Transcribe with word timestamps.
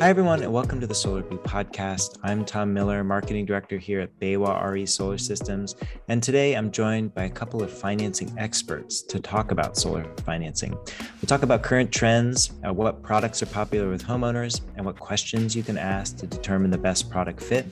Hi, 0.00 0.08
everyone, 0.10 0.44
and 0.44 0.52
welcome 0.52 0.80
to 0.80 0.86
the 0.86 0.94
Solar 0.94 1.22
Beat 1.22 1.42
podcast. 1.42 2.18
I'm 2.22 2.44
Tom 2.44 2.72
Miller, 2.72 3.02
Marketing 3.02 3.44
Director 3.44 3.78
here 3.78 3.98
at 3.98 4.16
BayWa 4.20 4.64
RE 4.70 4.86
Solar 4.86 5.18
Systems. 5.18 5.74
And 6.06 6.22
today 6.22 6.54
I'm 6.54 6.70
joined 6.70 7.12
by 7.16 7.24
a 7.24 7.28
couple 7.28 7.64
of 7.64 7.72
financing 7.72 8.32
experts 8.38 9.02
to 9.02 9.18
talk 9.18 9.50
about 9.50 9.76
solar 9.76 10.04
financing. 10.24 10.70
We'll 10.72 11.26
talk 11.26 11.42
about 11.42 11.64
current 11.64 11.90
trends, 11.90 12.52
uh, 12.64 12.72
what 12.72 13.02
products 13.02 13.42
are 13.42 13.46
popular 13.46 13.90
with 13.90 14.04
homeowners, 14.04 14.60
and 14.76 14.86
what 14.86 15.00
questions 15.00 15.56
you 15.56 15.64
can 15.64 15.76
ask 15.76 16.16
to 16.18 16.28
determine 16.28 16.70
the 16.70 16.78
best 16.78 17.10
product 17.10 17.42
fit. 17.42 17.66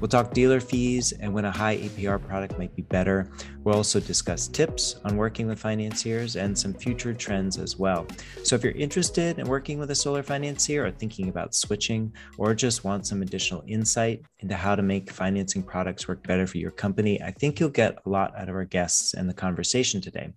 We'll 0.00 0.08
talk 0.08 0.34
dealer 0.34 0.60
fees 0.60 1.12
and 1.12 1.32
when 1.32 1.46
a 1.46 1.50
high 1.50 1.78
APR 1.78 2.22
product 2.22 2.58
might 2.58 2.76
be 2.76 2.82
better. 2.82 3.26
We'll 3.64 3.76
also 3.76 4.00
discuss 4.00 4.48
tips 4.48 4.96
on 5.06 5.16
working 5.16 5.46
with 5.46 5.58
financiers 5.58 6.36
and 6.36 6.56
some 6.56 6.74
future 6.74 7.14
trends 7.14 7.56
as 7.56 7.78
well. 7.78 8.06
So 8.42 8.54
if 8.54 8.62
you're 8.62 8.74
interested 8.74 9.38
in 9.38 9.46
working 9.46 9.78
with 9.78 9.90
a 9.90 9.94
solar 9.94 10.22
financier 10.22 10.84
or 10.84 10.90
thinking 10.90 11.30
about 11.30 11.54
switching 11.70 12.12
or 12.36 12.52
just 12.52 12.82
want 12.82 13.06
some 13.06 13.22
additional 13.22 13.62
insight 13.68 14.24
into 14.40 14.56
how 14.56 14.74
to 14.74 14.82
make 14.82 15.08
financing 15.08 15.62
products 15.62 16.08
work 16.08 16.20
better 16.26 16.44
for 16.44 16.58
your 16.58 16.72
company, 16.72 17.22
I 17.22 17.30
think 17.30 17.60
you'll 17.60 17.68
get 17.68 17.94
a 18.04 18.08
lot 18.08 18.36
out 18.36 18.48
of 18.48 18.56
our 18.56 18.64
guests 18.64 19.14
and 19.14 19.28
the 19.28 19.34
conversation 19.34 20.00
today. 20.00 20.32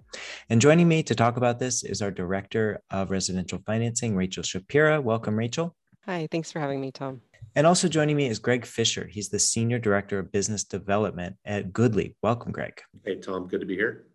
And 0.52 0.62
joining 0.62 0.88
me 0.88 1.02
to 1.02 1.16
talk 1.16 1.38
about 1.38 1.58
this 1.58 1.84
is 1.84 2.04
our 2.04 2.12
Director 2.12 2.82
of 2.92 3.10
Residential 3.10 3.60
Financing, 3.66 4.16
Rachel 4.16 4.44
Shapira. 4.44 5.02
Welcome, 5.02 5.36
Rachel. 5.36 5.76
Hi, 6.06 6.28
thanks 6.30 6.52
for 6.52 6.60
having 6.60 6.80
me, 6.80 6.92
Tom. 6.92 7.22
And 7.56 7.66
also 7.66 7.88
joining 7.88 8.16
me 8.16 8.28
is 8.28 8.38
Greg 8.38 8.64
Fisher. 8.64 9.08
He's 9.08 9.30
the 9.30 9.40
Senior 9.40 9.80
Director 9.80 10.20
of 10.20 10.32
Business 10.32 10.64
Development 10.64 11.36
at 11.46 11.74
GoodLeap. 11.74 12.14
Welcome, 12.22 12.52
Greg. 12.52 12.80
Hey, 13.04 13.16
Tom. 13.16 13.48
Good 13.48 13.62
to 13.62 13.66
be 13.66 13.76
here. 13.76 14.06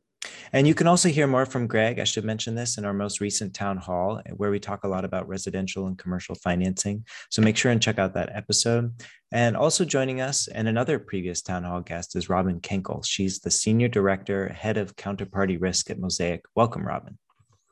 And 0.52 0.66
you 0.66 0.74
can 0.74 0.86
also 0.86 1.08
hear 1.08 1.26
more 1.26 1.46
from 1.46 1.66
Greg. 1.66 1.98
I 1.98 2.04
should 2.04 2.24
mention 2.24 2.54
this 2.54 2.78
in 2.78 2.84
our 2.84 2.92
most 2.92 3.20
recent 3.20 3.54
town 3.54 3.76
hall, 3.76 4.20
where 4.36 4.50
we 4.50 4.58
talk 4.58 4.84
a 4.84 4.88
lot 4.88 5.04
about 5.04 5.28
residential 5.28 5.86
and 5.86 5.98
commercial 5.98 6.34
financing. 6.34 7.04
So 7.30 7.42
make 7.42 7.56
sure 7.56 7.70
and 7.70 7.82
check 7.82 7.98
out 7.98 8.14
that 8.14 8.34
episode. 8.34 8.92
And 9.30 9.56
also 9.56 9.84
joining 9.84 10.20
us 10.20 10.48
and 10.48 10.66
another 10.68 10.98
previous 10.98 11.42
town 11.42 11.64
hall 11.64 11.80
guest 11.80 12.16
is 12.16 12.28
Robin 12.28 12.60
Kenkel. 12.60 13.04
She's 13.04 13.40
the 13.40 13.50
Senior 13.50 13.88
Director, 13.88 14.48
Head 14.48 14.78
of 14.78 14.96
Counterparty 14.96 15.60
Risk 15.60 15.90
at 15.90 15.98
Mosaic. 15.98 16.44
Welcome, 16.54 16.86
Robin. 16.86 17.18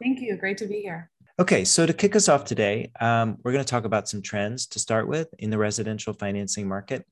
Thank 0.03 0.21
you. 0.21 0.37
Great 0.37 0.59
to 0.59 0.67
be 0.67 0.81
here. 0.81 1.11
Okay, 1.39 1.67
so 1.67 1.85
to 1.85 1.93
kick 1.93 2.17
us 2.17 2.31
off 2.31 2.45
today, 2.45 2.91
um, 2.99 3.37
we're 3.45 3.53
going 3.53 3.65
to 3.65 3.71
talk 3.71 3.85
about 3.85 4.09
some 4.09 4.23
trends 4.23 4.67
to 4.69 4.79
start 4.79 5.07
with 5.07 5.29
in 5.39 5.51
the 5.51 5.59
residential 5.59 6.15
financing 6.15 6.67
market. 6.67 7.07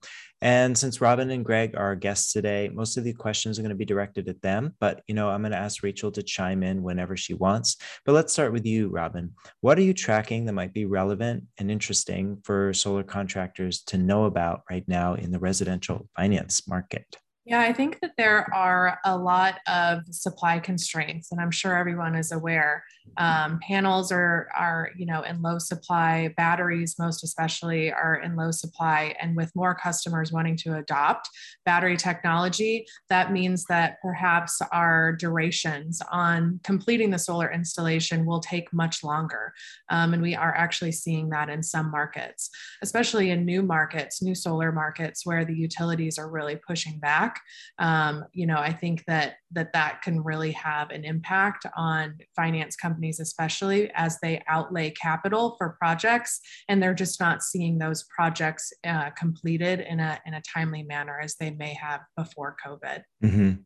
And 0.45 0.77
since 0.77 1.01
Robin 1.01 1.31
and 1.31 1.43
Greg 1.43 1.75
are 1.75 1.87
our 1.87 1.97
guests 1.97 2.35
today, 2.35 2.71
most 2.71 2.99
of 2.99 3.05
the 3.05 3.15
questions 3.15 3.59
are 3.59 3.63
going 3.63 3.71
to 3.71 3.75
be 3.75 3.87
directed 3.87 4.29
at 4.29 4.43
them. 4.43 4.75
But 4.79 5.01
you 5.09 5.15
know, 5.15 5.31
I'm 5.31 5.41
going 5.41 5.53
to 5.53 5.59
ask 5.59 5.83
Rachel 5.83 6.13
to 6.13 6.23
chime 6.23 6.63
in 6.63 6.83
whenever 6.83 7.17
she 7.17 7.33
wants. 7.33 7.79
But 8.05 8.13
let's 8.13 8.35
start 8.35 8.53
with 8.53 8.67
you, 8.67 8.89
Robin. 8.89 9.33
What 9.63 9.79
are 9.79 9.83
you 9.83 9.95
tracking 9.95 10.45
that 10.45 10.53
might 10.53 10.75
be 10.75 10.85
relevant 10.85 11.45
and 11.57 11.71
interesting 11.71 12.43
for 12.45 12.75
solar 12.75 13.03
contractors 13.03 13.81
to 13.85 13.97
know 13.97 14.25
about 14.25 14.65
right 14.71 14.87
now 14.87 15.15
in 15.15 15.33
the 15.33 15.39
residential 15.39 16.11
finance 16.15 16.69
market? 16.69 17.17
Yeah, 17.47 17.61
I 17.61 17.75
think 17.75 18.01
that 18.01 18.13
there 18.17 18.49
are 18.55 18.99
a 19.05 19.19
lot 19.19 19.59
of 19.67 20.03
supply 20.11 20.59
constraints, 20.59 21.31
and 21.31 21.39
I'm 21.39 21.51
sure 21.51 21.77
everyone 21.77 22.15
is 22.15 22.33
aware. 22.33 22.85
Um, 23.19 23.61
panels 23.61 24.11
are 24.11 24.49
are 24.57 24.91
you 24.97 25.05
know 25.05 25.21
in 25.23 25.43
low 25.43 25.59
supply. 25.59 26.33
Batteries, 26.39 26.97
most 26.99 27.23
especially, 27.23 27.93
are 27.93 28.17
in 28.17 28.35
low 28.35 28.51
supply, 28.51 29.15
and 29.21 29.37
with 29.37 29.55
more 29.55 29.75
customers 29.75 30.33
wanting 30.33 30.57
to 30.59 30.79
adopt 30.79 31.29
battery 31.67 31.99
technology, 31.99 32.87
that 33.11 33.31
means 33.31 33.67
that 33.67 33.99
perhaps 34.01 34.63
our 34.73 35.13
durations 35.13 36.01
on 36.11 36.61
completing 36.65 37.11
the 37.11 37.19
solar 37.19 37.53
installation 37.53 38.25
will 38.25 38.41
take 38.41 38.73
much 38.73 39.05
longer, 39.05 39.53
um, 39.91 40.15
and 40.15 40.23
we 40.23 40.35
are 40.35 40.55
actually 40.57 40.93
seeing 40.93 41.29
that 41.29 41.51
in 41.51 41.63
some 41.63 41.91
markets, 41.91 42.49
especially 42.83 43.29
in 43.29 43.45
new 43.45 43.63
markets, 43.63 44.23
new 44.23 44.35
solar 44.35 44.73
markets, 44.73 45.27
where 45.27 45.45
the 45.45 45.55
utilities 45.55 46.19
are 46.19 46.31
really 46.31 46.57
pushing 46.57 46.99
back 46.99 47.34
back. 47.35 47.43
Um, 47.79 48.25
you 48.33 48.47
know 48.47 48.59
i 48.59 48.73
think 48.73 49.05
that 49.07 49.35
that 49.53 49.73
that 49.73 50.03
can 50.03 50.23
really 50.23 50.53
have 50.53 50.91
an 50.91 51.05
impact 51.05 51.67
on 51.77 52.19
finance 52.35 52.77
companies 52.77 53.21
especially 53.21 53.91
as 53.95 54.19
they 54.21 54.43
outlay 54.49 54.91
capital 54.91 55.55
for 55.59 55.77
projects 55.79 56.41
and 56.69 56.83
they're 56.83 56.95
just 56.95 57.21
not 57.21 57.43
seeing 57.43 57.79
those 57.79 58.05
projects 58.15 58.73
uh, 58.87 59.11
completed 59.11 59.81
in 59.81 60.01
a 60.01 60.21
in 60.27 60.35
a 60.35 60.43
timely 60.43 60.83
manner 60.83 61.19
as 61.21 61.37
they 61.37 61.51
may 61.51 61.75
have 61.75 62.01
before 62.17 62.57
covid. 62.65 63.03
Mm-hmm. 63.23 63.63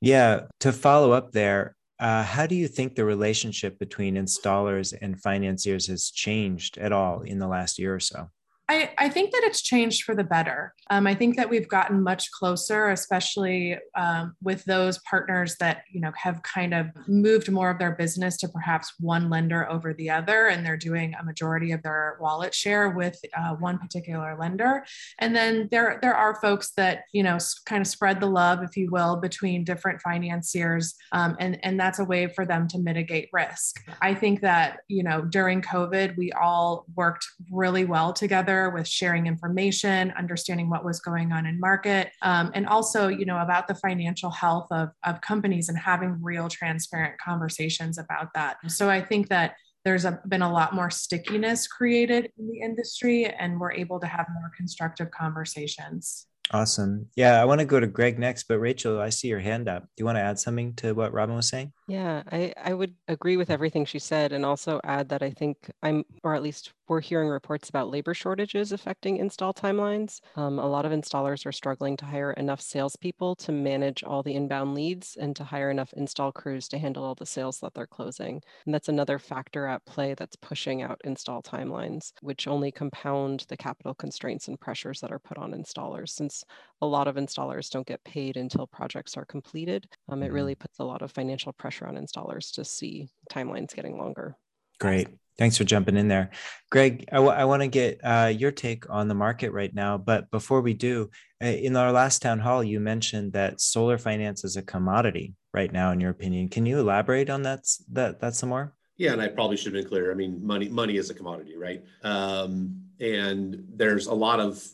yeah 0.00 0.42
to 0.60 0.72
follow 0.72 1.12
up 1.12 1.32
there 1.32 1.76
uh, 2.00 2.24
how 2.24 2.44
do 2.44 2.56
you 2.56 2.66
think 2.66 2.96
the 2.96 3.04
relationship 3.04 3.78
between 3.78 4.16
installers 4.16 4.92
and 5.00 5.20
financiers 5.22 5.86
has 5.86 6.10
changed 6.10 6.76
at 6.76 6.92
all 6.92 7.20
in 7.20 7.38
the 7.38 7.46
last 7.46 7.78
year 7.78 7.94
or 7.94 8.00
so 8.00 8.28
I, 8.68 8.90
I 8.96 9.08
think 9.10 9.30
that 9.32 9.42
it's 9.44 9.60
changed 9.60 10.04
for 10.04 10.14
the 10.14 10.24
better. 10.24 10.72
Um, 10.88 11.06
I 11.06 11.14
think 11.14 11.36
that 11.36 11.50
we've 11.50 11.68
gotten 11.68 12.02
much 12.02 12.30
closer, 12.30 12.90
especially 12.90 13.76
um, 13.94 14.34
with 14.42 14.64
those 14.64 14.98
partners 14.98 15.56
that 15.60 15.82
you 15.92 16.00
know 16.00 16.12
have 16.16 16.42
kind 16.42 16.72
of 16.72 16.86
moved 17.06 17.50
more 17.50 17.68
of 17.68 17.78
their 17.78 17.94
business 17.94 18.38
to 18.38 18.48
perhaps 18.48 18.94
one 18.98 19.28
lender 19.28 19.70
over 19.70 19.92
the 19.92 20.08
other, 20.08 20.46
and 20.46 20.64
they're 20.64 20.78
doing 20.78 21.14
a 21.20 21.24
majority 21.24 21.72
of 21.72 21.82
their 21.82 22.16
wallet 22.20 22.54
share 22.54 22.90
with 22.90 23.18
uh, 23.36 23.54
one 23.56 23.78
particular 23.78 24.34
lender. 24.38 24.84
And 25.18 25.36
then 25.36 25.68
there 25.70 25.98
there 26.00 26.14
are 26.14 26.40
folks 26.40 26.72
that 26.76 27.02
you 27.12 27.22
know 27.22 27.38
kind 27.66 27.82
of 27.82 27.86
spread 27.86 28.18
the 28.18 28.26
love, 28.26 28.62
if 28.62 28.78
you 28.78 28.90
will, 28.90 29.16
between 29.16 29.64
different 29.64 30.00
financiers, 30.00 30.94
um, 31.12 31.36
and 31.38 31.62
and 31.62 31.78
that's 31.78 31.98
a 31.98 32.04
way 32.04 32.28
for 32.28 32.46
them 32.46 32.66
to 32.68 32.78
mitigate 32.78 33.28
risk. 33.30 33.84
I 34.00 34.14
think 34.14 34.40
that 34.40 34.80
you 34.88 35.02
know 35.02 35.20
during 35.20 35.60
COVID, 35.60 36.16
we 36.16 36.32
all 36.32 36.86
worked 36.96 37.26
really 37.50 37.84
well 37.84 38.14
together 38.14 38.53
together 38.54 38.70
with 38.70 38.88
sharing 38.88 39.26
information, 39.26 40.12
understanding 40.16 40.70
what 40.70 40.84
was 40.84 41.00
going 41.00 41.32
on 41.32 41.46
in 41.46 41.58
market, 41.60 42.10
um, 42.22 42.50
and 42.54 42.66
also, 42.66 43.08
you 43.08 43.24
know, 43.24 43.38
about 43.38 43.68
the 43.68 43.74
financial 43.74 44.30
health 44.30 44.66
of, 44.70 44.90
of 45.04 45.20
companies 45.20 45.68
and 45.68 45.78
having 45.78 46.18
real 46.22 46.48
transparent 46.48 47.14
conversations 47.18 47.98
about 47.98 48.28
that. 48.34 48.56
So 48.68 48.88
I 48.90 49.00
think 49.00 49.28
that 49.28 49.54
there's 49.84 50.04
a, 50.04 50.20
been 50.28 50.42
a 50.42 50.52
lot 50.52 50.74
more 50.74 50.90
stickiness 50.90 51.66
created 51.66 52.30
in 52.38 52.48
the 52.48 52.60
industry 52.60 53.26
and 53.26 53.60
we're 53.60 53.72
able 53.72 54.00
to 54.00 54.06
have 54.06 54.26
more 54.32 54.50
constructive 54.56 55.10
conversations. 55.10 56.26
Awesome. 56.50 57.08
Yeah, 57.16 57.40
I 57.40 57.46
want 57.46 57.60
to 57.60 57.64
go 57.64 57.80
to 57.80 57.86
Greg 57.86 58.18
next, 58.18 58.44
but 58.44 58.58
Rachel, 58.58 59.00
I 59.00 59.08
see 59.08 59.28
your 59.28 59.40
hand 59.40 59.66
up. 59.66 59.82
Do 59.82 59.88
you 60.02 60.04
want 60.04 60.16
to 60.16 60.22
add 60.22 60.38
something 60.38 60.74
to 60.74 60.92
what 60.92 61.12
Robin 61.12 61.36
was 61.36 61.48
saying? 61.48 61.72
Yeah, 61.88 62.22
I, 62.30 62.52
I 62.62 62.74
would 62.74 62.94
agree 63.08 63.38
with 63.38 63.48
everything 63.48 63.86
she 63.86 63.98
said 63.98 64.32
and 64.32 64.44
also 64.44 64.78
add 64.84 65.08
that 65.08 65.22
I 65.22 65.30
think 65.30 65.56
I'm, 65.82 66.04
or 66.22 66.34
at 66.34 66.42
least 66.42 66.72
we're 66.88 67.00
hearing 67.00 67.28
reports 67.28 67.68
about 67.68 67.90
labor 67.90 68.14
shortages 68.14 68.72
affecting 68.72 69.16
install 69.16 69.54
timelines. 69.54 70.20
Um, 70.36 70.58
a 70.58 70.66
lot 70.66 70.84
of 70.84 70.92
installers 70.92 71.46
are 71.46 71.52
struggling 71.52 71.96
to 71.98 72.04
hire 72.04 72.32
enough 72.32 72.60
salespeople 72.60 73.36
to 73.36 73.52
manage 73.52 74.02
all 74.02 74.22
the 74.22 74.34
inbound 74.34 74.74
leads 74.74 75.16
and 75.16 75.34
to 75.36 75.44
hire 75.44 75.70
enough 75.70 75.92
install 75.94 76.32
crews 76.32 76.68
to 76.68 76.78
handle 76.78 77.04
all 77.04 77.14
the 77.14 77.26
sales 77.26 77.60
that 77.60 77.74
they're 77.74 77.86
closing. 77.86 78.42
And 78.66 78.74
that's 78.74 78.88
another 78.88 79.18
factor 79.18 79.66
at 79.66 79.84
play 79.86 80.14
that's 80.14 80.36
pushing 80.36 80.82
out 80.82 81.00
install 81.04 81.42
timelines, 81.42 82.12
which 82.20 82.46
only 82.46 82.70
compound 82.70 83.46
the 83.48 83.56
capital 83.56 83.94
constraints 83.94 84.48
and 84.48 84.60
pressures 84.60 85.00
that 85.00 85.12
are 85.12 85.18
put 85.18 85.38
on 85.38 85.52
installers. 85.52 86.10
Since 86.10 86.44
a 86.82 86.86
lot 86.86 87.08
of 87.08 87.16
installers 87.16 87.70
don't 87.70 87.86
get 87.86 88.04
paid 88.04 88.36
until 88.36 88.66
projects 88.66 89.16
are 89.16 89.24
completed, 89.24 89.88
um, 90.08 90.22
it 90.22 90.32
really 90.32 90.54
mm-hmm. 90.54 90.60
puts 90.60 90.78
a 90.78 90.84
lot 90.84 91.02
of 91.02 91.12
financial 91.12 91.52
pressure 91.52 91.86
on 91.86 91.96
installers 91.96 92.52
to 92.54 92.64
see 92.64 93.08
timelines 93.30 93.74
getting 93.74 93.98
longer. 93.98 94.36
Great. 94.80 95.08
Thanks 95.36 95.58
for 95.58 95.64
jumping 95.64 95.96
in 95.96 96.08
there. 96.08 96.30
Greg, 96.70 97.08
I, 97.10 97.16
w- 97.16 97.32
I 97.32 97.44
want 97.44 97.62
to 97.62 97.68
get 97.68 98.00
uh, 98.04 98.32
your 98.36 98.52
take 98.52 98.88
on 98.88 99.08
the 99.08 99.14
market 99.14 99.50
right 99.50 99.74
now. 99.74 99.98
But 99.98 100.30
before 100.30 100.60
we 100.60 100.74
do, 100.74 101.10
uh, 101.42 101.46
in 101.46 101.76
our 101.76 101.90
last 101.90 102.22
town 102.22 102.38
hall, 102.38 102.62
you 102.62 102.78
mentioned 102.78 103.32
that 103.32 103.60
solar 103.60 103.98
finance 103.98 104.44
is 104.44 104.56
a 104.56 104.62
commodity 104.62 105.34
right 105.52 105.72
now, 105.72 105.90
in 105.90 106.00
your 106.00 106.10
opinion. 106.10 106.48
Can 106.48 106.66
you 106.66 106.78
elaborate 106.78 107.30
on 107.30 107.42
that, 107.42 107.64
that, 107.92 108.20
that 108.20 108.34
some 108.34 108.50
more? 108.50 108.74
Yeah, 108.96 109.12
and 109.12 109.20
I 109.20 109.28
probably 109.28 109.56
should 109.56 109.74
have 109.74 109.82
been 109.82 109.88
clear. 109.88 110.12
I 110.12 110.14
mean, 110.14 110.44
money 110.44 110.68
money 110.68 110.96
is 110.96 111.10
a 111.10 111.14
commodity, 111.14 111.56
right? 111.56 111.84
Um, 112.04 112.80
and 113.00 113.64
there's 113.74 114.06
a 114.06 114.14
lot 114.14 114.38
of 114.38 114.64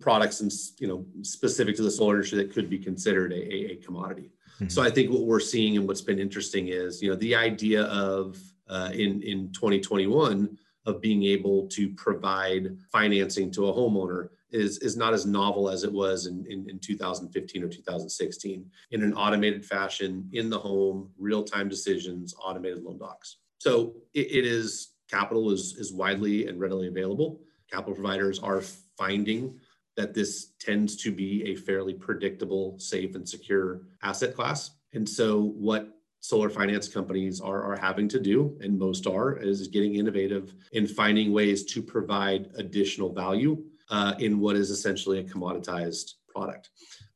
products 0.00 0.40
and 0.40 0.52
you 0.78 0.86
know 0.86 1.06
specific 1.22 1.76
to 1.76 1.82
the 1.82 1.90
solar 1.90 2.16
industry 2.16 2.36
that 2.38 2.52
could 2.52 2.68
be 2.68 2.78
considered 2.78 3.32
a, 3.32 3.36
a, 3.36 3.72
a 3.72 3.76
commodity. 3.76 4.30
Mm-hmm. 4.56 4.68
So 4.68 4.82
I 4.82 4.90
think 4.90 5.10
what 5.10 5.22
we're 5.22 5.40
seeing 5.40 5.78
and 5.78 5.88
what's 5.88 6.02
been 6.02 6.18
interesting 6.18 6.68
is 6.68 7.00
you 7.00 7.08
know 7.08 7.16
the 7.16 7.34
idea 7.34 7.84
of 7.84 8.38
uh, 8.70 8.90
in 8.92 9.22
in 9.22 9.52
2021 9.52 10.56
of 10.86 11.00
being 11.00 11.24
able 11.24 11.66
to 11.68 11.90
provide 11.90 12.76
financing 12.90 13.50
to 13.50 13.68
a 13.68 13.72
homeowner 13.72 14.28
is 14.50 14.78
is 14.78 14.96
not 14.96 15.12
as 15.12 15.26
novel 15.26 15.68
as 15.68 15.84
it 15.84 15.92
was 15.92 16.26
in, 16.26 16.44
in, 16.48 16.68
in 16.68 16.78
2015 16.78 17.62
or 17.62 17.68
2016 17.68 18.70
in 18.90 19.02
an 19.02 19.14
automated 19.14 19.64
fashion 19.64 20.28
in 20.32 20.48
the 20.50 20.58
home 20.58 21.10
real-time 21.18 21.68
decisions 21.68 22.34
automated 22.42 22.82
loan 22.82 22.98
docs. 22.98 23.38
So 23.58 23.94
it, 24.14 24.26
it 24.30 24.46
is 24.46 24.94
capital 25.08 25.50
is 25.50 25.76
is 25.76 25.92
widely 25.92 26.48
and 26.48 26.58
readily 26.58 26.88
available. 26.88 27.40
Capital 27.70 27.94
providers 27.94 28.38
are 28.38 28.62
finding 28.96 29.58
that 29.96 30.14
this 30.14 30.52
tends 30.58 30.96
to 30.96 31.12
be 31.12 31.44
a 31.44 31.54
fairly 31.54 31.94
predictable 31.94 32.78
safe 32.78 33.14
and 33.14 33.28
secure 33.28 33.82
asset 34.02 34.34
class. 34.34 34.70
And 34.92 35.08
so 35.08 35.40
what 35.40 35.99
solar 36.20 36.50
finance 36.50 36.86
companies 36.88 37.40
are, 37.40 37.62
are 37.62 37.76
having 37.76 38.08
to 38.08 38.20
do, 38.20 38.56
and 38.60 38.78
most 38.78 39.06
are, 39.06 39.36
is 39.38 39.68
getting 39.68 39.94
innovative 39.96 40.54
in 40.72 40.86
finding 40.86 41.32
ways 41.32 41.64
to 41.64 41.82
provide 41.82 42.50
additional 42.56 43.12
value 43.12 43.62
uh, 43.90 44.14
in 44.18 44.38
what 44.38 44.56
is 44.56 44.70
essentially 44.70 45.18
a 45.18 45.24
commoditized 45.24 46.14
product. 46.28 46.70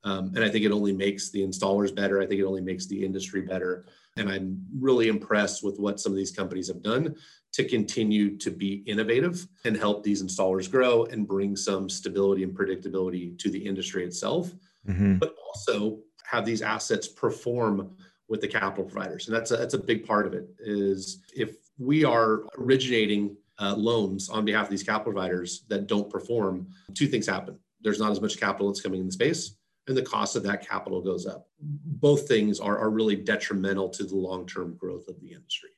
Um, 0.05 0.33
and 0.35 0.45
I 0.45 0.49
think 0.49 0.65
it 0.65 0.73
only 0.73 0.93
makes 0.93 1.31
the 1.31 1.43
installers 1.43 1.95
better. 1.95 2.21
I 2.21 2.27
think 2.27 2.41
it 2.41 2.45
only 2.45 2.61
makes 2.61 2.87
the 2.87 3.05
industry 3.05 3.43
better. 3.43 3.87
And 4.17 4.31
I'm 4.31 4.65
really 4.79 5.09
impressed 5.09 5.65
with 5.65 5.79
what 5.79 5.99
some 5.99 6.13
of 6.13 6.17
these 6.17 6.31
companies 6.31 6.69
have 6.69 6.83
done 6.83 7.17
to 7.53 7.65
continue 7.65 8.37
to 8.39 8.51
be 8.51 8.83
innovative 8.87 9.47
and 9.65 9.77
help 9.77 10.03
these 10.03 10.23
installers 10.23 10.71
grow 10.71 11.05
and 11.05 11.27
bring 11.27 11.57
some 11.57 11.89
stability 11.89 12.43
and 12.43 12.55
predictability 12.55 13.39
to 13.39 13.51
the 13.51 13.65
industry 13.65 14.05
itself, 14.05 14.53
mm-hmm. 14.87 15.19
but 15.19 15.35
also 15.47 15.99
have 16.25 16.45
these 16.45 16.63
assets 16.63 17.09
perform 17.09 17.97
with 18.29 18.41
the 18.41 18.49
capital 18.49 18.85
providers. 18.85 19.27
And 19.27 19.37
that's 19.37 19.51
a, 19.51 19.57
that's 19.57 19.75
a 19.75 19.79
big 19.79 20.07
part 20.07 20.27
of 20.27 20.35
it 20.35 20.49
is 20.59 21.23
if 21.35 21.57
we 21.79 22.05
are 22.05 22.45
originating 22.59 23.37
uh, 23.61 23.75
loans 23.77 24.29
on 24.29 24.45
behalf 24.45 24.65
of 24.65 24.71
these 24.71 24.83
capital 24.83 25.13
providers 25.13 25.65
that 25.69 25.87
don't 25.87 26.11
perform, 26.11 26.67
two 26.95 27.07
things 27.07 27.27
happen. 27.27 27.59
There's 27.83 28.01
not 28.01 28.13
as 28.13 28.21
much 28.21 28.41
capital 28.41 28.69
that's 28.69 28.81
coming 28.81 29.01
in 29.01 29.07
the 29.07 29.13
space 29.13 29.57
and 29.87 29.97
the 29.97 30.03
cost 30.03 30.37
of 30.37 30.43
that 30.45 30.67
capital 30.67 31.01
goes 31.01 31.27
up. 31.27 31.49
Both 31.61 32.27
things 32.27 32.61
are, 32.61 32.79
are 32.79 32.91
really 32.91 33.17
detrimental 33.17 33.89
to 33.91 34.05
the 34.05 34.17
long-term 34.17 34.77
growth 34.77 35.09
of 35.09 35.21
the 35.21 35.33
industry. 35.33 35.71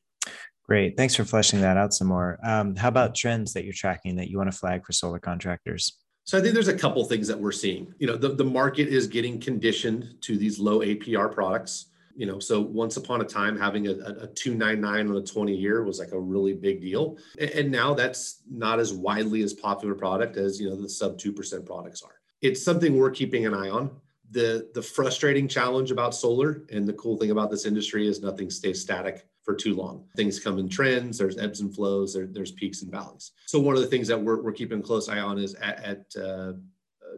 Great. 0.64 0.96
Thanks 0.96 1.14
for 1.14 1.24
fleshing 1.24 1.60
that 1.60 1.76
out 1.76 1.94
some 1.94 2.08
more. 2.08 2.38
Um, 2.42 2.74
how 2.74 2.88
about 2.88 3.14
trends 3.14 3.52
that 3.52 3.64
you're 3.64 3.72
tracking 3.72 4.16
that 4.16 4.28
you 4.28 4.38
want 4.38 4.50
to 4.50 4.56
flag 4.56 4.84
for 4.84 4.92
solar 4.92 5.18
contractors? 5.18 5.98
So 6.24 6.36
I 6.36 6.40
think 6.40 6.54
there's 6.54 6.68
a 6.68 6.76
couple 6.76 7.04
things 7.04 7.28
that 7.28 7.38
we're 7.38 7.52
seeing. 7.52 7.94
You 7.98 8.08
know, 8.08 8.16
the, 8.16 8.30
the 8.30 8.44
market 8.44 8.88
is 8.88 9.06
getting 9.06 9.40
conditioned 9.40 10.16
to 10.22 10.36
these 10.36 10.58
low 10.58 10.80
APR 10.80 11.32
products. 11.32 11.86
You 12.16 12.26
know, 12.26 12.38
so 12.38 12.60
once 12.60 12.96
upon 12.96 13.20
a 13.20 13.24
time, 13.24 13.58
having 13.58 13.88
a, 13.88 13.92
a 13.92 14.26
299 14.28 15.10
on 15.10 15.16
a 15.16 15.22
20 15.22 15.54
year 15.54 15.84
was 15.84 15.98
like 15.98 16.12
a 16.12 16.18
really 16.18 16.54
big 16.54 16.80
deal. 16.80 17.18
And, 17.38 17.70
now 17.70 17.92
that's 17.94 18.42
not 18.50 18.80
as 18.80 18.92
widely 18.92 19.42
as 19.42 19.52
popular 19.52 19.94
product 19.94 20.36
as, 20.36 20.58
you 20.58 20.70
know, 20.70 20.80
the 20.80 20.88
sub 20.88 21.18
2% 21.18 21.66
products 21.66 22.02
are. 22.02 22.14
It's 22.40 22.62
something 22.62 22.96
we're 22.96 23.10
keeping 23.10 23.44
an 23.44 23.54
eye 23.54 23.68
on. 23.68 23.90
The, 24.30 24.70
the 24.74 24.82
frustrating 24.82 25.46
challenge 25.46 25.90
about 25.90 26.14
solar 26.14 26.62
and 26.72 26.88
the 26.88 26.94
cool 26.94 27.18
thing 27.18 27.32
about 27.32 27.50
this 27.50 27.66
industry 27.66 28.08
is 28.08 28.22
nothing 28.22 28.50
stays 28.50 28.80
static 28.80 29.26
for 29.42 29.54
too 29.54 29.74
long. 29.74 30.04
Things 30.16 30.40
come 30.40 30.58
in 30.58 30.68
trends, 30.68 31.18
there's 31.18 31.38
ebbs 31.38 31.60
and 31.60 31.74
flows, 31.74 32.14
there, 32.14 32.26
there's 32.26 32.50
peaks 32.50 32.82
and 32.82 32.90
valleys. 32.90 33.32
So 33.46 33.60
one 33.60 33.76
of 33.76 33.80
the 33.80 33.86
things 33.86 34.08
that 34.08 34.20
we're, 34.20 34.42
we're 34.42 34.52
keeping 34.52 34.82
close 34.82 35.08
eye 35.08 35.20
on 35.20 35.38
is 35.38 35.54
at, 35.54 35.84
at 35.84 36.22
uh, 36.22 36.52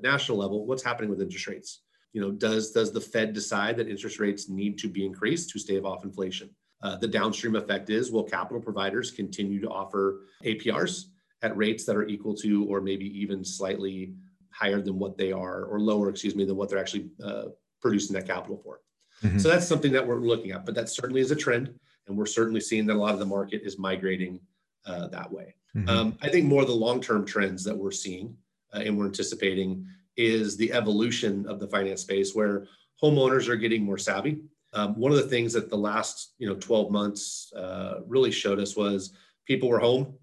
national 0.02 0.38
level, 0.38 0.66
what's 0.66 0.82
happening 0.82 1.10
with 1.10 1.22
interest 1.22 1.46
rates? 1.46 1.80
You 2.12 2.20
know, 2.20 2.30
does, 2.30 2.70
does 2.70 2.92
the 2.92 3.00
Fed 3.00 3.32
decide 3.32 3.76
that 3.76 3.88
interest 3.88 4.18
rates 4.18 4.48
need 4.48 4.78
to 4.78 4.88
be 4.88 5.04
increased 5.04 5.50
to 5.50 5.58
stave 5.58 5.84
off 5.84 6.04
inflation? 6.04 6.50
Uh, 6.82 6.96
the 6.96 7.08
downstream 7.08 7.56
effect 7.56 7.90
is 7.90 8.10
will 8.10 8.22
capital 8.22 8.60
providers 8.60 9.10
continue 9.10 9.60
to 9.60 9.68
offer 9.68 10.20
APRs 10.44 11.06
at 11.42 11.56
rates 11.56 11.84
that 11.84 11.96
are 11.96 12.06
equal 12.06 12.34
to 12.34 12.64
or 12.66 12.80
maybe 12.80 13.06
even 13.18 13.44
slightly 13.44 14.14
higher 14.50 14.80
than 14.80 14.98
what 14.98 15.16
they 15.16 15.32
are 15.32 15.64
or 15.64 15.80
lower, 15.80 16.08
excuse 16.08 16.34
me, 16.34 16.44
than 16.44 16.56
what 16.56 16.68
they're 16.68 16.78
actually 16.78 17.10
uh, 17.22 17.44
producing 17.80 18.14
that 18.14 18.26
capital 18.26 18.56
for? 18.56 18.80
Mm-hmm. 19.22 19.38
So 19.38 19.48
that's 19.48 19.66
something 19.66 19.92
that 19.92 20.06
we're 20.06 20.20
looking 20.20 20.52
at, 20.52 20.64
but 20.64 20.74
that 20.76 20.88
certainly 20.88 21.20
is 21.20 21.30
a 21.30 21.36
trend. 21.36 21.74
And 22.06 22.16
we're 22.16 22.26
certainly 22.26 22.60
seeing 22.60 22.86
that 22.86 22.94
a 22.94 22.98
lot 22.98 23.12
of 23.12 23.18
the 23.18 23.26
market 23.26 23.62
is 23.64 23.78
migrating 23.78 24.40
uh, 24.86 25.08
that 25.08 25.30
way. 25.30 25.54
Mm-hmm. 25.76 25.88
Um, 25.88 26.18
I 26.22 26.28
think 26.28 26.46
more 26.46 26.62
of 26.62 26.68
the 26.68 26.74
long 26.74 27.00
term 27.00 27.26
trends 27.26 27.64
that 27.64 27.76
we're 27.76 27.90
seeing 27.90 28.36
uh, 28.72 28.78
and 28.78 28.96
we're 28.96 29.06
anticipating 29.06 29.86
is 30.18 30.56
the 30.56 30.72
evolution 30.72 31.46
of 31.48 31.60
the 31.60 31.68
finance 31.68 32.02
space 32.02 32.34
where 32.34 32.66
homeowners 33.02 33.48
are 33.48 33.56
getting 33.56 33.82
more 33.82 33.96
savvy. 33.96 34.40
Um, 34.74 34.98
one 34.98 35.12
of 35.12 35.18
the 35.18 35.28
things 35.28 35.54
that 35.54 35.70
the 35.70 35.78
last 35.78 36.34
you 36.38 36.46
know 36.46 36.56
12 36.56 36.90
months 36.90 37.50
uh, 37.56 38.00
really 38.06 38.30
showed 38.30 38.60
us 38.60 38.76
was 38.76 39.14
people 39.46 39.70
were 39.70 39.78
home 39.78 40.14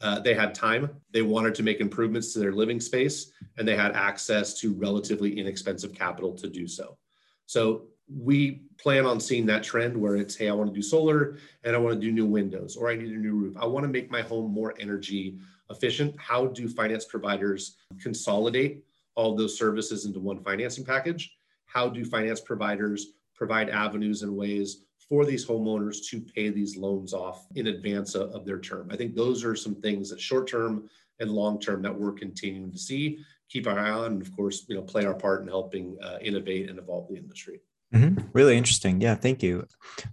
uh, 0.00 0.18
they 0.20 0.34
had 0.34 0.54
time 0.54 0.90
they 1.12 1.22
wanted 1.22 1.54
to 1.54 1.62
make 1.62 1.80
improvements 1.80 2.32
to 2.32 2.38
their 2.38 2.52
living 2.52 2.80
space 2.80 3.30
and 3.56 3.66
they 3.66 3.76
had 3.76 3.92
access 3.92 4.58
to 4.60 4.74
relatively 4.74 5.38
inexpensive 5.38 5.94
capital 5.94 6.34
to 6.34 6.48
do 6.48 6.66
so. 6.66 6.98
So 7.46 7.84
we 8.08 8.62
plan 8.78 9.06
on 9.06 9.20
seeing 9.20 9.46
that 9.46 9.62
trend 9.62 9.96
where 9.96 10.16
it's 10.16 10.36
hey 10.36 10.50
i 10.50 10.52
want 10.52 10.68
to 10.68 10.74
do 10.74 10.82
solar 10.82 11.38
and 11.62 11.74
i 11.74 11.78
want 11.78 11.94
to 11.94 12.00
do 12.06 12.12
new 12.12 12.26
windows 12.26 12.76
or 12.76 12.90
i 12.90 12.94
need 12.96 13.10
a 13.10 13.16
new 13.16 13.34
roof. 13.34 13.56
I 13.58 13.64
want 13.64 13.84
to 13.84 13.88
make 13.88 14.10
my 14.10 14.20
home 14.20 14.52
more 14.52 14.74
energy 14.78 15.38
efficient. 15.70 16.14
How 16.18 16.46
do 16.46 16.68
finance 16.68 17.06
providers 17.06 17.76
consolidate 17.98 18.84
all 19.14 19.34
those 19.34 19.58
services 19.58 20.04
into 20.04 20.20
one 20.20 20.42
financing 20.42 20.84
package 20.84 21.34
how 21.66 21.88
do 21.88 22.04
finance 22.04 22.40
providers 22.40 23.14
provide 23.34 23.68
avenues 23.70 24.22
and 24.22 24.34
ways 24.34 24.84
for 25.08 25.24
these 25.24 25.46
homeowners 25.46 26.06
to 26.08 26.20
pay 26.20 26.48
these 26.48 26.76
loans 26.76 27.12
off 27.12 27.46
in 27.56 27.66
advance 27.66 28.14
of, 28.14 28.44
their 28.44 28.60
term 28.60 28.88
i 28.90 28.96
think 28.96 29.14
those 29.14 29.44
are 29.44 29.56
some 29.56 29.74
things 29.76 30.10
that 30.10 30.20
short 30.20 30.46
term 30.48 30.88
and 31.20 31.30
long 31.30 31.58
term 31.58 31.82
that 31.82 31.94
we're 31.94 32.12
continuing 32.12 32.70
to 32.70 32.78
see 32.78 33.18
keep 33.48 33.66
our 33.66 33.78
eye 33.78 33.90
on 33.90 34.12
and 34.12 34.22
of 34.22 34.34
course 34.34 34.64
you 34.68 34.74
know 34.74 34.82
play 34.82 35.04
our 35.04 35.14
part 35.14 35.42
in 35.42 35.48
helping 35.48 35.96
uh, 36.02 36.18
innovate 36.20 36.68
and 36.68 36.78
evolve 36.78 37.08
the 37.08 37.16
industry 37.16 37.60
Mm-hmm. 37.94 38.26
Really 38.32 38.56
interesting. 38.56 39.00
Yeah, 39.00 39.14
thank 39.14 39.42
you, 39.42 39.66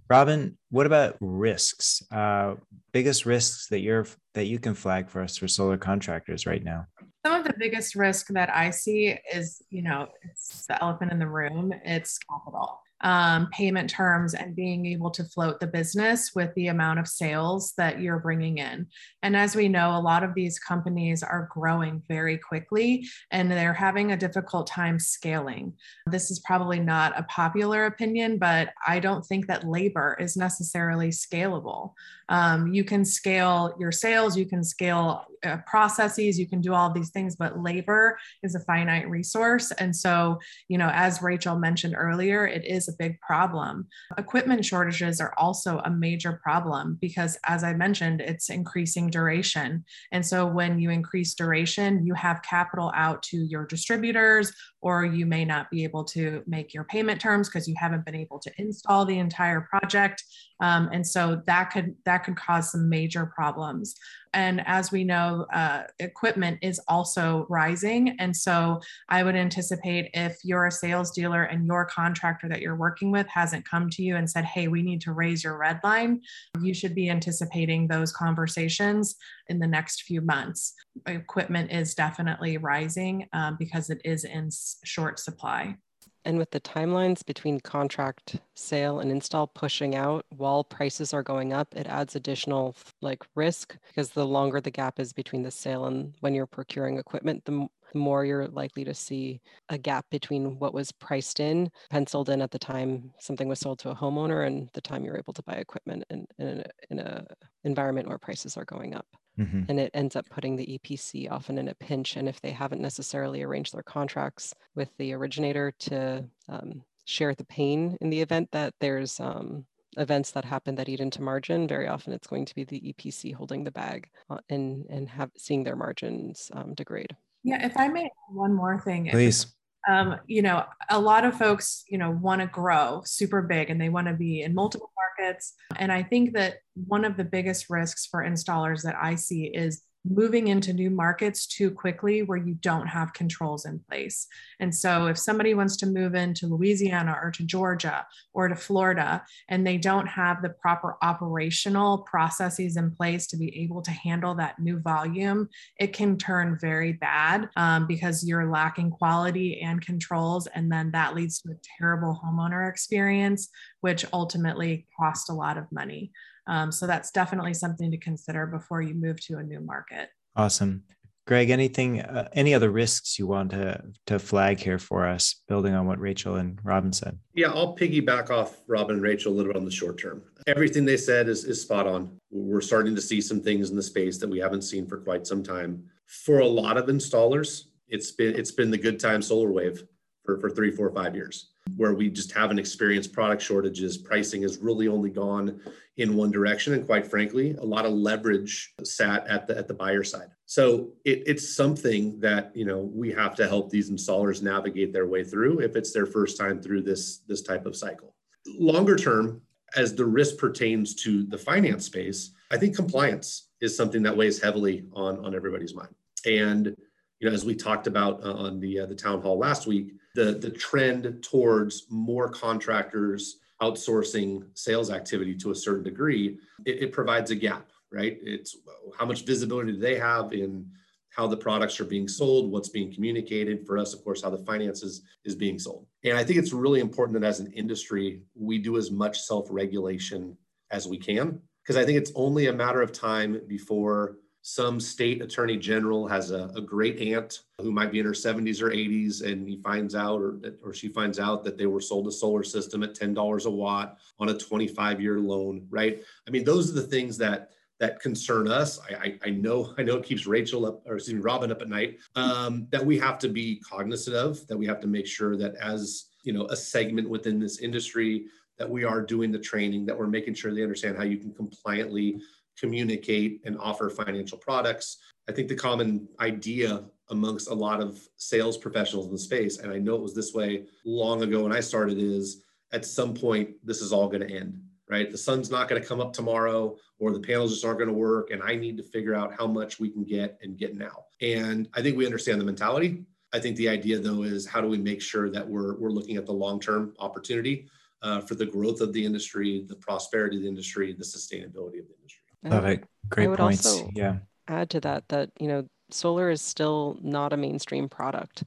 Robin. 0.08 0.56
What 0.70 0.86
about 0.86 1.16
risks? 1.20 2.02
Uh, 2.12 2.54
biggest 2.92 3.26
risks 3.26 3.66
that 3.68 3.80
you're 3.80 4.06
that 4.34 4.44
you 4.44 4.60
can 4.60 4.74
flag 4.74 5.08
for 5.08 5.20
us 5.20 5.36
for 5.36 5.48
solar 5.48 5.76
contractors 5.76 6.46
right 6.46 6.62
now. 6.62 6.86
Some 7.24 7.34
of 7.34 7.44
the 7.44 7.54
biggest 7.56 7.94
risk 7.94 8.28
that 8.28 8.50
I 8.50 8.70
see 8.70 9.16
is, 9.32 9.62
you 9.70 9.82
know, 9.82 10.08
it's 10.22 10.66
the 10.66 10.82
elephant 10.82 11.12
in 11.12 11.18
the 11.20 11.26
room. 11.26 11.72
It's 11.84 12.18
capital 12.18 12.80
um, 13.02 13.48
payment 13.50 13.90
terms 13.90 14.34
and 14.34 14.54
being 14.54 14.86
able 14.86 15.10
to 15.10 15.24
float 15.24 15.60
the 15.60 15.66
business 15.66 16.32
with 16.34 16.54
the 16.54 16.68
amount 16.68 16.98
of 16.98 17.08
sales 17.08 17.72
that 17.76 18.00
you're 18.00 18.18
bringing 18.18 18.58
in. 18.58 18.86
And 19.22 19.36
as 19.36 19.56
we 19.56 19.68
know, 19.68 19.96
a 19.96 20.00
lot 20.00 20.22
of 20.22 20.34
these 20.34 20.58
companies 20.58 21.22
are 21.22 21.48
growing 21.52 22.02
very 22.08 22.38
quickly 22.38 23.06
and 23.30 23.50
they're 23.50 23.72
having 23.72 24.12
a 24.12 24.16
difficult 24.16 24.66
time 24.66 24.98
scaling. 24.98 25.72
This 26.06 26.30
is 26.30 26.40
probably 26.40 26.80
not 26.80 27.18
a 27.18 27.24
popular 27.24 27.86
opinion, 27.86 28.38
but 28.38 28.70
I 28.86 29.00
don't 29.00 29.24
think 29.24 29.46
that 29.46 29.66
labor 29.66 30.16
is 30.20 30.36
necessarily 30.36 31.08
scalable. 31.08 31.92
Um, 32.28 32.72
you 32.72 32.84
can 32.84 33.04
scale 33.04 33.74
your 33.78 33.92
sales, 33.92 34.36
you 34.36 34.46
can 34.46 34.64
scale 34.64 35.24
uh, 35.44 35.58
processes, 35.66 36.38
you 36.38 36.48
can 36.48 36.60
do 36.60 36.72
all 36.72 36.92
these 36.92 37.10
things, 37.10 37.36
but 37.36 37.58
labor 37.58 38.18
is 38.42 38.54
a 38.54 38.60
finite 38.60 39.08
resource. 39.10 39.70
And 39.72 39.94
so, 39.94 40.38
you 40.68 40.78
know, 40.78 40.90
as 40.94 41.20
Rachel 41.20 41.58
mentioned 41.58 41.94
earlier, 41.96 42.46
it 42.46 42.64
is 42.64 42.88
a 42.92 42.96
big 42.98 43.20
problem. 43.20 43.86
Equipment 44.18 44.64
shortages 44.64 45.20
are 45.20 45.34
also 45.36 45.78
a 45.84 45.90
major 45.90 46.40
problem 46.42 46.98
because, 47.00 47.38
as 47.46 47.64
I 47.64 47.74
mentioned, 47.74 48.20
it's 48.20 48.50
increasing 48.50 49.10
duration. 49.10 49.84
And 50.12 50.24
so, 50.24 50.46
when 50.46 50.78
you 50.78 50.90
increase 50.90 51.34
duration, 51.34 52.06
you 52.06 52.14
have 52.14 52.42
capital 52.42 52.92
out 52.94 53.22
to 53.24 53.36
your 53.36 53.66
distributors, 53.66 54.52
or 54.80 55.04
you 55.04 55.26
may 55.26 55.44
not 55.44 55.70
be 55.70 55.84
able 55.84 56.04
to 56.04 56.42
make 56.46 56.74
your 56.74 56.84
payment 56.84 57.20
terms 57.20 57.48
because 57.48 57.68
you 57.68 57.74
haven't 57.78 58.04
been 58.04 58.14
able 58.14 58.38
to 58.40 58.52
install 58.58 59.04
the 59.04 59.18
entire 59.18 59.62
project. 59.62 60.22
Um, 60.60 60.88
and 60.92 61.06
so 61.06 61.42
that 61.46 61.70
could 61.70 61.94
that 62.04 62.24
could 62.24 62.36
cause 62.36 62.72
some 62.72 62.88
major 62.88 63.26
problems. 63.26 63.94
And 64.34 64.62
as 64.66 64.90
we 64.90 65.04
know, 65.04 65.46
uh, 65.52 65.84
equipment 65.98 66.58
is 66.62 66.80
also 66.88 67.46
rising. 67.48 68.16
And 68.18 68.36
so 68.36 68.80
I 69.08 69.22
would 69.22 69.36
anticipate 69.36 70.10
if 70.14 70.38
you're 70.42 70.66
a 70.66 70.72
sales 70.72 71.10
dealer 71.10 71.42
and 71.42 71.66
your 71.66 71.84
contractor 71.84 72.48
that 72.48 72.60
you're 72.60 72.76
working 72.76 73.10
with 73.10 73.26
hasn't 73.28 73.68
come 73.68 73.90
to 73.90 74.02
you 74.02 74.16
and 74.16 74.28
said, 74.28 74.44
hey, 74.44 74.68
we 74.68 74.82
need 74.82 75.00
to 75.02 75.12
raise 75.12 75.44
your 75.44 75.58
red 75.58 75.80
line, 75.84 76.20
you 76.60 76.74
should 76.74 76.94
be 76.94 77.10
anticipating 77.10 77.88
those 77.88 78.12
conversations 78.12 79.16
in 79.48 79.58
the 79.58 79.66
next 79.66 80.02
few 80.02 80.20
months. 80.20 80.74
Equipment 81.06 81.70
is 81.70 81.94
definitely 81.94 82.56
rising 82.58 83.28
um, 83.32 83.56
because 83.58 83.90
it 83.90 84.00
is 84.04 84.24
in 84.24 84.48
short 84.84 85.18
supply. 85.18 85.76
And 86.24 86.38
with 86.38 86.50
the 86.52 86.60
timelines 86.60 87.24
between 87.26 87.60
contract 87.60 88.36
sale 88.54 89.00
and 89.00 89.10
install 89.10 89.48
pushing 89.48 89.96
out 89.96 90.24
while 90.30 90.62
prices 90.62 91.12
are 91.12 91.22
going 91.22 91.52
up, 91.52 91.74
it 91.74 91.86
adds 91.88 92.14
additional 92.14 92.76
like 93.00 93.24
risk 93.34 93.76
because 93.88 94.10
the 94.10 94.26
longer 94.26 94.60
the 94.60 94.70
gap 94.70 95.00
is 95.00 95.12
between 95.12 95.42
the 95.42 95.50
sale 95.50 95.86
and 95.86 96.14
when 96.20 96.34
you're 96.34 96.46
procuring 96.46 96.98
equipment, 96.98 97.44
the 97.44 97.66
more 97.94 98.24
you're 98.24 98.48
likely 98.48 98.84
to 98.84 98.94
see 98.94 99.40
a 99.68 99.76
gap 99.76 100.06
between 100.10 100.58
what 100.58 100.72
was 100.72 100.92
priced 100.92 101.40
in, 101.40 101.70
penciled 101.90 102.28
in 102.28 102.40
at 102.40 102.50
the 102.50 102.58
time 102.58 103.12
something 103.18 103.48
was 103.48 103.58
sold 103.58 103.78
to 103.80 103.90
a 103.90 103.94
homeowner 103.94 104.46
and 104.46 104.70
the 104.72 104.80
time 104.80 105.04
you're 105.04 105.18
able 105.18 105.32
to 105.32 105.42
buy 105.42 105.54
equipment 105.54 106.04
in, 106.10 106.26
in, 106.38 106.46
a, 106.48 106.64
in 106.90 106.98
a 107.00 107.26
environment 107.64 108.08
where 108.08 108.18
prices 108.18 108.56
are 108.56 108.64
going 108.64 108.94
up. 108.94 109.06
Mm-hmm. 109.38 109.62
And 109.68 109.80
it 109.80 109.90
ends 109.94 110.16
up 110.16 110.28
putting 110.28 110.56
the 110.56 110.78
EPC 110.78 111.30
often 111.30 111.58
in 111.58 111.68
a 111.68 111.74
pinch. 111.74 112.16
And 112.16 112.28
if 112.28 112.40
they 112.40 112.50
haven't 112.50 112.82
necessarily 112.82 113.42
arranged 113.42 113.74
their 113.74 113.82
contracts 113.82 114.54
with 114.74 114.90
the 114.98 115.12
originator 115.14 115.72
to 115.80 116.24
um, 116.48 116.82
share 117.04 117.34
the 117.34 117.44
pain 117.44 117.96
in 118.00 118.10
the 118.10 118.20
event 118.20 118.50
that 118.52 118.74
there's 118.80 119.18
um, 119.20 119.64
events 119.96 120.30
that 120.32 120.44
happen 120.44 120.74
that 120.74 120.88
eat 120.88 121.00
into 121.00 121.22
margin, 121.22 121.66
very 121.66 121.88
often 121.88 122.12
it's 122.12 122.26
going 122.26 122.44
to 122.44 122.54
be 122.54 122.64
the 122.64 122.92
EPC 122.92 123.34
holding 123.34 123.64
the 123.64 123.70
bag 123.70 124.08
uh, 124.30 124.38
and 124.48 124.86
and 124.90 125.08
have 125.08 125.30
seeing 125.36 125.64
their 125.64 125.76
margins 125.76 126.50
um, 126.54 126.74
degrade. 126.74 127.16
Yeah, 127.42 127.64
if 127.64 127.76
I 127.76 127.88
may, 127.88 128.08
one 128.28 128.54
more 128.54 128.78
thing. 128.78 129.08
Please. 129.10 129.46
Um, 129.88 130.16
you 130.26 130.42
know, 130.42 130.64
a 130.90 131.00
lot 131.00 131.24
of 131.24 131.36
folks, 131.36 131.84
you 131.88 131.98
know, 131.98 132.10
want 132.10 132.40
to 132.40 132.46
grow 132.46 133.02
super 133.04 133.42
big 133.42 133.70
and 133.70 133.80
they 133.80 133.88
want 133.88 134.06
to 134.06 134.14
be 134.14 134.42
in 134.42 134.54
multiple 134.54 134.92
markets. 135.18 135.54
And 135.76 135.90
I 135.90 136.02
think 136.02 136.34
that 136.34 136.58
one 136.86 137.04
of 137.04 137.16
the 137.16 137.24
biggest 137.24 137.68
risks 137.68 138.06
for 138.06 138.24
installers 138.24 138.82
that 138.82 138.96
I 139.00 139.16
see 139.16 139.46
is 139.46 139.82
moving 140.04 140.48
into 140.48 140.72
new 140.72 140.90
markets 140.90 141.46
too 141.46 141.70
quickly 141.70 142.22
where 142.22 142.38
you 142.38 142.54
don't 142.54 142.86
have 142.86 143.12
controls 143.12 143.64
in 143.64 143.78
place. 143.88 144.26
And 144.58 144.74
so 144.74 145.06
if 145.06 145.16
somebody 145.16 145.54
wants 145.54 145.76
to 145.78 145.86
move 145.86 146.14
into 146.14 146.46
Louisiana 146.46 147.16
or 147.22 147.30
to 147.30 147.44
Georgia 147.44 148.06
or 148.32 148.48
to 148.48 148.56
Florida 148.56 149.24
and 149.48 149.66
they 149.66 149.78
don't 149.78 150.06
have 150.06 150.42
the 150.42 150.50
proper 150.50 150.96
operational 151.02 151.98
processes 151.98 152.76
in 152.76 152.90
place 152.90 153.26
to 153.28 153.36
be 153.36 153.62
able 153.62 153.82
to 153.82 153.90
handle 153.90 154.34
that 154.34 154.58
new 154.58 154.80
volume, 154.80 155.48
it 155.78 155.92
can 155.92 156.18
turn 156.18 156.58
very 156.60 156.92
bad 156.92 157.48
um, 157.56 157.86
because 157.86 158.26
you're 158.26 158.50
lacking 158.50 158.90
quality 158.90 159.60
and 159.60 159.84
controls. 159.84 160.48
And 160.48 160.70
then 160.70 160.90
that 160.92 161.14
leads 161.14 161.40
to 161.42 161.50
a 161.52 161.60
terrible 161.78 162.20
homeowner 162.24 162.68
experience, 162.68 163.48
which 163.80 164.04
ultimately 164.12 164.86
costs 164.98 165.28
a 165.28 165.34
lot 165.34 165.58
of 165.58 165.70
money. 165.70 166.12
Um, 166.46 166.72
so 166.72 166.86
that's 166.86 167.10
definitely 167.10 167.54
something 167.54 167.90
to 167.90 167.98
consider 167.98 168.46
before 168.46 168.82
you 168.82 168.94
move 168.94 169.20
to 169.26 169.38
a 169.38 169.42
new 169.42 169.60
market. 169.60 170.08
Awesome. 170.36 170.84
Greg, 171.24 171.50
anything, 171.50 172.00
uh, 172.00 172.28
any 172.32 172.52
other 172.52 172.70
risks 172.70 173.16
you 173.16 173.28
want 173.28 173.50
to 173.52 173.80
to 174.06 174.18
flag 174.18 174.58
here 174.58 174.78
for 174.78 175.06
us, 175.06 175.36
building 175.46 175.72
on 175.72 175.86
what 175.86 176.00
Rachel 176.00 176.34
and 176.34 176.58
Robin 176.64 176.92
said? 176.92 177.16
Yeah, 177.34 177.52
I'll 177.52 177.76
piggyback 177.76 178.30
off 178.30 178.60
Robin 178.66 178.96
and 178.96 179.02
Rachel 179.04 179.32
a 179.32 179.34
little 179.34 179.52
bit 179.52 179.58
on 179.58 179.64
the 179.64 179.70
short 179.70 179.98
term. 179.98 180.22
Everything 180.48 180.84
they 180.84 180.96
said 180.96 181.28
is, 181.28 181.44
is 181.44 181.62
spot 181.62 181.86
on. 181.86 182.18
We're 182.32 182.60
starting 182.60 182.96
to 182.96 183.00
see 183.00 183.20
some 183.20 183.40
things 183.40 183.70
in 183.70 183.76
the 183.76 183.82
space 183.82 184.18
that 184.18 184.28
we 184.28 184.40
haven't 184.40 184.62
seen 184.62 184.84
for 184.84 184.96
quite 184.98 185.24
some 185.24 185.44
time. 185.44 185.84
For 186.06 186.40
a 186.40 186.46
lot 186.46 186.76
of 186.76 186.86
installers, 186.86 187.66
it's 187.86 188.10
been 188.10 188.34
it's 188.34 188.50
been 188.50 188.72
the 188.72 188.78
good 188.78 188.98
time 188.98 189.22
solar 189.22 189.52
wave 189.52 189.84
for, 190.24 190.40
for 190.40 190.50
three, 190.50 190.72
four, 190.72 190.92
five 190.92 191.14
years 191.14 191.51
where 191.76 191.94
we 191.94 192.08
just 192.08 192.32
haven't 192.32 192.58
experienced 192.58 193.12
product 193.12 193.42
shortages. 193.42 193.96
Pricing 193.96 194.42
has 194.42 194.58
really 194.58 194.88
only 194.88 195.10
gone 195.10 195.60
in 195.96 196.16
one 196.16 196.30
direction, 196.30 196.72
and 196.74 196.86
quite 196.86 197.06
frankly, 197.06 197.54
a 197.54 197.64
lot 197.64 197.84
of 197.84 197.92
leverage 197.92 198.72
sat 198.84 199.26
at 199.26 199.46
the 199.46 199.56
at 199.56 199.68
the 199.68 199.74
buyer 199.74 200.02
side. 200.02 200.28
So 200.46 200.92
it, 201.04 201.22
it's 201.26 201.54
something 201.54 202.18
that 202.20 202.54
you 202.54 202.64
know 202.64 202.90
we 202.92 203.12
have 203.12 203.34
to 203.36 203.48
help 203.48 203.70
these 203.70 203.90
installers 203.90 204.42
navigate 204.42 204.92
their 204.92 205.06
way 205.06 205.24
through 205.24 205.60
if 205.60 205.76
it's 205.76 205.92
their 205.92 206.06
first 206.06 206.38
time 206.38 206.60
through 206.60 206.82
this 206.82 207.18
this 207.28 207.42
type 207.42 207.66
of 207.66 207.76
cycle. 207.76 208.14
Longer 208.58 208.96
term, 208.96 209.42
as 209.76 209.94
the 209.94 210.06
risk 210.06 210.38
pertains 210.38 210.94
to 210.96 211.24
the 211.24 211.38
finance 211.38 211.86
space, 211.86 212.32
I 212.50 212.58
think 212.58 212.74
compliance 212.74 213.48
is 213.60 213.76
something 213.76 214.02
that 214.02 214.16
weighs 214.16 214.40
heavily 214.40 214.86
on 214.92 215.24
on 215.24 215.34
everybody's 215.34 215.74
mind. 215.74 215.94
And 216.26 216.74
you 217.20 217.28
know, 217.28 217.34
as 217.34 217.44
we 217.44 217.54
talked 217.54 217.86
about 217.86 218.22
on 218.22 218.58
the 218.58 218.80
uh, 218.80 218.86
the 218.86 218.96
town 218.96 219.20
hall 219.22 219.38
last 219.38 219.66
week, 219.66 219.92
the, 220.14 220.34
the 220.34 220.50
trend 220.50 221.22
towards 221.22 221.86
more 221.90 222.28
contractors 222.28 223.38
outsourcing 223.60 224.44
sales 224.54 224.90
activity 224.90 225.34
to 225.36 225.50
a 225.50 225.54
certain 225.54 225.84
degree, 225.84 226.38
it, 226.66 226.82
it 226.82 226.92
provides 226.92 227.30
a 227.30 227.36
gap, 227.36 227.70
right? 227.92 228.18
It's 228.22 228.56
how 228.98 229.06
much 229.06 229.24
visibility 229.24 229.72
do 229.72 229.78
they 229.78 229.98
have 229.98 230.32
in 230.32 230.66
how 231.10 231.26
the 231.26 231.36
products 231.36 231.78
are 231.78 231.84
being 231.84 232.08
sold, 232.08 232.50
what's 232.50 232.70
being 232.70 232.92
communicated. 232.92 233.66
For 233.66 233.78
us, 233.78 233.94
of 233.94 234.02
course, 234.02 234.22
how 234.22 234.30
the 234.30 234.38
finances 234.38 235.02
is 235.24 235.34
being 235.34 235.58
sold. 235.58 235.86
And 236.04 236.16
I 236.16 236.24
think 236.24 236.38
it's 236.38 236.52
really 236.52 236.80
important 236.80 237.20
that 237.20 237.26
as 237.26 237.38
an 237.38 237.52
industry, 237.52 238.22
we 238.34 238.58
do 238.58 238.78
as 238.78 238.90
much 238.90 239.20
self-regulation 239.20 240.36
as 240.70 240.88
we 240.88 240.96
can, 240.96 241.40
because 241.62 241.76
I 241.76 241.84
think 241.84 241.98
it's 241.98 242.12
only 242.14 242.46
a 242.46 242.52
matter 242.52 242.80
of 242.80 242.92
time 242.92 243.42
before 243.46 244.16
some 244.42 244.80
state 244.80 245.22
attorney 245.22 245.56
general 245.56 246.06
has 246.08 246.32
a, 246.32 246.50
a, 246.56 246.60
great 246.60 246.98
aunt 246.98 247.42
who 247.60 247.70
might 247.70 247.92
be 247.92 248.00
in 248.00 248.04
her 248.04 248.10
70s 248.10 248.60
or 248.60 248.70
80s 248.70 249.22
and 249.22 249.48
he 249.48 249.56
finds 249.56 249.94
out 249.94 250.20
or, 250.20 250.40
or 250.64 250.74
she 250.74 250.88
finds 250.88 251.20
out 251.20 251.44
that 251.44 251.56
they 251.56 251.66
were 251.66 251.80
sold 251.80 252.08
a 252.08 252.12
solar 252.12 252.42
system 252.42 252.82
at 252.82 252.92
$10 252.92 253.44
a 253.44 253.50
watt 253.50 253.98
on 254.18 254.30
a 254.30 254.36
25 254.36 255.00
year 255.00 255.20
loan 255.20 255.64
right? 255.70 256.02
I 256.26 256.30
mean 256.32 256.44
those 256.44 256.68
are 256.68 256.74
the 256.74 256.82
things 256.82 257.16
that 257.18 257.50
that 257.78 258.00
concern 258.00 258.48
us. 258.48 258.80
I 258.80 258.94
i, 258.94 259.18
I 259.26 259.30
know 259.30 259.74
i 259.78 259.82
know 259.82 259.96
it 259.96 260.04
keeps 260.04 260.26
rachel 260.26 260.66
up 260.66 260.82
or 260.86 260.96
excuse 260.96 261.14
me 261.14 261.20
robin 261.20 261.52
up 261.52 261.62
at 261.62 261.68
night 261.68 261.98
um, 262.16 262.66
that 262.70 262.84
we 262.84 262.98
have 262.98 263.18
to 263.20 263.28
be 263.28 263.60
cognizant 263.60 264.16
of 264.16 264.44
that 264.48 264.56
we 264.56 264.66
have 264.66 264.80
to 264.80 264.88
make 264.88 265.06
sure 265.06 265.36
that 265.36 265.54
as 265.56 266.06
you 266.24 266.32
know 266.32 266.46
a 266.46 266.56
segment 266.56 267.08
within 267.08 267.38
this 267.38 267.58
industry 267.60 268.26
that 268.58 268.68
we 268.68 268.84
are 268.84 269.00
doing 269.00 269.30
the 269.30 269.38
training 269.38 269.86
that 269.86 269.98
we're 269.98 270.06
making 270.06 270.34
sure 270.34 270.52
they 270.52 270.62
understand 270.62 270.96
how 270.96 271.04
you 271.04 271.16
can 271.16 271.32
compliantly 271.32 272.20
communicate 272.58 273.40
and 273.44 273.58
offer 273.58 273.90
financial 273.90 274.38
products. 274.38 274.98
I 275.28 275.32
think 275.32 275.48
the 275.48 275.54
common 275.54 276.08
idea 276.20 276.84
amongst 277.10 277.50
a 277.50 277.54
lot 277.54 277.80
of 277.80 278.00
sales 278.16 278.56
professionals 278.56 279.06
in 279.06 279.12
the 279.12 279.18
space, 279.18 279.58
and 279.58 279.72
I 279.72 279.78
know 279.78 279.94
it 279.94 280.02
was 280.02 280.14
this 280.14 280.32
way 280.32 280.64
long 280.84 281.22
ago 281.22 281.42
when 281.42 281.52
I 281.52 281.60
started, 281.60 281.98
is 281.98 282.42
at 282.72 282.86
some 282.86 283.14
point 283.14 283.50
this 283.64 283.80
is 283.80 283.92
all 283.92 284.08
going 284.08 284.26
to 284.26 284.34
end, 284.34 284.60
right? 284.88 285.10
The 285.10 285.18
sun's 285.18 285.50
not 285.50 285.68
going 285.68 285.80
to 285.80 285.86
come 285.86 286.00
up 286.00 286.12
tomorrow, 286.12 286.76
or 286.98 287.12
the 287.12 287.20
panels 287.20 287.52
just 287.52 287.64
aren't 287.64 287.78
going 287.78 287.90
to 287.90 287.94
work, 287.94 288.30
and 288.30 288.42
I 288.42 288.54
need 288.54 288.76
to 288.78 288.82
figure 288.82 289.14
out 289.14 289.34
how 289.38 289.46
much 289.46 289.78
we 289.78 289.90
can 289.90 290.04
get 290.04 290.38
and 290.42 290.56
get 290.56 290.76
now. 290.76 291.04
And 291.20 291.68
I 291.74 291.82
think 291.82 291.96
we 291.96 292.06
understand 292.06 292.40
the 292.40 292.44
mentality. 292.44 293.04
I 293.32 293.38
think 293.38 293.56
the 293.56 293.68
idea 293.68 293.98
though 293.98 294.22
is 294.22 294.46
how 294.46 294.60
do 294.60 294.68
we 294.68 294.78
make 294.78 295.00
sure 295.00 295.30
that 295.30 295.46
we're 295.46 295.76
we're 295.78 295.90
looking 295.90 296.16
at 296.16 296.26
the 296.26 296.32
long-term 296.32 296.94
opportunity 296.98 297.66
uh, 298.02 298.20
for 298.20 298.34
the 298.34 298.46
growth 298.46 298.80
of 298.80 298.92
the 298.92 299.04
industry, 299.04 299.64
the 299.66 299.76
prosperity 299.76 300.36
of 300.36 300.42
the 300.42 300.48
industry, 300.48 300.92
the 300.92 301.04
sustainability 301.04 301.80
of 301.80 301.88
the 301.88 301.94
industry. 301.96 302.21
Love 302.44 302.64
it. 302.66 302.84
Great 303.08 303.26
I 303.26 303.28
would 303.28 303.38
points. 303.38 303.66
Also 303.66 303.90
yeah. 303.94 304.18
Add 304.48 304.70
to 304.70 304.80
that 304.80 305.08
that 305.08 305.30
you 305.38 305.48
know 305.48 305.66
solar 305.90 306.30
is 306.30 306.40
still 306.40 306.98
not 307.02 307.32
a 307.32 307.36
mainstream 307.36 307.88
product, 307.88 308.44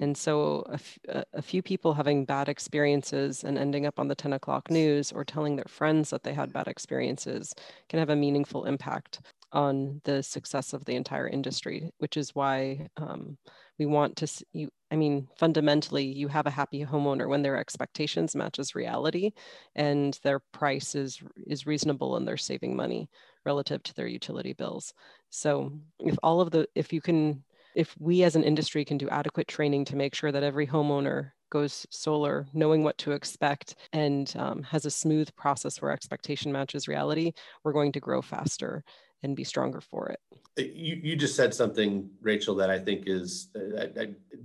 and 0.00 0.16
so 0.16 0.64
a, 0.68 0.74
f- 0.74 0.98
a 1.34 1.42
few 1.42 1.62
people 1.62 1.94
having 1.94 2.24
bad 2.24 2.48
experiences 2.48 3.44
and 3.44 3.56
ending 3.58 3.86
up 3.86 4.00
on 4.00 4.08
the 4.08 4.14
10 4.14 4.32
o'clock 4.32 4.70
news 4.70 5.12
or 5.12 5.24
telling 5.24 5.56
their 5.56 5.66
friends 5.68 6.10
that 6.10 6.22
they 6.24 6.34
had 6.34 6.52
bad 6.52 6.66
experiences 6.68 7.54
can 7.88 7.98
have 7.98 8.10
a 8.10 8.16
meaningful 8.16 8.64
impact 8.64 9.20
on 9.52 10.00
the 10.04 10.22
success 10.22 10.72
of 10.72 10.84
the 10.84 10.96
entire 10.96 11.28
industry, 11.28 11.90
which 11.98 12.16
is 12.16 12.34
why 12.34 12.88
um, 12.96 13.38
we 13.78 13.86
want 13.86 14.16
to 14.16 14.26
see 14.26 14.44
you 14.52 14.68
i 14.90 14.96
mean 14.96 15.26
fundamentally 15.36 16.04
you 16.04 16.28
have 16.28 16.46
a 16.46 16.50
happy 16.50 16.84
homeowner 16.84 17.28
when 17.28 17.42
their 17.42 17.56
expectations 17.56 18.34
matches 18.34 18.74
reality 18.74 19.32
and 19.74 20.18
their 20.22 20.40
price 20.52 20.94
is 20.94 21.20
is 21.46 21.66
reasonable 21.66 22.16
and 22.16 22.26
they're 22.26 22.36
saving 22.36 22.74
money 22.76 23.08
relative 23.46 23.82
to 23.82 23.94
their 23.94 24.06
utility 24.06 24.52
bills 24.52 24.92
so 25.30 25.72
if 26.00 26.16
all 26.22 26.40
of 26.40 26.50
the 26.50 26.68
if 26.74 26.92
you 26.92 27.00
can 27.00 27.42
if 27.74 27.94
we 27.98 28.22
as 28.22 28.36
an 28.36 28.42
industry 28.42 28.84
can 28.84 28.98
do 28.98 29.08
adequate 29.08 29.48
training 29.48 29.84
to 29.84 29.96
make 29.96 30.14
sure 30.14 30.32
that 30.32 30.42
every 30.42 30.66
homeowner 30.66 31.30
goes 31.50 31.86
solar 31.90 32.46
knowing 32.52 32.82
what 32.82 32.98
to 32.98 33.12
expect 33.12 33.76
and 33.92 34.34
um, 34.36 34.62
has 34.62 34.84
a 34.84 34.90
smooth 34.90 35.28
process 35.36 35.80
where 35.80 35.92
expectation 35.92 36.52
matches 36.52 36.88
reality 36.88 37.32
we're 37.62 37.72
going 37.72 37.92
to 37.92 38.00
grow 38.00 38.20
faster 38.20 38.84
and 39.22 39.36
be 39.36 39.44
stronger 39.44 39.80
for 39.80 40.08
it. 40.08 40.20
You, 40.56 40.96
you 41.02 41.16
just 41.16 41.36
said 41.36 41.54
something, 41.54 42.08
Rachel, 42.20 42.54
that 42.56 42.70
I 42.70 42.78
think 42.78 43.04
is 43.06 43.48
uh, 43.54 43.86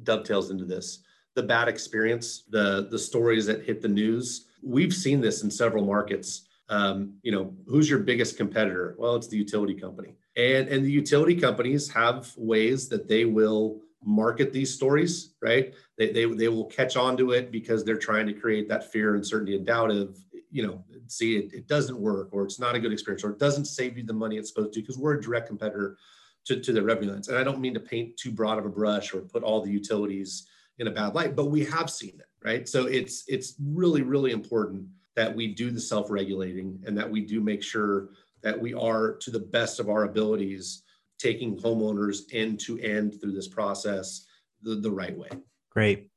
dovetails 0.04 0.52
into 0.52 0.66
this. 0.66 1.00
The 1.36 1.44
bad 1.44 1.70
experience, 1.70 2.44
the 2.50 2.88
the 2.92 3.00
stories 3.00 3.46
that 3.46 3.64
hit 3.64 3.82
the 3.82 3.88
news. 3.88 4.48
We've 4.62 4.94
seen 4.94 5.22
this 5.22 5.44
in 5.44 5.50
several 5.50 5.86
markets. 5.86 6.48
Um, 6.72 7.16
you 7.22 7.32
know, 7.32 7.54
who's 7.68 7.90
your 7.90 8.00
biggest 8.00 8.38
competitor? 8.38 8.96
Well, 8.98 9.16
it's 9.16 9.28
the 9.28 9.38
utility 9.38 9.76
company, 9.76 10.16
and 10.36 10.68
and 10.70 10.84
the 10.84 10.92
utility 10.92 11.36
companies 11.36 11.90
have 11.90 12.32
ways 12.38 12.88
that 12.90 13.08
they 13.08 13.26
will 13.26 13.82
market 14.04 14.52
these 14.52 14.74
stories, 14.74 15.34
right? 15.42 15.74
They, 15.98 16.12
they, 16.12 16.26
they 16.26 16.48
will 16.48 16.66
catch 16.66 16.98
on 16.98 17.18
to 17.18 17.32
it 17.32 17.52
because 17.52 17.84
they're 17.84 17.98
trying 17.98 18.26
to 18.28 18.34
create 18.34 18.68
that 18.70 18.92
fear, 18.92 19.16
uncertainty, 19.16 19.56
and 19.56 19.66
doubt 19.66 19.92
of, 19.92 20.18
you 20.50 20.66
know, 20.66 20.84
see, 21.08 21.38
it, 21.38 21.54
it 21.54 21.68
doesn't 21.68 22.00
work 22.00 22.30
or 22.32 22.44
it's 22.44 22.60
not 22.60 22.76
a 22.76 22.80
good 22.80 22.92
experience 22.92 23.24
or 23.24 23.32
it 23.32 23.40
doesn't 23.40 23.66
save 23.66 23.98
you 23.98 24.04
the 24.04 24.14
money 24.14 24.38
it's 24.38 24.50
supposed 24.50 24.74
to 24.74 24.82
because 24.82 24.98
we're 24.98 25.18
a 25.18 25.22
direct 25.22 25.48
competitor 25.48 25.98
to, 26.46 26.60
to 26.60 26.74
the 26.74 26.82
revenue 26.82 27.12
lines. 27.12 27.28
And 27.28 27.38
I 27.38 27.44
don't 27.44 27.60
mean 27.60 27.74
to 27.76 27.80
paint 27.80 28.18
too 28.18 28.32
broad 28.32 28.58
of 28.58 28.66
a 28.66 28.70
brush 28.70 29.14
or 29.14 29.22
put 29.22 29.44
all 29.44 29.62
the 29.62 29.72
utilities 29.72 30.48
in 30.80 30.88
a 30.88 30.92
bad 30.92 31.14
light, 31.14 31.36
but 31.36 31.46
we 31.46 31.64
have 31.66 31.90
seen 31.90 32.20
it, 32.20 32.28
right? 32.44 32.68
So 32.68 32.88
it's 32.88 33.24
it's 33.28 33.54
really, 33.64 34.02
really 34.02 34.32
important 34.32 34.88
that 35.16 35.36
we 35.36 35.54
do 35.54 35.72
the 35.72 35.80
self-regulating 35.80 36.82
and 36.86 36.98
that 36.98 37.10
we 37.10 37.22
do 37.22 37.42
make 37.42 37.64
sure 37.64 38.10
that 38.44 38.60
we 38.60 38.74
are 38.74 39.16
to 39.18 39.32
the 39.32 39.40
best 39.40 39.80
of 39.80 39.90
our 39.90 40.04
abilities 40.06 40.84
taking 41.20 41.58
homeowners 41.58 42.22
end 42.32 42.60
to 42.60 42.80
end 42.80 43.20
through 43.22 43.34
this 43.34 43.48
process 43.48 44.26
the, 44.64 44.76
the 44.76 44.90
right 44.90 45.18
way. 45.18 45.30
Great. 45.70 46.10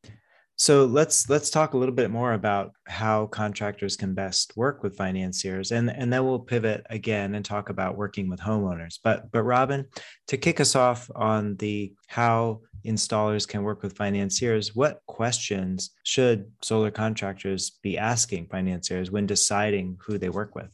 So 0.57 0.85
let's 0.85 1.29
let's 1.29 1.51
talk 1.51 1.75
a 1.75 1.77
little 1.77 1.95
bit 1.95 2.11
more 2.11 2.33
about 2.33 2.73
how 2.87 3.27
contractors 3.27 3.97
can 3.97 4.15
best 4.15 4.57
work 4.57 4.83
with 4.83 4.97
financiers, 4.97 5.73
and 5.73 5.91
and 5.91 6.13
then 6.13 6.25
we'll 6.25 6.39
pivot 6.39 6.87
again 6.91 7.35
and 7.35 7.45
talk 7.45 7.71
about 7.71 7.97
working 7.97 8.29
with 8.29 8.41
homeowners. 8.41 8.99
But 9.03 9.33
but 9.33 9.43
Robin, 9.43 9.87
to 10.29 10.37
kick 10.37 10.61
us 10.61 10.77
off 10.77 11.11
on 11.15 11.57
the 11.57 11.93
how 12.07 12.61
installers 12.85 13.49
can 13.49 13.63
work 13.63 13.83
with 13.83 13.97
financiers, 13.97 14.77
what 14.77 15.01
questions 15.07 15.91
should 16.05 16.51
solar 16.63 16.91
contractors 16.91 17.79
be 17.83 17.99
asking 17.99 18.47
financiers 18.47 19.11
when 19.11 19.27
deciding 19.27 19.97
who 20.07 20.19
they 20.19 20.29
work 20.29 20.55
with? 20.55 20.69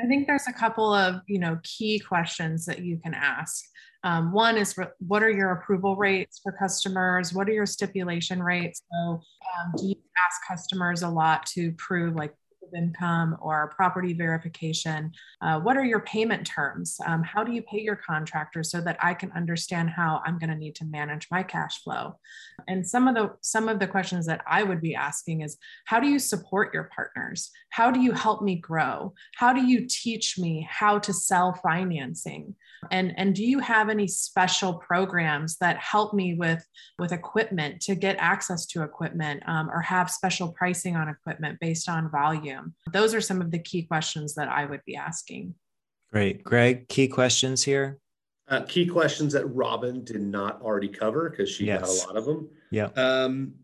I 0.00 0.06
think 0.06 0.26
there's 0.26 0.48
a 0.48 0.52
couple 0.52 0.92
of 0.92 1.22
you 1.28 1.38
know 1.38 1.58
key 1.62 1.98
questions 1.98 2.66
that 2.66 2.80
you 2.80 2.98
can 2.98 3.14
ask. 3.14 3.64
Um, 4.04 4.32
one 4.32 4.58
is 4.58 4.76
what 4.98 5.22
are 5.22 5.30
your 5.30 5.52
approval 5.52 5.96
rates 5.96 6.38
for 6.42 6.52
customers? 6.52 7.32
What 7.32 7.48
are 7.48 7.52
your 7.52 7.66
stipulation 7.66 8.42
rates? 8.42 8.82
So, 8.92 8.98
um, 8.98 9.72
do 9.78 9.88
you 9.88 9.96
ask 10.26 10.46
customers 10.46 11.02
a 11.02 11.08
lot 11.08 11.46
to 11.46 11.72
prove 11.72 12.14
like 12.14 12.34
income 12.74 13.36
or 13.40 13.72
property 13.76 14.12
verification. 14.12 15.12
Uh, 15.40 15.60
what 15.60 15.76
are 15.76 15.84
your 15.84 16.00
payment 16.00 16.46
terms? 16.46 16.98
Um, 17.06 17.22
how 17.22 17.44
do 17.44 17.52
you 17.52 17.62
pay 17.62 17.80
your 17.80 17.96
contractors 17.96 18.70
so 18.70 18.80
that 18.80 18.98
I 19.02 19.14
can 19.14 19.32
understand 19.32 19.90
how 19.90 20.22
I'm 20.24 20.38
going 20.38 20.50
to 20.50 20.56
need 20.56 20.74
to 20.76 20.84
manage 20.84 21.28
my 21.30 21.42
cash 21.42 21.82
flow? 21.82 22.16
And 22.68 22.86
some 22.86 23.08
of 23.08 23.14
the 23.14 23.32
some 23.40 23.68
of 23.68 23.78
the 23.78 23.86
questions 23.86 24.26
that 24.26 24.42
I 24.46 24.62
would 24.62 24.80
be 24.80 24.94
asking 24.94 25.42
is 25.42 25.56
how 25.86 26.00
do 26.00 26.08
you 26.08 26.18
support 26.18 26.72
your 26.74 26.90
partners? 26.94 27.50
How 27.70 27.90
do 27.90 28.00
you 28.00 28.12
help 28.12 28.42
me 28.42 28.56
grow? 28.56 29.14
How 29.36 29.52
do 29.52 29.64
you 29.64 29.86
teach 29.88 30.38
me 30.38 30.66
how 30.70 30.98
to 30.98 31.12
sell 31.12 31.54
financing? 31.54 32.54
And, 32.90 33.14
and 33.16 33.34
do 33.34 33.44
you 33.44 33.58
have 33.60 33.88
any 33.88 34.06
special 34.06 34.74
programs 34.74 35.56
that 35.58 35.78
help 35.78 36.14
me 36.14 36.34
with, 36.34 36.66
with 36.98 37.12
equipment 37.12 37.80
to 37.82 37.94
get 37.94 38.16
access 38.18 38.66
to 38.66 38.82
equipment 38.82 39.42
um, 39.46 39.70
or 39.70 39.80
have 39.80 40.10
special 40.10 40.52
pricing 40.52 40.96
on 40.96 41.08
equipment 41.08 41.58
based 41.60 41.88
on 41.88 42.10
volume? 42.10 42.63
Those 42.92 43.14
are 43.14 43.20
some 43.20 43.40
of 43.40 43.50
the 43.50 43.58
key 43.58 43.82
questions 43.82 44.34
that 44.34 44.48
I 44.48 44.66
would 44.66 44.82
be 44.86 44.96
asking. 44.96 45.54
Great. 46.12 46.44
Greg, 46.44 46.88
key 46.88 47.08
questions 47.08 47.62
here? 47.62 47.98
Uh, 48.46 48.62
key 48.62 48.86
questions 48.86 49.32
that 49.32 49.46
Robin 49.46 50.04
did 50.04 50.20
not 50.20 50.60
already 50.60 50.88
cover 50.88 51.30
because 51.30 51.48
she 51.50 51.66
yes. 51.66 51.80
had 51.80 51.88
a 51.88 52.06
lot 52.06 52.16
of 52.16 52.24
them. 52.24 52.48
Yeah. 52.70 52.88
Um, 52.96 53.54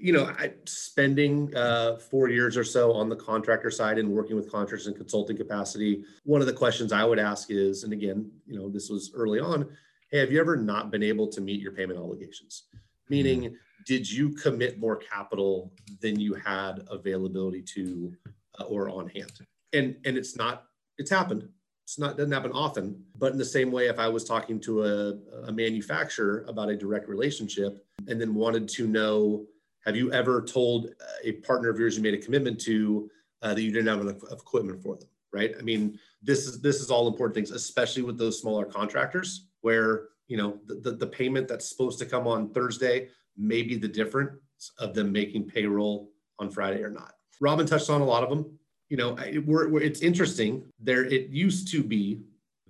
you 0.00 0.12
know, 0.12 0.32
I, 0.38 0.52
spending 0.64 1.54
uh, 1.54 1.96
four 1.96 2.28
years 2.28 2.56
or 2.56 2.64
so 2.64 2.92
on 2.92 3.08
the 3.08 3.16
contractor 3.16 3.70
side 3.70 3.98
and 3.98 4.08
working 4.08 4.36
with 4.36 4.50
contractors 4.50 4.86
in 4.86 4.94
consulting 4.94 5.36
capacity, 5.36 6.04
one 6.24 6.40
of 6.40 6.46
the 6.46 6.52
questions 6.52 6.92
I 6.92 7.04
would 7.04 7.18
ask 7.18 7.50
is, 7.50 7.84
and 7.84 7.92
again, 7.92 8.30
you 8.46 8.58
know, 8.58 8.70
this 8.70 8.88
was 8.88 9.12
early 9.14 9.40
on, 9.40 9.68
hey, 10.10 10.18
have 10.20 10.32
you 10.32 10.40
ever 10.40 10.56
not 10.56 10.90
been 10.90 11.02
able 11.02 11.26
to 11.28 11.40
meet 11.40 11.60
your 11.60 11.72
payment 11.72 11.98
obligations? 11.98 12.64
Meaning, 13.08 13.42
mm-hmm. 13.42 13.54
did 13.86 14.10
you 14.10 14.30
commit 14.30 14.78
more 14.78 14.96
capital 14.96 15.72
than 16.00 16.18
you 16.18 16.34
had 16.34 16.86
availability 16.90 17.62
to 17.74 18.14
uh, 18.58 18.64
or 18.64 18.88
on 18.88 19.08
hand? 19.08 19.32
And 19.72 19.96
and 20.04 20.16
it's 20.16 20.36
not, 20.36 20.64
it's 20.98 21.10
happened. 21.10 21.48
It's 21.84 21.98
not 21.98 22.16
doesn't 22.16 22.32
happen 22.32 22.52
often, 22.52 23.02
but 23.18 23.32
in 23.32 23.38
the 23.38 23.44
same 23.44 23.70
way, 23.70 23.88
if 23.88 23.98
I 23.98 24.08
was 24.08 24.24
talking 24.24 24.60
to 24.60 24.84
a, 24.84 25.14
a 25.46 25.52
manufacturer 25.52 26.44
about 26.48 26.70
a 26.70 26.76
direct 26.76 27.08
relationship 27.08 27.84
and 28.06 28.20
then 28.20 28.34
wanted 28.34 28.68
to 28.70 28.86
know 28.86 29.46
have 29.84 29.96
you 29.96 30.12
ever 30.12 30.42
told 30.42 30.94
a 31.24 31.32
partner 31.32 31.68
of 31.68 31.78
yours 31.78 31.96
you 31.96 32.02
made 32.02 32.14
a 32.14 32.18
commitment 32.18 32.60
to 32.60 33.10
uh, 33.42 33.52
that 33.52 33.62
you 33.62 33.72
didn't 33.72 33.88
have 33.88 34.00
enough 34.00 34.22
equipment 34.30 34.80
for 34.82 34.96
them? 34.96 35.08
Right. 35.32 35.54
I 35.58 35.62
mean, 35.62 35.98
this 36.22 36.46
is 36.46 36.60
this 36.60 36.80
is 36.80 36.90
all 36.90 37.08
important 37.08 37.34
things, 37.34 37.50
especially 37.50 38.02
with 38.02 38.18
those 38.18 38.38
smaller 38.40 38.66
contractors, 38.66 39.48
where 39.62 40.08
you 40.28 40.36
know 40.36 40.58
the, 40.66 40.74
the, 40.74 40.90
the 40.92 41.06
payment 41.06 41.48
that's 41.48 41.68
supposed 41.68 41.98
to 42.00 42.06
come 42.06 42.26
on 42.26 42.50
Thursday 42.50 43.08
may 43.36 43.62
be 43.62 43.76
the 43.76 43.88
difference 43.88 44.38
of 44.78 44.94
them 44.94 45.10
making 45.10 45.48
payroll 45.48 46.10
on 46.38 46.50
Friday 46.50 46.82
or 46.82 46.90
not. 46.90 47.14
Robin 47.42 47.66
touched 47.66 47.90
on 47.90 48.00
a 48.00 48.04
lot 48.04 48.22
of 48.22 48.30
them. 48.30 48.58
You 48.88 48.96
know, 48.96 49.16
it, 49.16 49.44
we're, 49.44 49.68
we're, 49.68 49.82
it's 49.82 50.00
interesting. 50.00 50.64
There, 50.78 51.04
it 51.04 51.28
used 51.28 51.68
to 51.72 51.82
be 51.82 52.20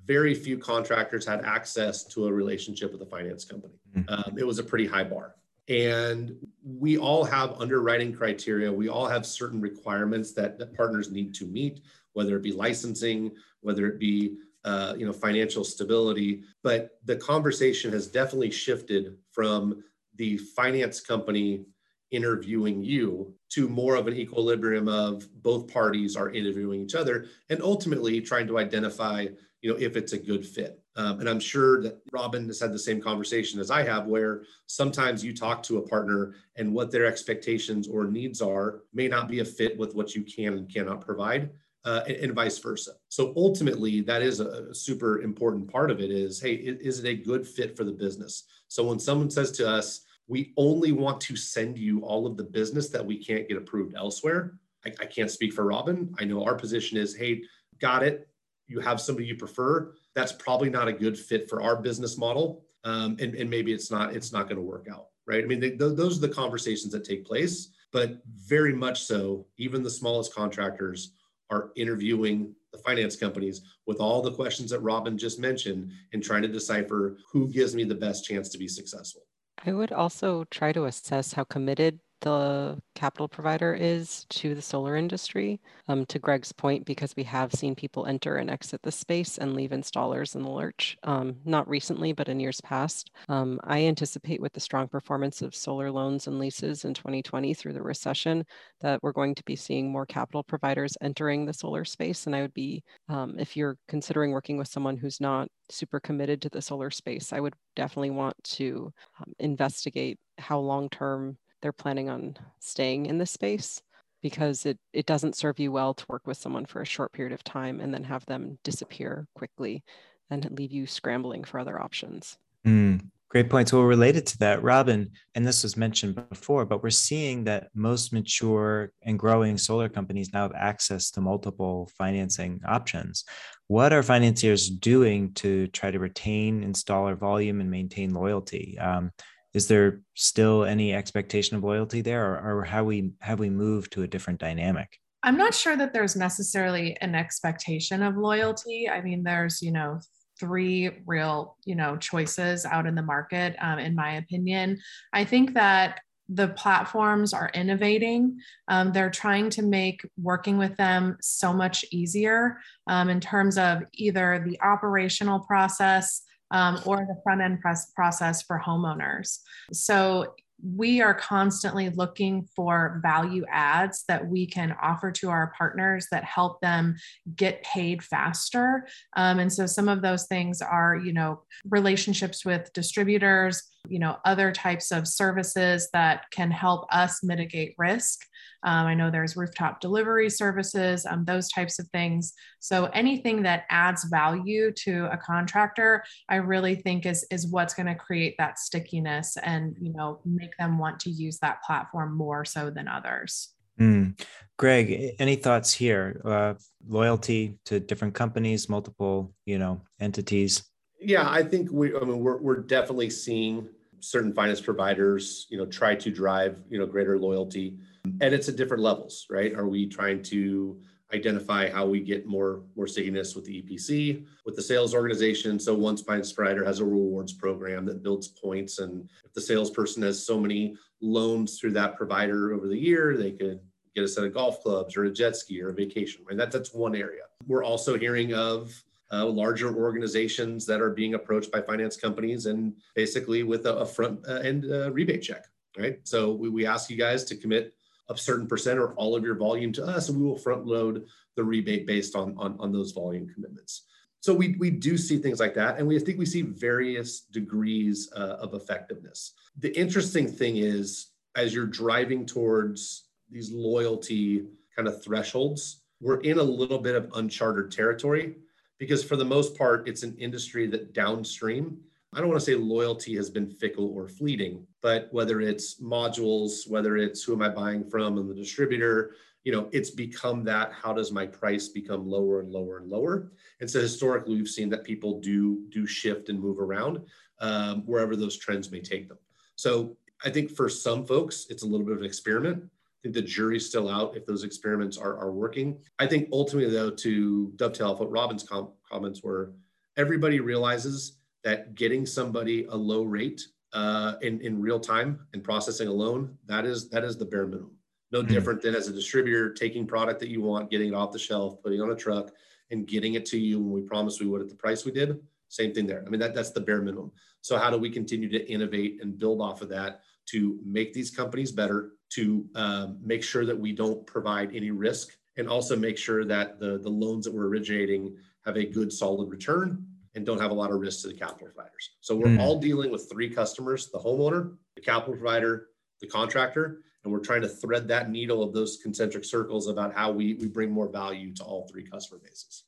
very 0.07 0.35
few 0.35 0.57
contractors 0.57 1.27
had 1.27 1.45
access 1.45 2.05
to 2.05 2.27
a 2.27 2.33
relationship 2.33 2.91
with 2.91 3.03
a 3.03 3.07
finance 3.07 3.45
company. 3.45 3.75
Mm-hmm. 3.95 4.09
Um, 4.13 4.39
it 4.39 4.47
was 4.47 4.59
a 4.59 4.65
pretty 4.65 4.87
high 4.87 5.05
bar. 5.05 5.35
And 5.69 6.35
we 6.65 6.97
all 6.97 7.23
have 7.23 7.61
underwriting 7.61 8.15
criteria. 8.15 8.73
We 8.73 8.89
all 8.89 9.07
have 9.07 9.27
certain 9.27 9.61
requirements 9.61 10.33
that, 10.33 10.59
that 10.59 10.75
partners 10.75 11.11
need 11.11 11.35
to 11.35 11.45
meet, 11.45 11.83
whether 12.15 12.35
it 12.37 12.43
be 12.43 12.53
licensing, 12.53 13.33
whether 13.61 13.87
it 13.87 14.01
be 14.01 14.39
uh, 14.65 14.95
you 14.97 15.05
know 15.07 15.13
financial 15.13 15.65
stability. 15.65 16.43
But 16.63 16.99
the 17.05 17.17
conversation 17.17 17.93
has 17.93 18.07
definitely 18.07 18.51
shifted 18.51 19.19
from 19.31 19.85
the 20.17 20.39
finance 20.39 21.01
company 21.01 21.65
interviewing 22.11 22.83
you 22.83 23.35
to 23.53 23.69
more 23.69 23.97
of 23.97 24.07
an 24.07 24.15
equilibrium 24.15 24.89
of 24.89 25.27
both 25.43 25.73
parties 25.73 26.17
are 26.17 26.31
interviewing 26.31 26.81
each 26.83 26.95
other 26.95 27.27
and 27.51 27.63
ultimately 27.63 28.21
trying 28.21 28.47
to 28.47 28.59
identify 28.59 29.27
you 29.61 29.71
know 29.71 29.77
if 29.79 29.97
it's 29.97 30.13
a 30.13 30.19
good 30.19 30.45
fit 30.45 30.83
um, 30.97 31.21
and 31.21 31.29
I'm 31.29 31.41
sure 31.41 31.83
that 31.83 32.01
Robin 32.13 32.47
has 32.47 32.61
had 32.61 32.73
the 32.73 32.79
same 32.79 33.01
conversation 33.01 33.61
as 33.61 33.71
I 33.71 33.83
have, 33.83 34.07
where 34.07 34.43
sometimes 34.67 35.25
you 35.25 35.35
talk 35.35 35.63
to 35.65 35.79
a 35.79 35.89
partner 35.89 36.35
and 36.57 36.75
what 36.75 36.91
their 36.91 37.07
expectations 37.07 37.89
or 37.89 38.05
needs 38.05 38.43
are 38.43 38.83
may 38.93 39.09
not 39.09 39.29
be 39.29 39.41
a 39.41 39.45
fit 39.45 39.79
with 39.79 39.95
what 39.95 40.15
you 40.15 40.23
can 40.23 40.55
and 40.55 40.73
cannot 40.73 41.01
provide. 41.01 41.51
Uh, 41.85 42.03
and, 42.07 42.17
and, 42.17 42.33
vice 42.33 42.59
versa. 42.61 42.93
So 43.09 43.33
ultimately, 43.37 44.03
that 44.03 44.23
is 44.23 44.39
a, 44.39 44.73
super 44.73 45.21
important 45.21 45.67
part 45.67 45.91
of 45.91 45.99
it. 45.99 46.13
Is 46.13 46.41
hey, 46.41 46.53
is 46.53 47.03
it 47.03 47.09
a 47.09 47.15
good 47.17 47.45
fit 47.45 47.77
for 47.77 47.83
the 47.83 47.91
business? 47.91 48.45
So 48.69 48.85
when 48.85 49.01
someone 49.01 49.31
says 49.31 49.51
to 49.53 49.69
us, 49.69 50.03
"We 50.29 50.53
only 50.57 50.93
want 50.93 51.21
to 51.23 51.37
send 51.37 51.79
you 51.79 52.01
all 52.01 52.27
of 52.27 52.37
the 52.37 52.45
business 52.45 52.89
that 52.91 53.05
we 53.05 53.23
can't 53.23 53.49
get 53.49 53.57
approved 53.57 53.95
elsewhere," 53.95 54.59
I, 54.85 54.93
I 55.01 55.07
can't 55.07 55.31
speak 55.31 55.53
for 55.53 55.65
Robin. 55.65 56.15
I 56.19 56.25
know 56.25 56.45
our 56.45 56.55
position 56.55 56.99
is, 56.99 57.15
"Hey, 57.15 57.43
got 57.81 58.03
it. 58.03 58.29
You 58.67 58.81
have 58.81 59.01
somebody 59.01 59.27
you 59.27 59.37
prefer. 59.37 59.95
That's 60.15 60.33
probably 60.33 60.71
not 60.71 60.89
a 60.89 60.93
good 60.93 61.19
fit 61.19 61.49
for 61.49 61.63
our 61.63 61.77
business 61.77 62.17
model. 62.17 62.65
Um, 62.85 63.17
and, 63.21 63.35
and 63.35 63.49
maybe 63.49 63.73
it's 63.73 63.91
not 63.91 64.17
it's 64.17 64.33
not 64.33 64.45
going 64.45 64.57
to 64.57 64.63
work 64.63 64.89
out 64.91 65.07
right? 65.27 65.43
I 65.43 65.47
mean 65.47 65.61
they, 65.61 65.71
th- 65.71 65.97
those 65.97 66.19
are 66.19 66.27
the 66.27 66.35
conversations 66.35 66.93
that 66.93 67.05
take 67.05 67.25
place 67.25 67.69
but 67.93 68.23
very 68.27 68.73
much 68.73 69.03
so 69.03 69.47
even 69.59 69.83
the 69.83 69.91
smallest 69.91 70.35
contractors 70.35 71.13
are 71.51 71.71
interviewing 71.77 72.55
the 72.73 72.79
finance 72.79 73.17
companies 73.17 73.63
with 73.87 73.99
all 73.99 74.23
the 74.23 74.33
questions 74.33 74.71
that 74.71 74.81
robin 74.81 75.17
just 75.19 75.39
mentioned 75.39 75.91
and 76.13 76.23
trying 76.23 76.43
to 76.43 76.49
decipher 76.49 77.19
who 77.31 77.49
gives 77.49 77.75
me 77.75 77.85
the 77.85 77.95
best 77.95 78.25
chance 78.25 78.49
to 78.49 78.59
be 78.59 78.69
successful 78.69 79.23
i 79.65 79.73
would 79.73 79.93
also 79.93 80.45
try 80.45 80.73
to 80.73 80.85
assess 80.85 81.33
how 81.35 81.45
committed 81.45 82.01
the 82.23 82.81
capital 82.95 83.27
provider 83.29 83.75
is 83.75 84.25
to 84.31 84.55
the 84.55 84.63
solar 84.63 84.97
industry. 84.97 85.61
Um, 85.89 86.07
to 86.07 86.19
Greg's 86.19 86.53
point, 86.53 86.87
because 86.87 87.15
we 87.17 87.25
have 87.25 87.53
seen 87.53 87.75
people 87.75 88.07
enter 88.07 88.37
and 88.37 88.49
exit 88.49 88.81
the 88.83 88.93
space 88.93 89.39
and 89.39 89.55
leave 89.55 89.71
installers 89.71 90.37
in 90.37 90.43
the 90.43 90.51
lurch, 90.51 90.97
um, 91.03 91.37
not 91.45 91.69
recently, 91.69 92.13
but 92.13 92.29
in 92.29 92.39
years 92.41 92.61
past. 92.61 93.11
Um, 93.29 93.61
I 93.65 93.85
anticipate 93.85 94.41
with 94.41 94.53
the 94.53 94.61
strong 94.61 94.87
performance 94.89 95.43
of 95.43 95.55
solar 95.55 95.91
loans 95.91 96.29
and 96.29 96.39
leases 96.39 96.85
in 96.85 96.95
2020 96.95 97.55
through 97.55 97.73
the 97.73 97.83
recession 97.83 98.45
that 98.81 99.03
we're 99.03 99.13
going 99.13 99.35
to 99.35 99.45
be 99.45 99.57
seeing 99.57 99.91
more 99.91 100.07
capital 100.07 100.45
providers 100.45 100.97
entering 101.03 101.45
the 101.45 101.53
solar 101.53 101.85
space. 101.85 102.27
And 102.27 102.37
I 102.37 102.43
would 102.43 102.55
be, 102.55 102.85
um, 103.09 103.35
if 103.39 103.57
you're 103.57 103.77
considering 103.89 104.31
working 104.31 104.57
with 104.57 104.69
someone 104.69 104.97
who's 104.97 105.21
not 105.21 105.49
super 105.71 105.99
committed 105.99 106.41
to 106.43 106.51
the 106.51 106.63
solar 106.63 106.91
space, 106.91 107.33
I 107.33 107.41
would 107.41 107.55
definitely 107.75 108.11
want 108.11 108.37
to 108.45 108.93
um, 109.19 109.33
investigate 109.41 110.19
how 110.39 110.61
long 110.61 110.89
term 110.89 111.37
they're 111.63 111.73
planning 111.73 112.11
on 112.11 112.37
staying 112.59 113.07
in 113.07 113.19
this 113.19 113.31
space 113.31 113.81
because 114.21 114.67
it, 114.67 114.79
it 114.93 115.07
doesn't 115.07 115.37
serve 115.37 115.59
you 115.59 115.73
well 115.73 115.95
to 115.95 116.05
work 116.09 116.27
with 116.27 116.37
someone 116.37 116.67
for 116.67 116.83
a 116.83 116.87
short 116.87 117.13
period 117.13 117.33
of 117.33 117.43
time 117.43 117.81
and 117.81 117.93
then 117.93 118.05
have 118.05 118.27
them 118.27 118.59
disappear 118.63 119.27
quickly 119.35 119.83
and 120.31 120.49
leave 120.59 120.73
you 120.73 120.87
scrambling 120.87 121.45
for 121.45 121.59
other 121.59 121.81
options. 121.81 122.39
Mm, 122.67 123.05
great 123.29 123.51
points. 123.51 123.73
Well, 123.73 123.83
related 123.83 124.27
to 124.29 124.39
that, 124.39 124.63
Robin, 124.63 125.11
and 125.35 125.45
this 125.45 125.65
was 125.65 125.77
mentioned 125.77 126.23
before, 126.31 126.65
but 126.65 126.83
we're 126.83 126.91
seeing 126.91 127.45
that 127.45 127.69
most 127.75 128.13
mature 128.13 128.93
and 129.03 129.19
growing 129.19 129.59
solar 129.59 129.89
companies 129.89 130.33
now 130.33 130.43
have 130.43 130.55
access 130.55 131.11
to 131.13 131.21
multiple 131.21 131.91
financing 131.99 132.61
options. 132.65 133.25
What 133.67 133.93
are 133.93 134.03
financiers 134.03 134.71
doing 134.71 135.33
to 135.35 135.67
try 135.69 135.91
to 135.91 135.99
retain 135.99 136.63
installer 136.63 137.17
volume 137.19 137.61
and 137.61 137.71
maintain 137.71 138.15
loyalty? 138.15 138.79
Um, 138.79 139.11
is 139.55 139.69
there 139.69 140.01
still 140.15 140.65
any 140.65 140.95
expectation 140.95 141.57
of 141.57 141.65
loyalty 141.65 142.01
there 142.01 142.35
or, 142.35 142.61
or 142.61 142.65
have 142.65 142.87
we 142.87 143.13
have 143.21 143.39
we 143.39 143.51
moved 143.51 143.93
to 143.93 144.03
a 144.03 144.09
different 144.09 144.41
dynamic? 144.41 144.99
I'm 145.23 145.37
not 145.37 145.55
sure 145.55 145.77
that 145.77 145.93
there's 145.93 146.17
necessarily 146.17 146.97
an 147.01 147.15
expectation 147.15 148.03
of 148.03 148.17
loyalty. 148.17 148.89
I 148.89 149.01
mean 149.01 149.23
there's 149.23 149.63
you 149.63 149.73
know 149.73 150.01
three 150.41 150.91
real 151.07 151.57
you 151.65 151.75
know 151.75 151.97
choices 151.97 152.65
out 152.65 152.87
in 152.87 152.95
the 152.95 153.03
market 153.03 153.57
um, 153.61 153.79
in 153.79 153.95
my 153.95 154.15
opinion. 154.15 154.79
I 155.13 155.25
think 155.25 155.55
that 155.55 156.01
the 156.29 156.49
platforms 156.49 157.35
are 157.35 157.51
innovating. 157.53 158.39
Um, 158.69 158.93
they're 158.93 159.11
trying 159.11 159.51
to 159.51 159.63
make 159.63 160.01
working 160.17 160.57
with 160.57 160.77
them 160.77 161.19
so 161.21 161.53
much 161.53 161.85
easier 161.91 162.59
um, 162.87 163.11
in 163.11 163.21
terms 163.21 163.59
of 163.59 163.83
either 163.95 164.43
the 164.47 164.59
operational 164.63 165.41
process, 165.41 166.23
um, 166.53 166.79
or 166.87 166.99
the 166.99 167.21
front 167.25 167.41
end 167.41 167.59
process 167.95 168.43
for 168.43 168.63
homeowners. 168.65 169.39
So 169.73 170.35
we 170.63 171.01
are 171.03 171.15
constantly 171.15 171.89
looking 171.89 172.47
for 172.55 173.01
value 173.03 173.45
adds 173.51 174.05
that 174.07 174.29
we 174.29 174.47
can 174.47 174.77
offer 174.81 175.11
to 175.11 175.29
our 175.29 175.53
partners 175.59 176.07
that 176.13 176.23
help 176.23 176.61
them 176.61 176.97
get 177.35 177.65
paid 177.65 178.03
faster. 178.03 178.87
Um, 179.17 179.41
and 179.41 179.53
so 179.53 179.67
some 179.67 179.89
of 179.89 180.03
those 180.03 180.27
things 180.27 180.63
are, 180.63 180.95
you 180.95 181.13
know, 181.13 181.43
relationships 181.69 182.45
with 182.45 182.73
distributors, 182.75 183.65
you 183.89 183.99
know, 183.99 184.17
other 184.25 184.53
types 184.53 184.93
of 184.93 185.09
services 185.09 185.89
that 185.93 186.31
can 186.31 186.51
help 186.51 186.87
us 186.93 187.23
mitigate 187.23 187.75
risk. 187.79 188.21
Um, 188.65 188.87
I 188.87 188.95
know 188.95 189.11
there's 189.11 189.37
rooftop 189.37 189.81
delivery 189.81 190.31
services, 190.31 191.05
um, 191.05 191.25
those 191.25 191.51
types 191.51 191.79
of 191.79 191.89
things. 191.89 192.33
So 192.61 192.87
anything 192.87 193.43
that 193.43 193.65
adds 193.71 194.05
value 194.05 194.71
to 194.85 195.13
a 195.13 195.17
contractor, 195.17 196.05
I 196.29 196.37
really 196.37 196.77
think 196.77 197.07
is 197.07 197.27
is 197.31 197.49
what's 197.49 197.75
going 197.75 197.87
to 197.87 197.95
create 197.95 198.37
that 198.39 198.59
stickiness 198.59 199.37
and 199.43 199.77
you 199.81 199.93
know 199.93 200.21
make 200.25 200.57
them 200.59 200.79
want 200.79 201.01
to 201.01 201.11
use 201.11 201.39
that 201.41 201.63
platform 201.63 202.17
more 202.17 202.45
so 202.45 202.71
than 202.71 202.87
others. 202.87 203.55
Mm. 203.81 204.21
Greg, 204.59 205.15
any 205.19 205.35
thoughts 205.35 205.73
here? 205.73 206.21
Uh, 206.25 206.55
loyalty 206.87 207.59
to 207.65 207.81
different 207.81 208.15
companies, 208.15 208.69
multiple, 208.69 209.35
you 209.45 209.59
know, 209.59 209.81
entities. 209.99 210.63
Yeah, 211.03 211.29
I 211.29 211.43
think 211.43 211.71
we. 211.71 211.95
I 211.95 212.01
mean, 212.01 212.21
we're 212.21 212.39
we're 212.39 212.61
definitely 212.61 213.11
seeing 213.11 213.69
certain 214.01 214.33
finance 214.33 214.61
providers, 214.61 215.47
you 215.51 215.59
know, 215.59 215.67
try 215.67 215.95
to 215.95 216.11
drive, 216.11 216.59
you 216.69 216.79
know, 216.79 216.87
greater 216.87 217.19
loyalty, 217.19 217.79
and 218.05 218.35
it's 218.35 218.49
at 218.49 218.57
different 218.57 218.83
levels, 218.83 219.27
right? 219.31 219.55
Are 219.55 219.69
we 219.69 219.87
trying 219.87 220.23
to 220.25 220.81
identify 221.13 221.71
how 221.71 221.87
we 221.87 222.01
get 222.01 222.27
more 222.27 222.63
more 222.77 222.87
stickiness 222.87 223.35
with 223.35 223.45
the 223.45 223.63
EPC, 223.63 224.25
with 224.45 224.57
the 224.57 224.63
sales 224.63 224.95
organization. 224.95 225.59
So 225.59 225.75
one 225.75 225.97
finance 225.97 226.33
provider 226.33 226.65
has 226.65 226.81
a 226.81 226.85
rewards 226.85 227.33
program 227.33 227.85
that 227.87 228.03
builds 228.03 228.29
points, 228.29 228.79
and 228.79 229.09
if 229.25 229.33
the 229.33 229.41
salesperson 229.41 230.03
has 230.03 230.25
so 230.25 230.39
many 230.39 230.77
loans 231.01 231.59
through 231.59 231.73
that 231.73 231.97
provider 231.97 232.55
over 232.55 232.69
the 232.69 232.79
year, 232.79 233.17
they 233.17 233.33
could 233.33 233.61
get 233.95 234.05
a 234.05 234.09
set 234.09 234.25
of 234.25 234.33
golf 234.33 234.63
clubs 234.63 234.97
or 234.97 235.05
a 235.05 235.13
jet 235.13 235.37
ski 235.37 235.61
or 235.63 235.71
a 235.71 235.75
vacation. 235.75 236.25
Right, 236.27 236.37
that 236.37 236.51
that's 236.51 236.73
one 236.73 236.95
area. 236.95 237.23
We're 237.47 237.65
also 237.65 237.99
hearing 237.99 238.35
of 238.35 238.73
uh, 239.13 239.27
larger 239.27 239.75
organizations 239.75 240.65
that 240.67 240.81
are 240.81 240.91
being 240.91 241.15
approached 241.15 241.53
by 241.53 241.61
finance 241.61 241.97
companies 241.97 242.47
and 242.47 242.75
basically 242.95 243.43
with 243.43 243.67
a, 243.67 243.77
a 243.77 243.87
front 243.87 244.21
uh, 244.27 244.35
end 244.37 244.65
uh, 244.71 244.91
rebate 244.91 245.23
check. 245.23 245.45
Right, 245.79 246.01
so 246.05 246.33
we, 246.33 246.51
we 246.51 246.67
ask 246.67 246.91
you 246.91 246.99
guys 246.99 247.25
to 247.25 247.37
commit 247.37 247.75
a 248.11 248.17
certain 248.19 248.47
percent 248.47 248.79
or 248.79 248.93
all 248.95 249.17
of 249.17 249.25
your 249.25 249.37
volume 249.37 249.73
to 249.73 249.85
us, 249.85 250.09
and 250.09 250.19
we 250.19 250.27
will 250.27 250.37
front 250.37 250.67
load 250.67 251.07
the 251.35 251.45
rebate 251.45 251.87
based 251.87 252.15
on, 252.15 252.37
on, 252.37 252.57
on 252.61 252.73
those 252.73 252.93
volume 252.93 253.27
commitments. 253.27 253.85
So 254.21 254.35
we, 254.35 254.55
we 254.59 254.71
do 254.71 254.99
see 254.99 255.19
things 255.19 255.41
like 255.41 255.55
that, 255.55 255.79
and 255.79 255.87
we 255.87 255.99
think 255.99 256.19
we 256.19 256.27
see 256.27 256.43
various 256.43 257.21
degrees 257.21 258.13
uh, 258.15 258.37
of 258.39 258.55
effectiveness. 258.55 259.33
The 259.59 259.77
interesting 259.77 260.29
thing 260.29 260.59
is, 260.59 261.09
as 261.35 261.55
you're 261.55 261.67
driving 261.67 262.27
towards 262.27 263.09
these 263.31 263.51
loyalty 263.51 264.45
kind 264.77 264.87
of 264.87 265.03
thresholds, 265.03 265.83
we're 266.01 266.21
in 266.21 266.39
a 266.39 266.43
little 266.43 266.79
bit 266.79 266.95
of 266.95 267.11
uncharted 267.15 267.73
territory 267.73 268.37
because 268.83 269.05
for 269.05 269.15
the 269.15 269.25
most 269.25 269.57
part, 269.57 269.87
it's 269.87 270.03
an 270.03 270.13
industry 270.19 270.67
that 270.67 270.93
downstream 270.93 271.79
I 272.15 272.19
don't 272.19 272.29
want 272.29 272.41
to 272.41 272.45
say 272.45 272.55
loyalty 272.57 273.17
has 273.17 273.31
been 273.31 273.49
fickle 273.49 273.87
or 273.97 274.07
fleeting, 274.07 274.67
but 274.83 275.09
whether 275.13 275.41
it's 275.41 275.81
modules, 275.81 276.69
whether 276.69 276.99
it's 276.99 277.23
who 277.23 277.33
am 277.33 277.41
I 277.41 277.49
buying 277.49 277.89
from 277.89 278.19
and 278.19 278.29
the 278.29 278.35
distributor, 278.35 279.15
you 279.45 279.53
know, 279.53 279.71
it's 279.73 279.91
become 279.91 280.45
that 280.45 280.73
how 280.73 280.93
does 280.93 281.11
my 281.11 281.27
price 281.27 281.69
become 281.69 282.07
lower 282.07 282.41
and 282.41 282.51
lower 282.51 282.79
and 282.79 282.91
lower? 282.91 283.33
And 283.61 283.71
so 283.71 283.81
historically, 283.81 284.37
we've 284.37 284.49
seen 284.49 284.69
that 284.71 284.85
people 284.85 285.21
do 285.21 285.63
do 285.71 285.87
shift 285.87 286.29
and 286.29 286.39
move 286.39 286.59
around 286.59 287.01
um, 287.41 287.81
wherever 287.87 288.15
those 288.15 288.37
trends 288.37 288.71
may 288.71 288.81
take 288.81 289.09
them. 289.09 289.19
So 289.57 289.97
I 290.23 290.29
think 290.29 290.51
for 290.51 290.69
some 290.69 291.07
folks, 291.07 291.47
it's 291.49 291.63
a 291.63 291.67
little 291.67 291.87
bit 291.87 291.95
of 291.95 292.01
an 292.01 292.07
experiment. 292.07 292.65
Think 293.03 293.15
the 293.15 293.23
jury's 293.23 293.67
still 293.67 293.89
out 293.89 294.17
if 294.17 294.27
those 294.27 294.45
experiments 294.45 294.97
are, 294.97 295.19
are 295.19 295.33
working. 295.33 295.79
I 295.99 296.07
think 296.07 296.29
ultimately, 296.33 296.73
though, 296.73 296.91
to 296.91 297.53
dovetail 297.57 297.91
off 297.91 298.01
what 298.01 298.11
Robin's 298.11 298.45
com- 298.45 298.73
comments 298.89 299.23
were, 299.23 299.53
everybody 299.97 300.39
realizes 300.39 301.19
that 301.43 301.75
getting 301.75 302.07
somebody 302.07 302.67
a 302.67 302.77
low 302.77 303.03
rate 303.03 303.43
uh, 303.73 304.15
in, 304.23 304.41
in 304.41 304.61
real 304.61 304.79
time 304.79 305.19
and 305.33 305.43
processing 305.43 305.89
a 305.89 305.93
loan, 305.93 306.37
that 306.47 306.65
is, 306.65 306.89
that 306.91 307.03
is 307.03 307.17
the 307.17 307.25
bare 307.25 307.47
minimum. 307.47 307.77
No 308.13 308.23
mm-hmm. 308.23 308.33
different 308.33 308.63
than 308.63 308.77
as 308.77 308.87
a 308.87 308.93
distributor 308.93 309.53
taking 309.53 309.87
product 309.87 310.21
that 310.21 310.29
you 310.29 310.41
want, 310.41 310.71
getting 310.71 310.89
it 310.89 310.95
off 310.95 311.11
the 311.11 311.19
shelf, 311.19 311.61
putting 311.63 311.81
it 311.81 311.83
on 311.83 311.91
a 311.91 311.97
truck 311.97 312.31
and 312.71 312.87
getting 312.87 313.15
it 313.15 313.27
to 313.27 313.39
you 313.39 313.59
when 313.59 313.73
we 313.73 313.81
promised 313.81 314.21
we 314.21 314.27
would 314.27 314.43
at 314.43 314.49
the 314.49 314.55
price 314.55 314.85
we 314.85 314.93
did. 314.93 315.19
Same 315.49 315.75
thing 315.75 315.87
there. 315.87 316.05
I 316.07 316.11
mean, 316.11 316.21
that, 316.21 316.35
that's 316.35 316.51
the 316.51 316.61
bare 316.61 316.83
minimum. 316.83 317.11
So 317.41 317.59
how 317.59 317.69
do 317.69 317.79
we 317.79 317.91
continue 317.91 318.29
to 318.29 318.51
innovate 318.51 319.01
and 319.03 319.19
build 319.19 319.41
off 319.41 319.61
of 319.61 319.69
that 319.71 320.03
to 320.27 320.61
make 320.65 320.93
these 320.93 321.11
companies 321.11 321.51
better, 321.51 321.93
to 322.15 322.47
um, 322.55 322.99
make 323.03 323.23
sure 323.23 323.45
that 323.47 323.59
we 323.59 323.73
don't 323.73 324.07
provide 324.07 324.55
any 324.55 324.71
risk 324.71 325.17
and 325.37 325.49
also 325.49 325.77
make 325.77 325.97
sure 325.97 326.25
that 326.25 326.59
the, 326.59 326.79
the 326.79 326.89
loans 326.89 327.25
that 327.25 327.33
we're 327.33 327.47
originating 327.47 328.15
have 328.45 328.57
a 328.57 328.65
good 328.65 328.93
solid 328.93 329.31
return 329.31 329.87
and 330.15 330.27
don't 330.27 330.41
have 330.41 330.51
a 330.51 330.55
lot 330.55 330.71
of 330.71 330.81
risk 330.81 331.03
to 331.03 331.09
the 331.09 331.15
capital 331.15 331.49
providers. 331.49 331.91
So 332.01 332.15
we're 332.15 332.27
mm. 332.27 332.41
all 332.41 332.59
dealing 332.61 332.91
with 332.91 333.09
three 333.11 333.31
customers, 333.31 333.91
the 333.91 333.99
homeowner, 333.99 334.57
the 334.75 334.83
capital 334.83 335.15
provider, 335.15 335.69
the 336.01 336.07
contractor, 336.07 336.83
and 337.05 337.13
we're 337.13 337.21
trying 337.21 337.43
to 337.43 337.49
thread 337.49 337.89
that 337.89 338.11
needle 338.11 338.43
of 338.43 338.53
those 338.53 338.79
concentric 338.83 339.25
circles 339.25 339.69
about 339.69 339.95
how 339.95 340.13
we, 340.13 340.35
we 340.35 340.47
bring 340.47 340.71
more 340.71 340.89
value 340.89 341.33
to 341.35 341.45
all 341.45 341.67
three 341.71 341.85
customer 341.85 342.21
bases. 342.23 342.65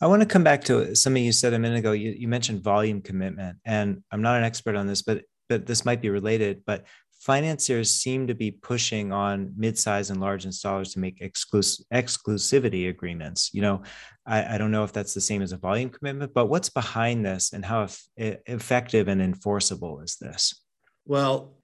I 0.00 0.06
want 0.06 0.20
to 0.20 0.26
come 0.26 0.44
back 0.44 0.64
to 0.64 0.94
something 0.94 1.24
you 1.24 1.32
said 1.32 1.54
a 1.54 1.58
minute 1.58 1.78
ago. 1.78 1.92
You, 1.92 2.10
you 2.10 2.28
mentioned 2.28 2.62
volume 2.62 3.00
commitment, 3.00 3.58
and 3.64 4.02
I'm 4.10 4.22
not 4.22 4.36
an 4.36 4.44
expert 4.44 4.76
on 4.76 4.86
this, 4.86 5.02
but 5.02 5.24
but 5.48 5.64
this 5.64 5.84
might 5.84 6.02
be 6.02 6.10
related. 6.10 6.62
But 6.66 6.84
financiers 7.26 7.90
seem 7.90 8.28
to 8.28 8.34
be 8.34 8.52
pushing 8.52 9.12
on 9.12 9.52
mid-size 9.56 10.10
and 10.10 10.20
large 10.20 10.46
installers 10.46 10.92
to 10.92 11.00
make 11.00 11.18
exclus- 11.18 11.82
exclusivity 11.92 12.88
agreements. 12.88 13.50
You 13.52 13.62
know, 13.62 13.82
I, 14.24 14.54
I, 14.54 14.58
don't 14.58 14.70
know 14.70 14.84
if 14.84 14.92
that's 14.92 15.12
the 15.12 15.20
same 15.20 15.42
as 15.42 15.50
a 15.50 15.56
volume 15.56 15.90
commitment, 15.90 16.32
but 16.32 16.46
what's 16.46 16.68
behind 16.68 17.26
this 17.26 17.52
and 17.52 17.64
how 17.64 17.88
effective 18.16 19.08
and 19.08 19.20
enforceable 19.20 20.00
is 20.00 20.16
this? 20.20 20.54
Well, 21.04 21.56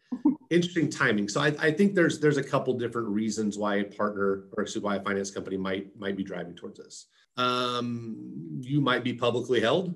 interesting 0.51 0.90
timing. 0.90 1.29
So 1.29 1.40
I, 1.40 1.55
I, 1.61 1.70
think 1.70 1.94
there's 1.94 2.18
there's 2.18 2.38
a 2.38 2.42
couple 2.42 2.77
different 2.77 3.09
reasons 3.09 3.57
why 3.57 3.77
a 3.77 3.85
partner 3.85 4.46
or 4.57 4.66
why 4.81 4.96
a 4.96 5.03
finance 5.03 5.31
company 5.31 5.57
might 5.57 5.96
might 5.96 6.16
be 6.16 6.25
driving 6.25 6.57
towards 6.57 6.81
this. 6.81 7.07
Um, 7.37 8.16
you 8.61 8.81
might 8.81 9.05
be 9.05 9.14
publicly 9.14 9.61
held, 9.61 9.94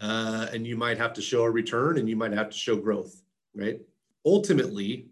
uh, 0.00 0.46
and 0.54 0.66
you 0.66 0.76
might 0.76 0.96
have 0.96 1.12
to 1.14 1.22
show 1.22 1.42
a 1.44 1.50
return, 1.50 1.98
and 1.98 2.08
you 2.08 2.16
might 2.16 2.32
have 2.32 2.48
to 2.48 2.56
show 2.56 2.76
growth, 2.76 3.22
right? 3.54 3.78
Ultimately, 4.24 5.08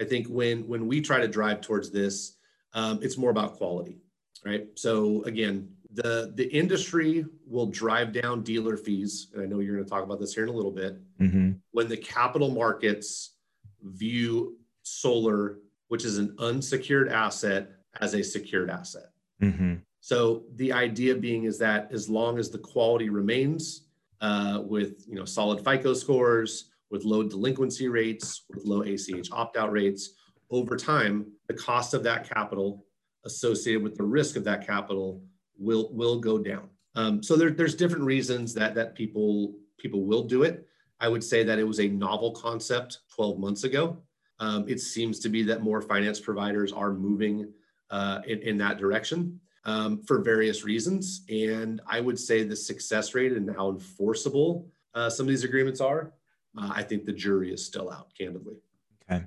I 0.00 0.04
think 0.04 0.26
when 0.28 0.66
when 0.66 0.86
we 0.86 1.00
try 1.00 1.20
to 1.20 1.28
drive 1.28 1.60
towards 1.60 1.90
this, 1.90 2.36
um, 2.74 2.98
it's 3.02 3.18
more 3.18 3.30
about 3.30 3.54
quality, 3.54 4.00
right? 4.44 4.66
So 4.74 5.22
again, 5.24 5.68
the 5.92 6.32
the 6.34 6.48
industry 6.52 7.24
will 7.46 7.66
drive 7.66 8.12
down 8.12 8.42
dealer 8.42 8.76
fees, 8.76 9.28
and 9.34 9.42
I 9.42 9.46
know 9.46 9.60
you're 9.60 9.74
going 9.74 9.84
to 9.84 9.90
talk 9.90 10.04
about 10.04 10.20
this 10.20 10.34
here 10.34 10.44
in 10.44 10.48
a 10.48 10.52
little 10.52 10.70
bit. 10.70 11.00
Mm-hmm. 11.20 11.52
When 11.72 11.88
the 11.88 11.96
capital 11.96 12.50
markets 12.50 13.36
view 13.82 14.56
solar, 14.82 15.58
which 15.88 16.04
is 16.04 16.18
an 16.18 16.34
unsecured 16.38 17.08
asset, 17.10 17.70
as 18.00 18.14
a 18.14 18.22
secured 18.22 18.70
asset. 18.70 19.10
Mm-hmm. 19.42 19.74
So 20.00 20.44
the 20.56 20.72
idea 20.72 21.14
being 21.14 21.44
is 21.44 21.58
that 21.58 21.92
as 21.92 22.08
long 22.08 22.38
as 22.38 22.50
the 22.50 22.58
quality 22.58 23.08
remains 23.08 23.86
uh, 24.20 24.62
with 24.64 25.04
you 25.06 25.14
know 25.14 25.24
solid 25.24 25.64
FICO 25.64 25.94
scores, 25.94 26.70
with 26.92 27.04
low 27.04 27.22
delinquency 27.22 27.88
rates, 27.88 28.44
with 28.50 28.64
low 28.64 28.82
ACH 28.82 29.32
opt 29.32 29.56
out 29.56 29.72
rates, 29.72 30.10
over 30.50 30.76
time, 30.76 31.26
the 31.48 31.54
cost 31.54 31.94
of 31.94 32.02
that 32.04 32.28
capital 32.28 32.84
associated 33.24 33.82
with 33.82 33.96
the 33.96 34.04
risk 34.04 34.36
of 34.36 34.44
that 34.44 34.64
capital 34.64 35.22
will, 35.58 35.88
will 35.92 36.20
go 36.20 36.38
down. 36.38 36.68
Um, 36.94 37.22
so 37.22 37.34
there, 37.34 37.50
there's 37.50 37.74
different 37.74 38.04
reasons 38.04 38.52
that, 38.54 38.74
that 38.74 38.94
people, 38.94 39.54
people 39.78 40.04
will 40.04 40.24
do 40.24 40.42
it. 40.42 40.66
I 41.00 41.08
would 41.08 41.24
say 41.24 41.42
that 41.42 41.58
it 41.58 41.64
was 41.64 41.80
a 41.80 41.88
novel 41.88 42.32
concept 42.32 42.98
12 43.16 43.38
months 43.38 43.64
ago. 43.64 43.96
Um, 44.38 44.68
it 44.68 44.78
seems 44.78 45.18
to 45.20 45.30
be 45.30 45.42
that 45.44 45.62
more 45.62 45.80
finance 45.80 46.20
providers 46.20 46.72
are 46.72 46.92
moving 46.92 47.50
uh, 47.90 48.20
in, 48.26 48.40
in 48.42 48.58
that 48.58 48.76
direction 48.76 49.40
um, 49.64 50.02
for 50.02 50.20
various 50.20 50.62
reasons. 50.62 51.24
And 51.30 51.80
I 51.86 52.00
would 52.00 52.18
say 52.18 52.42
the 52.42 52.56
success 52.56 53.14
rate 53.14 53.32
and 53.32 53.48
how 53.56 53.70
enforceable 53.70 54.68
uh, 54.94 55.08
some 55.08 55.24
of 55.24 55.30
these 55.30 55.44
agreements 55.44 55.80
are 55.80 56.12
uh, 56.58 56.70
I 56.74 56.82
think 56.82 57.04
the 57.04 57.12
jury 57.12 57.52
is 57.52 57.64
still 57.64 57.90
out, 57.90 58.08
candidly. 58.18 58.56
Okay. 59.10 59.24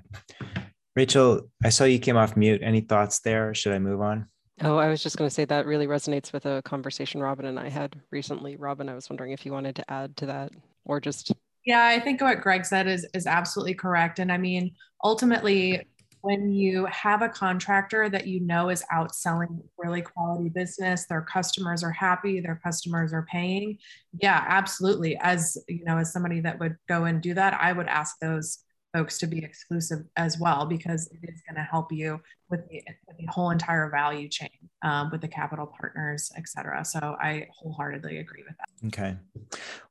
Rachel, 0.94 1.50
I 1.62 1.68
saw 1.68 1.84
you 1.84 1.98
came 1.98 2.16
off 2.16 2.36
mute. 2.36 2.62
Any 2.62 2.80
thoughts 2.80 3.20
there? 3.20 3.54
Should 3.54 3.72
I 3.72 3.78
move 3.78 4.00
on? 4.00 4.26
Oh, 4.62 4.78
I 4.78 4.88
was 4.88 5.02
just 5.02 5.18
going 5.18 5.28
to 5.28 5.34
say 5.34 5.44
that 5.44 5.66
really 5.66 5.86
resonates 5.86 6.32
with 6.32 6.46
a 6.46 6.62
conversation 6.62 7.20
Robin 7.20 7.44
and 7.44 7.60
I 7.60 7.68
had 7.68 8.00
recently. 8.10 8.56
Robin, 8.56 8.88
I 8.88 8.94
was 8.94 9.10
wondering 9.10 9.32
if 9.32 9.44
you 9.44 9.52
wanted 9.52 9.76
to 9.76 9.90
add 9.90 10.16
to 10.18 10.26
that 10.26 10.52
or 10.86 11.00
just. 11.00 11.32
Yeah, 11.66 11.84
I 11.84 12.00
think 12.00 12.22
what 12.22 12.40
Greg 12.40 12.64
said 12.64 12.86
is 12.86 13.06
is 13.12 13.26
absolutely 13.26 13.74
correct. 13.74 14.18
And 14.18 14.32
I 14.32 14.38
mean, 14.38 14.74
ultimately, 15.04 15.86
when 16.26 16.52
you 16.52 16.86
have 16.86 17.22
a 17.22 17.28
contractor 17.28 18.08
that 18.08 18.26
you 18.26 18.40
know 18.40 18.68
is 18.68 18.82
outselling 18.92 19.62
really 19.78 20.02
quality 20.02 20.48
business 20.48 21.06
their 21.06 21.22
customers 21.22 21.84
are 21.84 21.92
happy 21.92 22.40
their 22.40 22.60
customers 22.64 23.12
are 23.12 23.24
paying 23.30 23.78
yeah 24.20 24.44
absolutely. 24.48 25.16
As 25.18 25.56
you 25.68 25.84
know 25.84 25.98
as 25.98 26.12
somebody 26.12 26.40
that 26.40 26.58
would 26.58 26.74
go 26.88 27.04
and 27.04 27.22
do 27.22 27.32
that 27.34 27.54
i 27.54 27.72
would 27.72 27.86
ask 27.86 28.18
those 28.18 28.58
folks 28.92 29.18
to 29.18 29.28
be 29.28 29.44
exclusive 29.44 30.00
as 30.16 30.36
well 30.40 30.66
because 30.66 31.06
it 31.06 31.30
is 31.30 31.42
going 31.48 31.56
to 31.56 31.70
help 31.70 31.92
you 31.92 32.20
with 32.50 32.68
the, 32.70 32.82
with 33.06 33.16
the, 33.18 33.26
whole 33.26 33.50
entire 33.50 33.88
value 33.88 34.28
chain 34.28 34.65
um, 34.86 35.10
with 35.10 35.20
the 35.20 35.28
capital 35.28 35.66
partners 35.66 36.30
et 36.36 36.48
cetera. 36.48 36.84
So 36.84 37.16
i 37.20 37.48
wholeheartedly 37.52 38.18
agree 38.18 38.44
with 38.46 38.56
that. 38.56 38.86
Okay. 38.86 39.16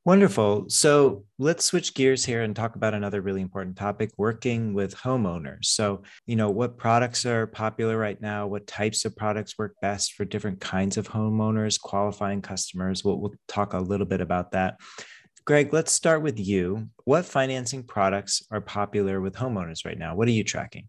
Wonderful. 0.04 0.64
So 0.68 1.24
let's 1.38 1.66
switch 1.66 1.94
gears 1.94 2.24
here 2.24 2.42
and 2.42 2.56
talk 2.56 2.76
about 2.76 2.94
another 2.94 3.20
really 3.20 3.42
important 3.42 3.76
topic 3.76 4.10
working 4.16 4.72
with 4.72 4.96
homeowners. 4.96 5.66
So 5.66 6.02
you 6.26 6.34
know 6.34 6.50
what 6.50 6.78
products 6.78 7.26
are 7.26 7.46
popular 7.46 7.98
right 7.98 8.20
now? 8.20 8.46
What 8.46 8.66
types 8.66 9.04
of 9.04 9.14
products 9.14 9.58
work 9.58 9.76
best 9.82 10.14
for 10.14 10.24
different 10.24 10.60
kinds 10.60 10.96
of 10.96 11.08
homeowners 11.08 11.78
qualifying 11.78 12.40
customers? 12.40 13.04
We'll, 13.04 13.20
we'll 13.20 13.34
talk 13.48 13.74
a 13.74 13.78
little 13.78 14.06
bit 14.06 14.22
about 14.22 14.52
that. 14.52 14.80
Greg, 15.44 15.72
let's 15.72 15.92
start 15.92 16.22
with 16.22 16.40
you. 16.40 16.88
What 17.04 17.24
financing 17.24 17.84
products 17.84 18.42
are 18.50 18.60
popular 18.60 19.20
with 19.20 19.34
homeowners 19.34 19.84
right 19.84 19.98
now? 19.98 20.16
What 20.16 20.26
are 20.26 20.32
you 20.32 20.42
tracking? 20.42 20.88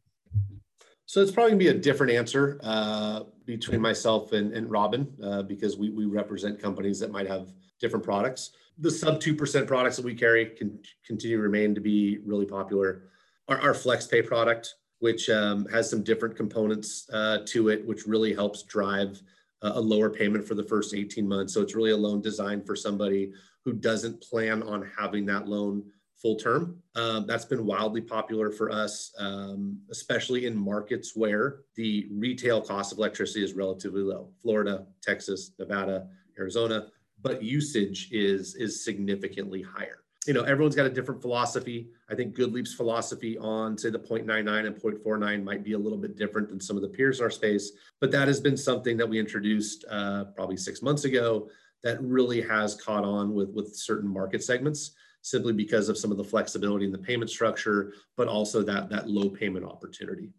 So 1.08 1.22
it's 1.22 1.32
probably 1.32 1.52
gonna 1.52 1.60
be 1.60 1.68
a 1.70 1.74
different 1.74 2.12
answer 2.12 2.60
uh, 2.64 3.22
between 3.46 3.80
myself 3.80 4.34
and, 4.34 4.52
and 4.54 4.70
Robin 4.70 5.08
uh, 5.24 5.42
because 5.42 5.78
we, 5.78 5.90
we 5.90 6.06
represent 6.06 6.62
companies 6.62 7.00
that 7.00 7.12
might 7.12 7.28
have 7.28 7.54
different 7.80 8.04
products. 8.04 8.52
The 8.80 8.92
sub 8.92 9.22
2% 9.22 9.68
products 9.68 9.96
that 9.96 10.06
we 10.06 10.14
carry 10.14 10.48
can 10.48 10.78
continue 11.06 11.38
to 11.38 11.44
remain 11.44 11.74
to 11.76 11.82
be 11.82 12.20
really 12.26 12.46
popular. 12.46 13.04
Our, 13.48 13.58
our 13.62 13.74
FlexPay 13.74 14.28
product, 14.28 14.76
which 15.00 15.30
um, 15.30 15.66
has 15.72 15.90
some 15.90 16.04
different 16.04 16.36
components 16.36 17.10
uh, 17.14 17.40
to 17.46 17.70
it, 17.70 17.88
which 17.88 18.06
really 18.06 18.34
helps 18.34 18.64
drive 18.64 19.22
a 19.62 19.80
lower 19.80 20.10
payment 20.10 20.46
for 20.46 20.56
the 20.56 20.64
first 20.64 20.94
18 20.94 21.28
months. 21.28 21.54
So 21.54 21.62
it's 21.62 21.74
really 21.74 21.92
a 21.92 21.98
loan 21.98 22.22
designed 22.22 22.66
for 22.66 22.76
somebody 22.76 23.32
who 23.64 23.74
doesn't 23.74 24.22
plan 24.22 24.62
on 24.62 24.88
having 24.98 25.26
that 25.28 25.48
loan 25.48 25.84
full 26.22 26.36
term. 26.36 26.82
Um, 26.96 27.26
that's 27.28 27.46
been 27.46 27.66
wildly 27.66 28.02
popular 28.02 28.52
for 28.52 28.72
us, 28.72 29.14
um, 29.20 29.80
especially 29.92 30.46
in 30.46 30.58
markets 30.58 31.16
where 31.16 31.62
the 31.76 32.08
retail 32.12 32.62
cost 32.62 32.92
of 32.92 32.98
electricity 32.98 33.44
is 33.44 33.54
relatively 33.54 34.02
low 34.02 34.30
Florida, 34.42 34.86
Texas, 35.02 35.52
Nevada, 35.60 36.08
Arizona, 36.40 36.88
but 37.22 37.44
usage 37.44 38.10
is, 38.12 38.56
is 38.56 38.84
significantly 38.84 39.62
higher. 39.62 40.04
You 40.26 40.34
know, 40.34 40.44
everyone's 40.44 40.76
got 40.76 40.86
a 40.86 40.90
different 40.90 41.22
philosophy. 41.22 41.90
I 42.10 42.16
think 42.16 42.36
GoodLeap's 42.36 42.74
philosophy 42.74 43.38
on, 43.38 43.78
say, 43.78 43.90
the 43.90 44.00
0.99 44.00 44.68
and 44.68 44.76
0.49 44.76 45.44
might 45.44 45.64
be 45.64 45.72
a 45.72 45.78
little 45.78 45.98
bit 45.98 46.18
different 46.18 46.50
than 46.50 46.60
some 46.60 46.76
of 46.76 46.82
the 46.82 46.90
peers 46.90 47.20
in 47.20 47.24
our 47.24 47.32
space, 47.32 47.72
but 48.02 48.12
that 48.12 48.28
has 48.28 48.42
been 48.42 48.58
something 48.58 48.98
that 48.98 49.08
we 49.08 49.20
introduced 49.20 49.86
uh, 49.90 50.26
probably 50.36 50.58
six 50.58 50.82
months 50.82 51.06
ago 51.06 51.50
that 51.84 52.02
really 52.02 52.42
has 52.42 52.76
caught 52.76 53.06
on 53.06 53.34
with, 53.34 53.50
with 53.52 53.74
certain 53.76 54.10
market 54.10 54.44
segments 54.44 54.92
simply 55.22 55.54
because 55.54 55.90
of 55.90 55.98
some 55.98 56.12
of 56.12 56.18
the 56.18 56.24
flexibility 56.24 56.86
in 56.86 56.92
the 56.92 56.98
payment 56.98 57.30
structure, 57.30 57.94
but 58.16 58.28
also 58.28 58.64
that 58.64 58.90
that 58.90 59.10
low 59.10 59.30
payment 59.30 59.66
opportunity. 59.66 60.32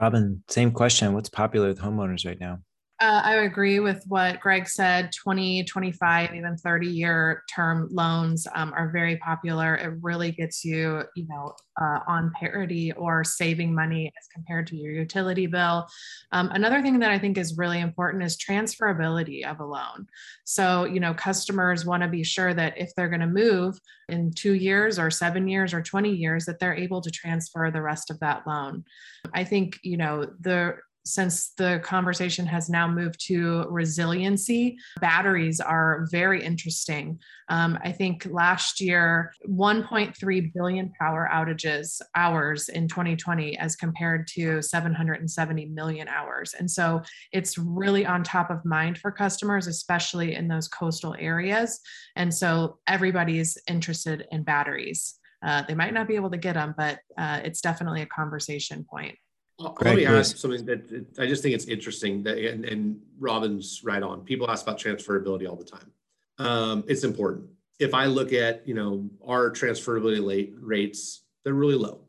Robin, 0.00 0.42
same 0.48 0.72
question. 0.72 1.12
What's 1.12 1.28
popular 1.28 1.68
with 1.68 1.78
homeowners 1.78 2.26
right 2.26 2.40
now? 2.40 2.58
Uh, 3.04 3.20
I 3.22 3.34
agree 3.42 3.80
with 3.80 4.02
what 4.08 4.40
Greg 4.40 4.66
said 4.66 5.12
20, 5.12 5.64
25, 5.64 6.34
even 6.34 6.56
30 6.56 6.86
year 6.86 7.42
term 7.54 7.86
loans 7.92 8.46
um, 8.54 8.72
are 8.74 8.88
very 8.92 9.18
popular. 9.18 9.74
It 9.74 9.98
really 10.00 10.32
gets 10.32 10.64
you, 10.64 11.02
you 11.14 11.28
know, 11.28 11.54
uh, 11.78 11.98
on 12.08 12.32
parity 12.40 12.92
or 12.92 13.22
saving 13.22 13.74
money 13.74 14.10
as 14.18 14.26
compared 14.32 14.66
to 14.68 14.76
your 14.76 14.92
utility 14.92 15.46
bill. 15.46 15.86
Um, 16.32 16.48
another 16.52 16.80
thing 16.80 16.98
that 17.00 17.10
I 17.10 17.18
think 17.18 17.36
is 17.36 17.58
really 17.58 17.80
important 17.80 18.22
is 18.22 18.38
transferability 18.38 19.44
of 19.44 19.60
a 19.60 19.66
loan. 19.66 20.06
So, 20.44 20.84
you 20.84 20.98
know, 20.98 21.12
customers 21.12 21.84
want 21.84 22.02
to 22.04 22.08
be 22.08 22.24
sure 22.24 22.54
that 22.54 22.78
if 22.78 22.94
they're 22.94 23.10
going 23.10 23.20
to 23.20 23.26
move 23.26 23.78
in 24.08 24.32
two 24.32 24.54
years 24.54 24.98
or 24.98 25.10
seven 25.10 25.46
years 25.46 25.74
or 25.74 25.82
20 25.82 26.10
years, 26.10 26.46
that 26.46 26.58
they're 26.58 26.74
able 26.74 27.02
to 27.02 27.10
transfer 27.10 27.70
the 27.70 27.82
rest 27.82 28.10
of 28.10 28.18
that 28.20 28.46
loan. 28.46 28.84
I 29.34 29.44
think, 29.44 29.78
you 29.82 29.98
know, 29.98 30.26
the 30.40 30.76
since 31.04 31.50
the 31.58 31.80
conversation 31.84 32.46
has 32.46 32.70
now 32.70 32.88
moved 32.88 33.20
to 33.26 33.66
resiliency, 33.68 34.78
batteries 35.00 35.60
are 35.60 36.06
very 36.10 36.42
interesting. 36.42 37.18
Um, 37.50 37.78
I 37.84 37.92
think 37.92 38.26
last 38.30 38.80
year, 38.80 39.32
1.3 39.46 40.52
billion 40.54 40.92
power 40.98 41.28
outages 41.30 42.00
hours 42.14 42.70
in 42.70 42.88
2020 42.88 43.58
as 43.58 43.76
compared 43.76 44.26
to 44.28 44.62
770 44.62 45.66
million 45.66 46.08
hours. 46.08 46.54
And 46.58 46.70
so 46.70 47.02
it's 47.32 47.58
really 47.58 48.06
on 48.06 48.22
top 48.22 48.50
of 48.50 48.64
mind 48.64 48.96
for 48.96 49.10
customers, 49.10 49.66
especially 49.66 50.34
in 50.34 50.48
those 50.48 50.68
coastal 50.68 51.14
areas. 51.18 51.80
And 52.16 52.32
so 52.32 52.78
everybody's 52.86 53.58
interested 53.68 54.26
in 54.30 54.42
batteries. 54.42 55.18
Uh, 55.44 55.62
they 55.68 55.74
might 55.74 55.92
not 55.92 56.08
be 56.08 56.16
able 56.16 56.30
to 56.30 56.38
get 56.38 56.54
them, 56.54 56.74
but 56.78 57.00
uh, 57.18 57.40
it's 57.44 57.60
definitely 57.60 58.00
a 58.00 58.06
conversation 58.06 58.86
point. 58.88 59.16
Let 59.58 59.96
me 59.96 60.04
ask 60.04 60.36
something 60.36 60.64
that 60.66 61.06
I 61.18 61.26
just 61.26 61.42
think 61.42 61.54
it's 61.54 61.66
interesting 61.66 62.22
that, 62.24 62.38
and, 62.38 62.64
and 62.64 63.00
Robin's 63.18 63.82
right 63.84 64.02
on. 64.02 64.22
People 64.22 64.50
ask 64.50 64.66
about 64.66 64.78
transferability 64.78 65.48
all 65.48 65.56
the 65.56 65.64
time. 65.64 65.92
Um, 66.38 66.84
it's 66.88 67.04
important. 67.04 67.46
If 67.78 67.94
I 67.94 68.06
look 68.06 68.32
at, 68.32 68.66
you 68.66 68.74
know, 68.74 69.08
our 69.26 69.50
transferability 69.50 70.54
rates, 70.60 71.22
they're 71.44 71.54
really 71.54 71.76
low. 71.76 72.00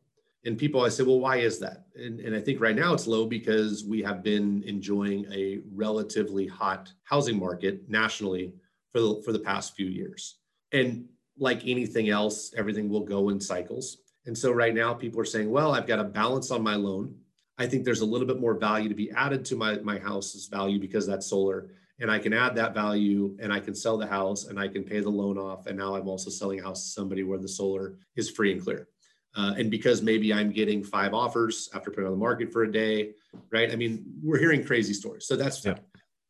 And 0.45 0.57
people, 0.57 0.85
I 0.85 0.89
say, 0.89 1.03
well, 1.03 1.19
why 1.19 1.37
is 1.37 1.59
that? 1.59 1.85
And, 1.95 2.19
and 2.19 2.35
I 2.35 2.39
think 2.39 2.61
right 2.61 2.75
now 2.75 2.93
it's 2.93 3.07
low 3.07 3.25
because 3.25 3.83
we 3.83 4.01
have 4.03 4.23
been 4.23 4.63
enjoying 4.63 5.25
a 5.31 5.59
relatively 5.73 6.45
hot 6.47 6.91
housing 7.03 7.39
market 7.39 7.89
nationally 7.89 8.53
for 8.91 9.01
the, 9.01 9.21
for 9.25 9.31
the 9.33 9.39
past 9.39 9.75
few 9.75 9.87
years. 9.87 10.37
And 10.71 11.05
like 11.37 11.61
anything 11.65 12.09
else, 12.09 12.53
everything 12.55 12.89
will 12.89 13.05
go 13.05 13.29
in 13.29 13.39
cycles. 13.39 13.97
And 14.25 14.37
so 14.37 14.51
right 14.51 14.73
now 14.73 14.93
people 14.93 15.19
are 15.19 15.25
saying, 15.25 15.49
well, 15.49 15.73
I've 15.73 15.87
got 15.87 15.99
a 15.99 16.03
balance 16.03 16.49
on 16.51 16.63
my 16.63 16.75
loan 16.75 17.15
I 17.57 17.67
think 17.67 17.85
there's 17.85 18.01
a 18.01 18.05
little 18.05 18.27
bit 18.27 18.39
more 18.39 18.53
value 18.53 18.89
to 18.89 18.95
be 18.95 19.11
added 19.11 19.45
to 19.45 19.55
my, 19.55 19.77
my 19.79 19.97
house's 19.97 20.47
value 20.47 20.79
because 20.79 21.07
that's 21.07 21.27
solar. 21.27 21.69
And 21.99 22.11
I 22.11 22.19
can 22.19 22.33
add 22.33 22.55
that 22.55 22.73
value 22.73 23.37
and 23.39 23.53
I 23.53 23.61
can 23.61 23.73
sell 23.73 23.97
the 23.97 24.07
house 24.07 24.45
and 24.45 24.59
I 24.59 24.67
can 24.67 24.83
pay 24.83 24.99
the 24.99 25.09
loan 25.09 25.37
off. 25.37 25.65
And 25.67 25.77
now 25.77 25.95
I'm 25.95 26.09
also 26.09 26.29
selling 26.29 26.59
a 26.59 26.63
house 26.63 26.83
to 26.83 26.89
somebody 26.89 27.23
where 27.23 27.39
the 27.39 27.47
solar 27.47 27.97
is 28.17 28.29
free 28.29 28.51
and 28.51 28.61
clear. 28.61 28.89
Uh, 29.37 29.53
and 29.57 29.71
because 29.71 30.01
maybe 30.01 30.33
I'm 30.33 30.51
getting 30.51 30.83
five 30.83 31.13
offers 31.13 31.69
after 31.73 31.91
putting 31.91 32.05
on 32.05 32.11
the 32.11 32.17
market 32.17 32.51
for 32.51 32.63
a 32.63 32.71
day, 32.71 33.11
right? 33.51 33.71
I 33.71 33.75
mean, 33.75 34.05
we're 34.23 34.39
hearing 34.39 34.65
crazy 34.65 34.93
stories. 34.93 35.25
So 35.25 35.35
that's 35.35 35.63
yeah. 35.63 35.75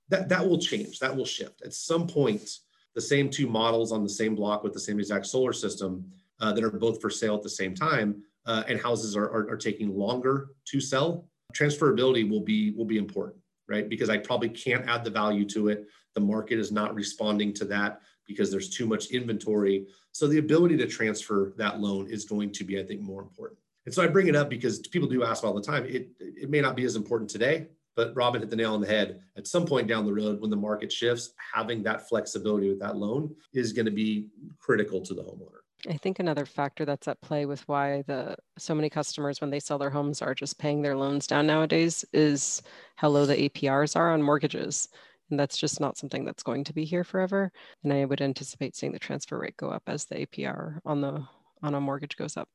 that 0.09 0.29
that 0.29 0.47
will 0.47 0.57
change. 0.57 0.99
That 0.99 1.15
will 1.15 1.25
shift 1.25 1.61
at 1.63 1.73
some 1.73 2.07
point. 2.07 2.49
The 2.95 3.01
same 3.01 3.29
two 3.29 3.47
models 3.47 3.91
on 3.91 4.03
the 4.03 4.09
same 4.09 4.35
block 4.35 4.63
with 4.63 4.73
the 4.73 4.79
same 4.79 4.99
exact 4.99 5.27
solar 5.27 5.53
system 5.53 6.05
uh, 6.39 6.53
that 6.53 6.63
are 6.63 6.71
both 6.71 6.99
for 6.99 7.09
sale 7.09 7.35
at 7.35 7.43
the 7.43 7.49
same 7.49 7.75
time 7.75 8.23
uh, 8.45 8.63
and 8.67 8.79
houses 8.79 9.15
are, 9.15 9.25
are, 9.25 9.49
are, 9.49 9.57
taking 9.57 9.95
longer 9.95 10.49
to 10.65 10.79
sell, 10.79 11.27
transferability 11.53 12.29
will 12.29 12.41
be 12.41 12.71
will 12.71 12.85
be 12.85 12.97
important, 12.97 13.41
right? 13.67 13.89
Because 13.89 14.09
I 14.09 14.17
probably 14.17 14.49
can't 14.49 14.87
add 14.87 15.03
the 15.03 15.09
value 15.09 15.45
to 15.49 15.69
it. 15.69 15.87
The 16.13 16.21
market 16.21 16.59
is 16.59 16.71
not 16.71 16.93
responding 16.93 17.53
to 17.55 17.65
that 17.65 18.01
because 18.27 18.51
there's 18.51 18.69
too 18.69 18.85
much 18.85 19.07
inventory. 19.07 19.87
So 20.11 20.27
the 20.27 20.39
ability 20.39 20.77
to 20.77 20.87
transfer 20.87 21.53
that 21.57 21.79
loan 21.79 22.07
is 22.09 22.25
going 22.25 22.51
to 22.53 22.63
be, 22.63 22.79
I 22.79 22.83
think, 22.83 23.01
more 23.01 23.21
important. 23.21 23.59
And 23.85 23.93
so 23.93 24.03
I 24.03 24.07
bring 24.07 24.27
it 24.27 24.35
up 24.35 24.49
because 24.49 24.79
people 24.79 25.07
do 25.07 25.23
ask 25.23 25.43
all 25.43 25.53
the 25.53 25.61
time. 25.61 25.85
It 25.85 26.09
it 26.19 26.49
may 26.49 26.61
not 26.61 26.75
be 26.75 26.85
as 26.85 26.95
important 26.95 27.29
today, 27.29 27.67
but 27.95 28.15
Robin 28.15 28.41
hit 28.41 28.49
the 28.49 28.55
nail 28.55 28.73
on 28.73 28.81
the 28.81 28.87
head. 28.87 29.21
At 29.37 29.47
some 29.47 29.65
point 29.65 29.87
down 29.87 30.05
the 30.05 30.13
road, 30.13 30.41
when 30.41 30.49
the 30.49 30.55
market 30.55 30.91
shifts, 30.91 31.31
having 31.53 31.81
that 31.83 32.07
flexibility 32.07 32.69
with 32.69 32.79
that 32.79 32.97
loan 32.97 33.35
is 33.53 33.73
going 33.73 33.85
to 33.85 33.91
be 33.91 34.27
critical 34.59 35.01
to 35.01 35.13
the 35.13 35.23
homeowner. 35.23 35.64
I 35.87 35.97
think 35.97 36.19
another 36.19 36.45
factor 36.45 36.85
that's 36.85 37.07
at 37.07 37.21
play 37.21 37.45
with 37.45 37.67
why 37.67 38.03
the 38.07 38.35
so 38.57 38.73
many 38.73 38.89
customers 38.89 39.41
when 39.41 39.49
they 39.49 39.59
sell 39.59 39.77
their 39.77 39.89
homes 39.89 40.21
are 40.21 40.33
just 40.33 40.57
paying 40.57 40.81
their 40.81 40.95
loans 40.95 41.27
down 41.27 41.47
nowadays 41.47 42.03
is 42.13 42.61
how 42.95 43.09
low 43.09 43.25
the 43.25 43.49
APRs 43.49 43.95
are 43.95 44.11
on 44.11 44.21
mortgages. 44.21 44.87
And 45.29 45.39
that's 45.39 45.57
just 45.57 45.79
not 45.79 45.97
something 45.97 46.23
that's 46.23 46.43
going 46.43 46.63
to 46.65 46.73
be 46.73 46.85
here 46.85 47.03
forever. 47.03 47.51
And 47.83 47.91
I 47.91 48.05
would 48.05 48.21
anticipate 48.21 48.75
seeing 48.75 48.91
the 48.91 48.99
transfer 48.99 49.39
rate 49.39 49.57
go 49.57 49.69
up 49.69 49.83
as 49.87 50.05
the 50.05 50.25
APR 50.25 50.79
on 50.85 51.01
the 51.01 51.25
on 51.63 51.73
a 51.73 51.81
mortgage 51.81 52.15
goes 52.15 52.37
up. 52.37 52.49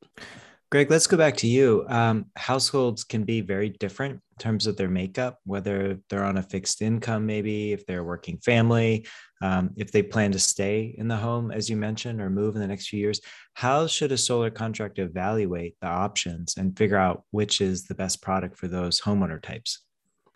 Greg, 0.70 0.88
let's 0.88 1.08
go 1.08 1.16
back 1.16 1.36
to 1.38 1.48
you. 1.48 1.84
Um, 1.88 2.26
households 2.36 3.02
can 3.02 3.24
be 3.24 3.40
very 3.40 3.70
different 3.70 4.12
in 4.12 4.38
terms 4.38 4.68
of 4.68 4.76
their 4.76 4.88
makeup, 4.88 5.40
whether 5.44 5.98
they're 6.08 6.22
on 6.22 6.36
a 6.36 6.44
fixed 6.44 6.80
income, 6.80 7.26
maybe 7.26 7.72
if 7.72 7.84
they're 7.86 8.02
a 8.02 8.04
working 8.04 8.38
family, 8.38 9.04
um, 9.42 9.70
if 9.76 9.90
they 9.90 10.00
plan 10.00 10.30
to 10.30 10.38
stay 10.38 10.94
in 10.96 11.08
the 11.08 11.16
home, 11.16 11.50
as 11.50 11.68
you 11.68 11.76
mentioned, 11.76 12.20
or 12.20 12.30
move 12.30 12.54
in 12.54 12.60
the 12.60 12.68
next 12.68 12.86
few 12.86 13.00
years. 13.00 13.20
How 13.54 13.88
should 13.88 14.12
a 14.12 14.16
solar 14.16 14.48
contractor 14.48 15.02
evaluate 15.02 15.74
the 15.80 15.88
options 15.88 16.54
and 16.56 16.78
figure 16.78 16.96
out 16.96 17.24
which 17.32 17.60
is 17.60 17.86
the 17.86 17.96
best 17.96 18.22
product 18.22 18.56
for 18.56 18.68
those 18.68 19.00
homeowner 19.00 19.42
types? 19.42 19.80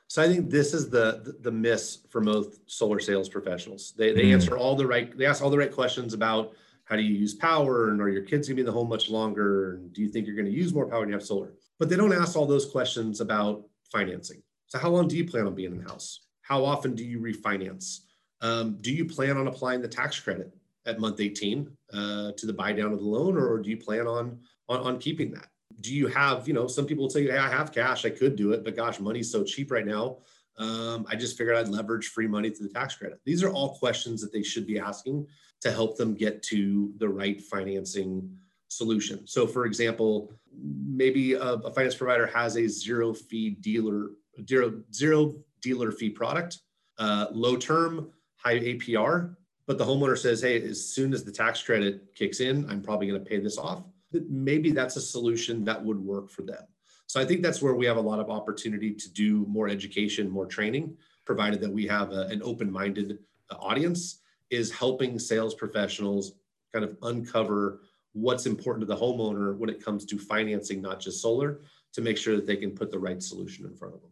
So 0.09 0.21
I 0.21 0.27
think 0.27 0.51
this 0.51 0.75
is 0.75 0.91
the 0.91 1.23
the, 1.25 1.37
the 1.43 1.53
miss 1.53 2.01
for 2.11 2.21
most 2.21 2.59
solar 2.67 2.99
sales 2.99 3.29
professionals. 3.29 3.95
They, 3.97 4.13
they 4.13 4.25
mm. 4.25 4.33
answer 4.33 4.59
all 4.59 4.75
the 4.75 4.87
right, 4.87 5.17
they 5.17 5.27
ask 5.27 5.45
all 5.45 5.51
the 5.51 5.59
right 5.59 5.73
questions 5.73 6.13
about 6.13 6.55
how 6.85 6.97
do 6.97 7.03
you 7.03 7.15
use 7.15 7.35
power 7.35 7.91
and 7.91 8.01
are 8.01 8.09
your 8.09 8.23
kids 8.23 8.49
going 8.49 8.57
to 8.57 8.63
be 8.63 8.63
in 8.63 8.67
the 8.67 8.73
home 8.73 8.89
much 8.89 9.09
longer 9.09 9.75
and 9.75 9.93
do 9.93 10.03
you 10.03 10.09
think 10.09 10.27
you're 10.27 10.37
going 10.37 10.47
to 10.47 10.53
use 10.53 10.75
more 10.75 10.87
power 10.87 11.01
when 11.01 11.09
you 11.09 11.15
have 11.15 11.25
solar? 11.25 11.55
But 11.79 11.89
they 11.89 11.97
don't 11.97 12.13
ask 12.13 12.37
all 12.37 12.47
those 12.47 12.71
questions 12.71 13.21
about 13.21 13.65
financing. 13.91 14.43
So 14.67 14.79
how 14.79 14.91
long 14.91 15.09
do 15.09 15.17
you 15.17 15.27
plan 15.27 15.47
on 15.47 15.55
being 15.55 15.73
in 15.73 15.79
the 15.79 15.89
house? 15.89 16.27
How 16.43 16.65
often 16.65 16.95
do 16.95 17.05
you 17.05 17.21
refinance? 17.21 18.01
Um, 18.41 18.77
do 18.81 18.93
you 18.93 19.05
plan 19.07 19.37
on 19.37 19.47
applying 19.47 19.81
the 19.81 19.89
tax 19.89 20.21
credit 20.21 20.53
at 20.87 21.01
month 21.01 21.21
18 21.21 21.71
uh, 21.93 22.33
to 22.37 22.47
the 22.47 22.53
buy 22.53 22.73
down 22.73 22.93
of 22.93 22.99
the 22.99 23.05
loan 23.05 23.39
or 23.39 23.59
do 23.59 23.71
you 23.71 23.77
plan 23.77 24.07
on, 24.07 24.39
on 24.69 24.81
on 24.81 24.99
keeping 24.99 25.33
that? 25.33 25.49
Do 25.81 25.95
you 25.95 26.07
have 26.09 26.47
you 26.47 26.55
know 26.55 26.67
some 26.67 26.87
people 26.87 27.05
will 27.05 27.11
say 27.11 27.25
hey 27.25 27.39
i 27.39 27.49
have 27.49 27.73
cash 27.73 28.05
i 28.05 28.11
could 28.11 28.37
do 28.37 28.53
it 28.53 28.63
but 28.63 28.77
gosh 28.77 29.01
money's 29.01 29.33
so 29.33 29.43
cheap 29.43 29.71
right 29.71 29.87
now. 29.87 30.19
Um, 30.57 31.05
i 31.09 31.17
just 31.17 31.37
figured 31.37 31.57
i'd 31.57 31.69
leverage 31.69 32.09
free 32.09 32.29
money 32.29 32.51
to 32.51 32.63
the 32.63 32.69
tax 32.69 32.95
credit. 32.95 33.19
These 33.25 33.43
are 33.43 33.51
all 33.51 33.77
questions 33.77 34.21
that 34.21 34.33
they 34.33 34.43
should 34.43 34.67
be 34.67 34.79
asking 34.79 35.27
to 35.65 35.73
help 35.73 35.97
them 35.97 36.15
get 36.15 36.43
to 36.43 36.93
the 36.99 37.09
right 37.09 37.41
financing 37.41 38.31
solution. 38.69 39.27
So, 39.27 39.47
for 39.47 39.65
example, 39.65 40.31
maybe 40.55 41.33
a, 41.33 41.41
a 41.41 41.71
finance 41.73 41.95
provider 41.95 42.27
has 42.27 42.57
a 42.57 42.69
zero 42.69 43.15
fee 43.15 43.51
dealer, 43.51 44.11
zero, 44.47 44.83
zero 44.93 45.35
dealer 45.63 45.91
fee 45.91 46.11
product, 46.11 46.59
uh, 46.99 47.29
low 47.33 47.57
term, 47.57 48.11
high 48.37 48.61
APR, 48.61 49.37
but 49.67 49.79
the 49.79 49.85
homeowner 49.85 50.19
says, 50.19 50.43
hey, 50.43 50.63
as 50.63 50.85
soon 50.85 51.15
as 51.15 51.25
the 51.25 51.33
tax 51.33 51.63
credit 51.63 52.15
kicks 52.15 52.41
in, 52.41 52.69
I'm 52.69 52.83
probably 52.83 53.07
going 53.07 53.25
to 53.25 53.29
pay 53.29 53.41
this 53.41 53.57
off. 53.57 53.85
Maybe 54.13 54.71
that's 54.71 54.97
a 54.97 55.01
solution 55.01 55.65
that 55.65 55.83
would 55.83 55.99
work 55.99 56.31
for 56.31 56.43
them. 56.43 56.63
So 57.07 57.23
I 57.23 57.25
think 57.25 57.43
that's 57.43 57.63
where 57.63 57.75
we 57.75 57.87
have 57.87 57.97
a 57.97 58.03
lot 58.03 58.21
of 58.21 58.29
opportunity 58.29 58.93
to 58.93 59.13
do 59.13 59.47
more 59.49 59.69
education, 59.69 60.29
more 60.29 60.47
training, 60.47 60.97
provided 61.25 61.63
that 61.63 61.73
we 61.73 61.87
have 61.87 62.13
a, 62.13 62.27
an 62.27 62.43
open-minded 62.45 63.19
uh, 63.51 63.55
audience, 63.55 64.21
is 64.55 64.73
helping 64.73 65.19
sales 65.19 65.55
professionals 65.55 66.33
kind 66.73 66.85
of 66.85 66.97
uncover 67.03 67.81
what's 68.13 68.47
important 68.47 68.81
to 68.81 68.87
the 68.87 68.97
homeowner 68.97 69.57
when 69.57 69.69
it 69.69 69.85
comes 69.85 70.05
to 70.07 70.19
financing, 70.19 70.81
not 70.81 71.01
just 71.01 71.21
solar, 71.21 71.61
to 71.93 72.01
make 72.01 72.17
sure 72.17 72.37
that 72.37 72.47
they 72.47 72.57
can 72.57 72.71
put 72.71 72.91
the 72.91 72.99
right 72.99 73.23
solution 73.23 73.67
in 73.67 73.75
front 73.75 73.95
of 73.95 74.01
them. 74.01 74.11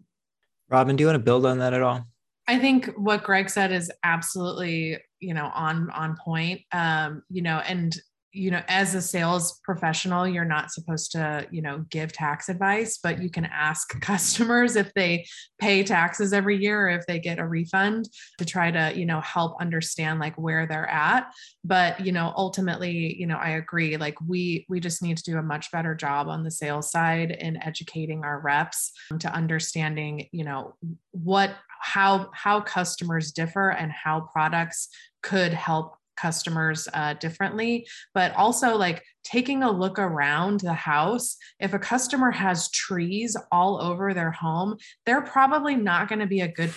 Robin, 0.68 0.96
do 0.96 1.02
you 1.02 1.06
want 1.06 1.16
to 1.16 1.22
build 1.22 1.46
on 1.46 1.58
that 1.58 1.74
at 1.74 1.82
all? 1.82 2.04
I 2.48 2.58
think 2.58 2.86
what 2.96 3.22
Greg 3.22 3.48
said 3.48 3.72
is 3.72 3.90
absolutely, 4.02 4.98
you 5.20 5.34
know, 5.34 5.50
on 5.54 5.90
on 5.90 6.16
point. 6.16 6.60
Um, 6.72 7.22
you 7.28 7.42
know, 7.42 7.58
and 7.58 7.96
you 8.32 8.50
know 8.50 8.62
as 8.68 8.94
a 8.94 9.02
sales 9.02 9.60
professional 9.62 10.26
you're 10.26 10.44
not 10.44 10.70
supposed 10.70 11.12
to 11.12 11.46
you 11.50 11.60
know 11.60 11.84
give 11.90 12.12
tax 12.12 12.48
advice 12.48 12.98
but 13.02 13.22
you 13.22 13.28
can 13.30 13.44
ask 13.44 13.88
customers 14.00 14.76
if 14.76 14.92
they 14.94 15.24
pay 15.58 15.82
taxes 15.82 16.32
every 16.32 16.56
year 16.56 16.88
or 16.88 16.90
if 16.90 17.06
they 17.06 17.18
get 17.18 17.38
a 17.38 17.46
refund 17.46 18.08
to 18.38 18.44
try 18.44 18.70
to 18.70 18.92
you 18.98 19.06
know 19.06 19.20
help 19.20 19.60
understand 19.60 20.20
like 20.20 20.36
where 20.36 20.66
they're 20.66 20.88
at. 20.88 21.32
But 21.64 22.04
you 22.04 22.12
know 22.12 22.32
ultimately 22.36 23.16
you 23.18 23.26
know 23.26 23.36
i 23.36 23.50
agree 23.50 23.96
like 23.96 24.16
we 24.26 24.66
we 24.68 24.80
just 24.80 25.02
need 25.02 25.16
to 25.16 25.22
do 25.22 25.38
a 25.38 25.42
much 25.42 25.70
better 25.70 25.94
job 25.94 26.28
on 26.28 26.42
the 26.42 26.50
sales 26.50 26.90
side 26.90 27.30
in 27.30 27.62
educating 27.62 28.24
our 28.24 28.40
reps 28.40 28.92
to 29.20 29.32
understanding 29.32 30.28
you 30.32 30.44
know 30.44 30.74
what 31.10 31.54
how 31.80 32.30
how 32.32 32.60
customers 32.60 33.32
differ 33.32 33.70
and 33.70 33.92
how 33.92 34.20
products 34.32 34.88
could 35.22 35.52
help 35.52 35.96
customers 36.22 36.88
uh, 36.94 37.14
differently, 37.14 37.86
but 38.14 38.32
also 38.36 38.76
like 38.76 39.02
taking 39.24 39.64
a 39.64 39.70
look 39.70 39.98
around 39.98 40.60
the 40.60 40.72
house. 40.72 41.36
If 41.58 41.74
a 41.74 41.78
customer 41.78 42.30
has 42.30 42.70
trees 42.70 43.36
all 43.50 43.82
over 43.82 44.14
their 44.14 44.30
home, 44.30 44.76
they're 45.04 45.22
probably 45.22 45.74
not 45.74 46.08
going 46.08 46.20
to 46.20 46.26
be 46.26 46.40
a 46.40 46.48
good 46.48 46.72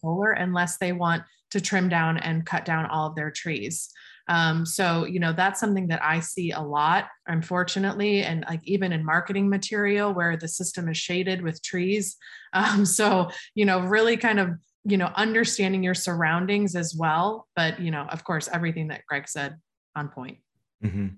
solar 0.00 0.32
unless 0.32 0.78
they 0.78 0.92
want 0.92 1.22
to 1.52 1.60
trim 1.60 1.88
down 1.88 2.18
and 2.18 2.44
cut 2.44 2.64
down 2.64 2.86
all 2.86 3.06
of 3.06 3.14
their 3.14 3.30
trees. 3.30 3.88
Um, 4.28 4.66
so, 4.66 5.06
you 5.06 5.20
know, 5.20 5.32
that's 5.32 5.58
something 5.58 5.88
that 5.88 6.04
I 6.04 6.20
see 6.20 6.50
a 6.50 6.60
lot, 6.60 7.06
unfortunately, 7.26 8.22
and 8.22 8.44
like 8.46 8.60
even 8.64 8.92
in 8.92 9.04
marketing 9.04 9.48
material 9.48 10.12
where 10.12 10.36
the 10.36 10.48
system 10.48 10.88
is 10.88 10.98
shaded 10.98 11.42
with 11.42 11.62
trees. 11.62 12.16
Um, 12.54 12.86
so, 12.86 13.28
you 13.54 13.66
know, 13.66 13.80
really 13.80 14.16
kind 14.16 14.40
of 14.40 14.48
you 14.84 14.96
know 14.96 15.10
understanding 15.14 15.82
your 15.82 15.94
surroundings 15.94 16.74
as 16.76 16.94
well 16.96 17.46
but 17.56 17.80
you 17.80 17.90
know 17.90 18.02
of 18.10 18.24
course 18.24 18.48
everything 18.52 18.88
that 18.88 19.04
greg 19.06 19.28
said 19.28 19.56
on 19.98 20.08
point. 20.08 20.38
Mm-hmm. 20.82 21.08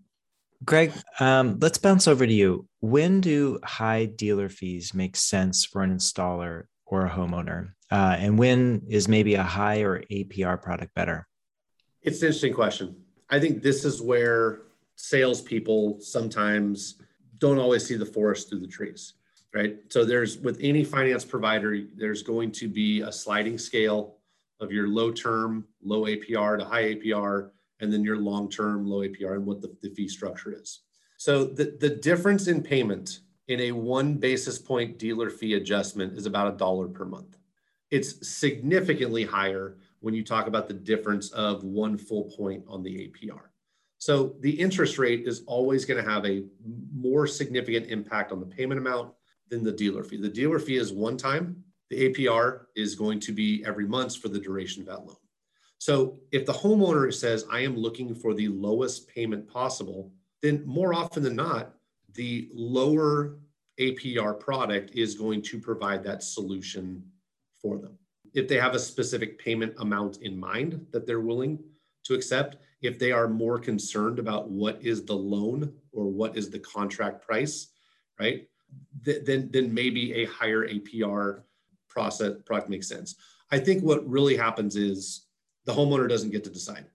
greg 0.65 0.93
um, 1.21 1.59
let's 1.61 1.79
bounce 1.79 2.09
over 2.09 2.27
to 2.27 2.33
you. 2.33 2.67
When 2.81 3.21
do 3.21 3.61
high 3.63 4.07
dealer 4.07 4.49
fees 4.49 4.95
make 4.95 5.17
sense 5.17 5.65
for 5.65 5.83
an 5.83 5.95
installer 5.95 6.65
or 6.87 7.07
a 7.07 7.11
homeowner? 7.11 7.73
Uh, 7.91 8.17
and 8.19 8.39
when 8.39 8.83
is 8.89 9.07
maybe 9.07 9.35
a 9.35 9.43
high 9.43 9.83
or 9.83 10.03
apr 10.11 10.61
product 10.63 10.95
better? 10.95 11.29
It's 12.03 12.23
an 12.23 12.29
interesting 12.29 12.55
question. 12.55 12.97
I 13.29 13.39
think 13.39 13.63
this 13.63 13.85
is 13.85 14.01
where 14.01 14.63
salespeople 14.97 16.01
sometimes 16.01 16.97
don't 17.39 17.59
always 17.59 17.87
see 17.87 17.97
the 17.97 18.07
forest 18.07 18.49
through 18.49 18.61
the 18.61 18.67
trees 18.67 19.15
right? 19.55 19.79
So 19.89 20.05
there's 20.05 20.39
with 20.39 20.59
any 20.61 20.85
finance 20.85 21.25
provider, 21.25 21.79
there's 21.97 22.23
going 22.23 22.53
to 22.53 22.69
be 22.69 23.01
a 23.01 23.13
sliding 23.13 23.59
scale 23.59 24.17
of 24.61 24.71
your 24.73 24.89
low 24.89 25.11
term, 25.11 25.67
low 25.83 26.03
APR 26.03 26.59
to 26.59 26.65
high 26.65 26.95
APR, 26.95 27.51
and 27.81 27.93
then 27.93 28.05
your 28.05 28.19
long 28.19 28.49
term, 28.51 28.87
low 28.87 29.01
APR, 29.01 29.35
and 29.35 29.47
what 29.47 29.61
the, 29.61 29.75
the 29.83 29.91
fee 29.91 30.09
structure 30.09 30.53
is. 30.53 30.81
So 31.17 31.45
the, 31.45 31.77
the 31.81 31.91
difference 31.91 32.47
in 32.47 32.63
payment 32.63 33.21
in 33.49 33.61
a 33.61 33.73
one 33.73 34.15
basis 34.15 34.59
point 34.59 34.99
dealer 34.99 35.31
fee 35.31 35.55
adjustment 35.55 36.17
is 36.17 36.27
about 36.27 36.55
a 36.55 36.57
dollar 36.57 36.89
per 36.89 37.05
month. 37.05 37.37
It's 37.91 38.29
significantly 38.29 39.25
higher 39.25 39.79
when 39.99 40.15
you 40.15 40.25
talk 40.25 40.47
about 40.47 40.69
the 40.69 40.75
difference 40.75 41.31
of 41.31 41.65
one 41.65 41.99
full 41.99 42.25
point 42.37 42.65
on 42.69 42.83
the 42.83 42.91
APR. 42.91 43.41
So 43.99 44.35
the 44.41 44.51
interest 44.51 44.99
rate 44.99 45.27
is 45.27 45.43
always 45.47 45.85
going 45.85 46.03
to 46.03 46.11
have 46.11 46.25
a 46.25 46.45
more 46.95 47.27
significant 47.27 47.89
impact 47.89 48.33
on 48.33 48.41
the 48.41 48.47
payment 48.47 48.81
amount 48.81 49.13
than 49.51 49.65
the 49.65 49.73
dealer 49.73 50.05
fee. 50.05 50.17
The 50.17 50.29
dealer 50.29 50.59
fee 50.59 50.77
is 50.77 50.93
one 50.93 51.17
time. 51.17 51.63
The 51.91 52.09
APR 52.09 52.67
is 52.77 52.95
going 52.95 53.21
to 53.21 53.33
be 53.33 53.65
every 53.67 53.87
month 53.87 54.17
for 54.17 54.29
the 54.29 54.39
duration 54.39 54.83
of 54.83 54.89
that 54.89 55.05
loan. 55.07 55.17
So 55.79 56.19
if 56.31 56.47
the 56.47 56.53
homeowner 56.53 57.13
says, 57.13 57.47
I 57.51 57.61
am 57.61 57.77
looking 57.77 58.15
for 58.15 58.35
the 58.35 58.49
lowest 58.49 59.09
payment 59.09 59.49
possible, 59.49 60.13
then 60.43 60.63
more 60.67 60.95
often 60.95 61.23
than 61.23 61.37
not, 61.37 61.75
the 62.15 62.49
lower 62.53 63.39
APR 63.81 64.39
product 64.39 64.93
is 64.95 65.15
going 65.15 65.43
to 65.43 65.59
provide 65.59 66.05
that 66.05 66.23
solution 66.23 67.03
for 67.61 67.79
them. 67.79 67.99
If 68.35 68.47
they 68.47 68.59
have 68.59 68.75
a 68.75 68.79
specific 68.79 69.39
payment 69.39 69.75
amount 69.79 70.19
in 70.19 70.39
mind 70.39 70.87
that 70.93 71.07
they're 71.07 71.21
willing 71.21 71.59
to 72.05 72.15
accept, 72.15 72.57
if 72.83 72.99
they 72.99 73.11
are 73.11 73.29
more 73.29 73.59
concerned 73.59 74.19
about 74.19 74.51
what 74.51 74.83
is 74.83 75.05
the 75.05 75.17
loan 75.17 75.73
or 75.93 76.07
what 76.07 76.37
is 76.37 76.51
the 76.51 76.59
contract 76.59 77.27
price, 77.27 77.69
right? 78.19 78.47
Th- 79.05 79.25
then 79.25 79.51
then 79.53 79.73
maybe 79.73 80.15
a 80.15 80.25
higher 80.27 80.67
APR 80.67 81.43
process 81.89 82.33
product 82.45 82.71
makes 82.71 82.89
sense. 82.89 83.17
I 83.51 83.59
think 83.59 83.83
what 83.83 84.09
really 84.09 84.37
happens 84.37 84.77
is 84.77 85.27
the 85.65 85.73
homeowner 85.73 86.09
doesn't 86.09 86.31
get 86.31 86.45
to 86.45 86.51
decide. 86.51 86.87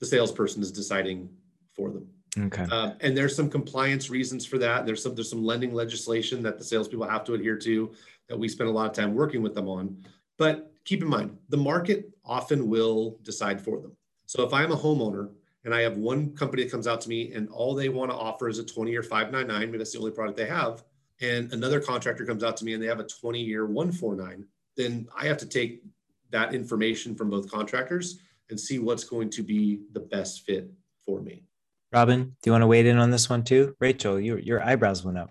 The 0.00 0.06
salesperson 0.06 0.62
is 0.62 0.72
deciding 0.72 1.28
for 1.74 1.90
them. 1.90 2.08
Okay. 2.38 2.66
Uh, 2.70 2.92
and 3.00 3.16
there's 3.16 3.36
some 3.36 3.50
compliance 3.50 4.08
reasons 4.08 4.46
for 4.46 4.58
that. 4.58 4.86
There's 4.86 5.02
some 5.02 5.14
there's 5.14 5.30
some 5.30 5.44
lending 5.44 5.74
legislation 5.74 6.42
that 6.42 6.58
the 6.58 6.64
salespeople 6.64 7.06
have 7.06 7.24
to 7.24 7.34
adhere 7.34 7.58
to 7.58 7.92
that 8.28 8.38
we 8.38 8.48
spend 8.48 8.70
a 8.70 8.72
lot 8.72 8.86
of 8.86 8.92
time 8.92 9.14
working 9.14 9.42
with 9.42 9.54
them 9.54 9.68
on. 9.68 10.02
But 10.38 10.72
keep 10.84 11.02
in 11.02 11.08
mind, 11.08 11.36
the 11.50 11.56
market 11.56 12.10
often 12.24 12.68
will 12.68 13.18
decide 13.22 13.60
for 13.60 13.80
them. 13.80 13.94
So 14.26 14.42
if 14.44 14.54
I'm 14.54 14.72
a 14.72 14.76
homeowner 14.76 15.30
and 15.64 15.74
I 15.74 15.82
have 15.82 15.98
one 15.98 16.34
company 16.34 16.64
that 16.64 16.72
comes 16.72 16.86
out 16.86 17.00
to 17.02 17.08
me 17.08 17.32
and 17.32 17.48
all 17.50 17.74
they 17.74 17.90
want 17.90 18.10
to 18.10 18.16
offer 18.16 18.48
is 18.48 18.58
a 18.58 18.64
20 18.64 18.90
year 18.90 19.02
599, 19.02 19.60
maybe 19.60 19.78
that's 19.78 19.92
the 19.92 19.98
only 19.98 20.10
product 20.10 20.38
they 20.38 20.46
have, 20.46 20.82
and 21.22 21.52
another 21.52 21.80
contractor 21.80 22.26
comes 22.26 22.42
out 22.42 22.56
to 22.58 22.64
me 22.64 22.74
and 22.74 22.82
they 22.82 22.88
have 22.88 23.00
a 23.00 23.06
20 23.06 23.40
year 23.40 23.64
149, 23.64 24.44
then 24.76 25.08
I 25.16 25.26
have 25.26 25.38
to 25.38 25.46
take 25.46 25.82
that 26.30 26.54
information 26.54 27.14
from 27.14 27.30
both 27.30 27.50
contractors 27.50 28.18
and 28.50 28.58
see 28.58 28.78
what's 28.78 29.04
going 29.04 29.30
to 29.30 29.42
be 29.42 29.80
the 29.92 30.00
best 30.00 30.42
fit 30.42 30.70
for 31.06 31.20
me. 31.20 31.44
Robin, 31.92 32.24
do 32.24 32.48
you 32.48 32.52
want 32.52 32.62
to 32.62 32.66
wade 32.66 32.86
in 32.86 32.98
on 32.98 33.10
this 33.10 33.30
one 33.30 33.44
too? 33.44 33.76
Rachel, 33.78 34.18
your 34.18 34.38
your 34.38 34.62
eyebrows 34.62 35.04
went 35.04 35.18
up. 35.18 35.30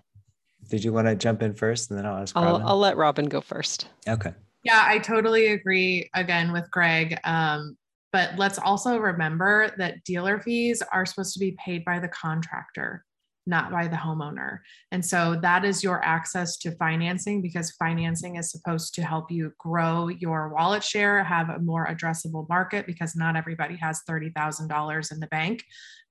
Did 0.68 0.82
you 0.82 0.92
want 0.92 1.08
to 1.08 1.14
jump 1.14 1.42
in 1.42 1.54
first 1.54 1.90
and 1.90 1.98
then 1.98 2.06
I'll 2.06 2.22
ask 2.22 2.36
I'll, 2.36 2.62
I'll 2.64 2.78
let 2.78 2.96
Robin 2.96 3.26
go 3.26 3.40
first. 3.40 3.88
Okay. 4.08 4.32
Yeah, 4.62 4.82
I 4.84 4.98
totally 4.98 5.48
agree 5.48 6.08
again 6.14 6.52
with 6.52 6.70
Greg. 6.70 7.18
Um, 7.24 7.76
but 8.12 8.36
let's 8.36 8.58
also 8.58 8.98
remember 8.98 9.74
that 9.78 10.04
dealer 10.04 10.38
fees 10.38 10.82
are 10.92 11.04
supposed 11.04 11.34
to 11.34 11.40
be 11.40 11.56
paid 11.58 11.84
by 11.84 11.98
the 11.98 12.08
contractor 12.08 13.04
not 13.46 13.70
by 13.70 13.88
the 13.88 13.96
homeowner. 13.96 14.58
And 14.92 15.04
so 15.04 15.36
that 15.42 15.64
is 15.64 15.82
your 15.82 16.04
access 16.04 16.56
to 16.58 16.70
financing 16.76 17.42
because 17.42 17.72
financing 17.72 18.36
is 18.36 18.50
supposed 18.50 18.94
to 18.94 19.02
help 19.02 19.30
you 19.30 19.52
grow 19.58 20.08
your 20.08 20.48
wallet 20.50 20.84
share, 20.84 21.24
have 21.24 21.48
a 21.48 21.58
more 21.58 21.86
addressable 21.86 22.48
market 22.48 22.86
because 22.86 23.16
not 23.16 23.36
everybody 23.36 23.76
has 23.76 24.02
$30,000 24.08 25.12
in 25.12 25.20
the 25.20 25.26
bank 25.26 25.64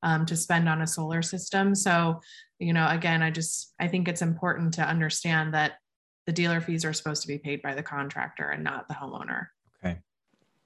um, 0.04 0.26
to 0.26 0.36
spend 0.36 0.67
on 0.67 0.82
a 0.82 0.88
solar 0.88 1.22
system. 1.22 1.74
So, 1.74 2.20
you 2.60 2.74
know, 2.74 2.88
again, 2.89 3.22
I 3.22 3.32
just, 3.32 3.74
I 3.80 3.88
think 3.88 4.08
it's 4.08 4.22
important 4.22 4.74
to 4.76 4.82
understand 4.82 5.54
that 5.54 5.74
the 6.26 6.34
dealer 6.34 6.62
fees 6.62 6.86
are 6.86 6.94
supposed 6.94 7.22
to 7.22 7.28
be 7.28 7.38
paid 7.38 7.62
by 7.62 7.74
the 7.76 7.84
contractor 7.84 8.50
and 8.50 8.63
not 8.63 8.88
the 8.88 8.94
homeowner. 8.94 9.48
Okay. 9.84 10.00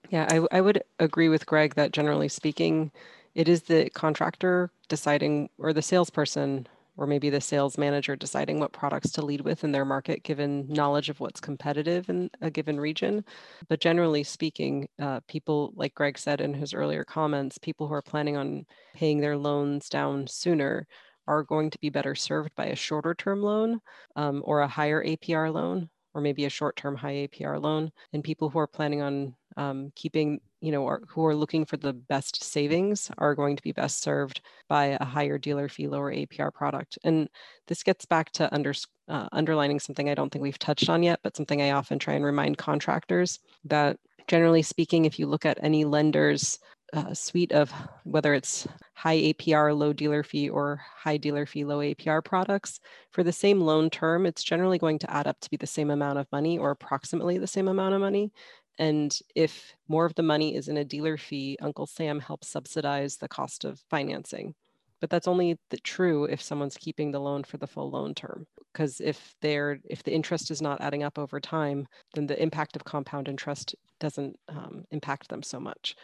Yeah, 0.09 0.27
I, 0.29 0.57
I 0.57 0.61
would 0.61 0.83
agree 0.99 1.29
with 1.29 1.45
Greg 1.45 1.75
that 1.75 1.91
generally 1.91 2.27
speaking, 2.27 2.91
it 3.35 3.47
is 3.49 3.63
the 3.63 3.89
contractor 3.91 4.71
deciding 4.87 5.49
or 5.57 5.73
the 5.73 5.81
salesperson 5.81 6.67
or 6.97 7.05
maybe 7.05 7.29
the 7.29 7.41
sales 7.41 7.77
manager 7.77 8.15
deciding 8.15 8.59
what 8.59 8.71
products 8.71 9.11
to 9.11 9.25
lead 9.25 9.41
with 9.41 9.65
in 9.65 9.71
their 9.73 9.83
market 9.83 10.23
given 10.23 10.65
knowledge 10.69 11.09
of 11.09 11.19
what's 11.19 11.41
competitive 11.41 12.09
in 12.09 12.29
a 12.41 12.49
given 12.49 12.79
region. 12.79 13.25
But 13.67 13.81
generally 13.81 14.23
speaking 14.23 14.87
uh, 15.01 15.19
people 15.27 15.73
like 15.75 15.93
greg 15.93 16.17
said 16.17 16.41
in 16.41 16.53
his 16.53 16.73
earlier 16.73 17.03
comments 17.03 17.57
people 17.57 17.87
who 17.87 17.93
are 17.93 18.01
planning 18.01 18.37
on 18.37 18.65
paying 18.93 19.19
their 19.19 19.37
loans 19.37 19.89
down 19.89 20.27
sooner 20.27 20.87
are 21.27 21.43
going 21.43 21.69
to 21.71 21.79
be 21.79 21.89
better 21.89 22.15
served 22.15 22.55
by 22.55 22.67
a 22.67 22.75
shorter 22.75 23.13
term 23.13 23.41
loan 23.41 23.79
um, 24.15 24.41
or 24.45 24.61
a 24.61 24.67
higher 24.67 25.03
apr 25.03 25.53
loan 25.53 25.89
or 26.13 26.21
maybe 26.21 26.45
a 26.45 26.49
short 26.49 26.77
term 26.77 26.95
high 26.95 27.27
apr 27.27 27.61
loan. 27.61 27.91
And 28.13 28.23
people 28.23 28.49
who 28.49 28.59
are 28.59 28.67
planning 28.67 29.01
on 29.01 29.35
um, 29.57 29.91
keeping 29.95 30.39
you 30.65 30.71
know, 30.71 30.87
are, 30.87 31.01
who 31.07 31.23
are 31.27 31.35
looking 31.35 31.63
for 31.63 31.77
the 31.77 31.93
best 31.93 32.43
savings 32.43 33.11
are 33.19 33.35
going 33.35 33.55
to 33.55 33.61
be 33.61 33.71
best 33.71 34.01
served 34.01 34.41
by 34.67 34.97
a 34.99 35.05
higher 35.05 35.37
dealer 35.37 35.69
fee, 35.69 35.87
lower 35.87 36.11
APR 36.11 36.51
product. 36.51 36.97
And 37.03 37.29
this 37.67 37.83
gets 37.83 38.05
back 38.05 38.31
to 38.31 38.51
under, 38.51 38.73
uh, 39.07 39.27
underlining 39.31 39.79
something 39.79 40.09
I 40.09 40.15
don't 40.15 40.31
think 40.31 40.41
we've 40.41 40.57
touched 40.57 40.89
on 40.89 41.03
yet, 41.03 41.19
but 41.21 41.37
something 41.37 41.61
I 41.61 41.71
often 41.71 41.99
try 41.99 42.15
and 42.15 42.25
remind 42.25 42.57
contractors 42.57 43.39
that 43.65 43.97
generally 44.27 44.63
speaking, 44.63 45.05
if 45.05 45.19
you 45.19 45.27
look 45.27 45.45
at 45.45 45.59
any 45.61 45.85
lender's 45.85 46.57
uh, 46.93 47.13
suite 47.13 47.51
of 47.51 47.71
whether 48.03 48.33
it's 48.33 48.67
high 48.93 49.17
APR, 49.17 49.77
low 49.77 49.93
dealer 49.93 50.23
fee, 50.23 50.49
or 50.49 50.81
high 50.95 51.17
dealer 51.17 51.45
fee, 51.45 51.63
low 51.63 51.79
APR 51.79 52.23
products, 52.23 52.79
for 53.11 53.23
the 53.23 53.31
same 53.31 53.61
loan 53.61 53.89
term, 53.91 54.25
it's 54.25 54.43
generally 54.43 54.79
going 54.79 54.97
to 54.99 55.11
add 55.11 55.27
up 55.27 55.39
to 55.41 55.49
be 55.49 55.57
the 55.57 55.67
same 55.67 55.91
amount 55.91 56.17
of 56.17 56.31
money 56.31 56.57
or 56.57 56.71
approximately 56.71 57.37
the 57.37 57.47
same 57.47 57.67
amount 57.67 57.93
of 57.93 58.01
money. 58.01 58.31
And 58.77 59.17
if 59.35 59.73
more 59.87 60.05
of 60.05 60.15
the 60.15 60.23
money 60.23 60.55
is 60.55 60.67
in 60.67 60.77
a 60.77 60.85
dealer 60.85 61.17
fee, 61.17 61.57
Uncle 61.61 61.87
Sam 61.87 62.19
helps 62.19 62.49
subsidize 62.49 63.17
the 63.17 63.27
cost 63.27 63.65
of 63.65 63.81
financing. 63.89 64.55
But 65.01 65.09
that's 65.09 65.27
only 65.27 65.57
the, 65.69 65.77
true 65.77 66.25
if 66.25 66.41
someone's 66.41 66.77
keeping 66.77 67.11
the 67.11 67.19
loan 67.19 67.43
for 67.43 67.57
the 67.57 67.67
full 67.67 67.91
loan 67.91 68.13
term. 68.13 68.47
Because 68.73 68.99
if 68.99 69.35
they're 69.41 69.79
if 69.89 70.03
the 70.03 70.13
interest 70.13 70.51
is 70.51 70.61
not 70.61 70.81
adding 70.81 71.03
up 71.03 71.19
over 71.19 71.39
time, 71.39 71.87
then 72.13 72.27
the 72.27 72.41
impact 72.41 72.75
of 72.75 72.83
compound 72.83 73.27
interest 73.27 73.75
doesn't 73.99 74.37
um, 74.49 74.83
impact 74.91 75.29
them 75.29 75.43
so 75.43 75.59
much 75.59 75.95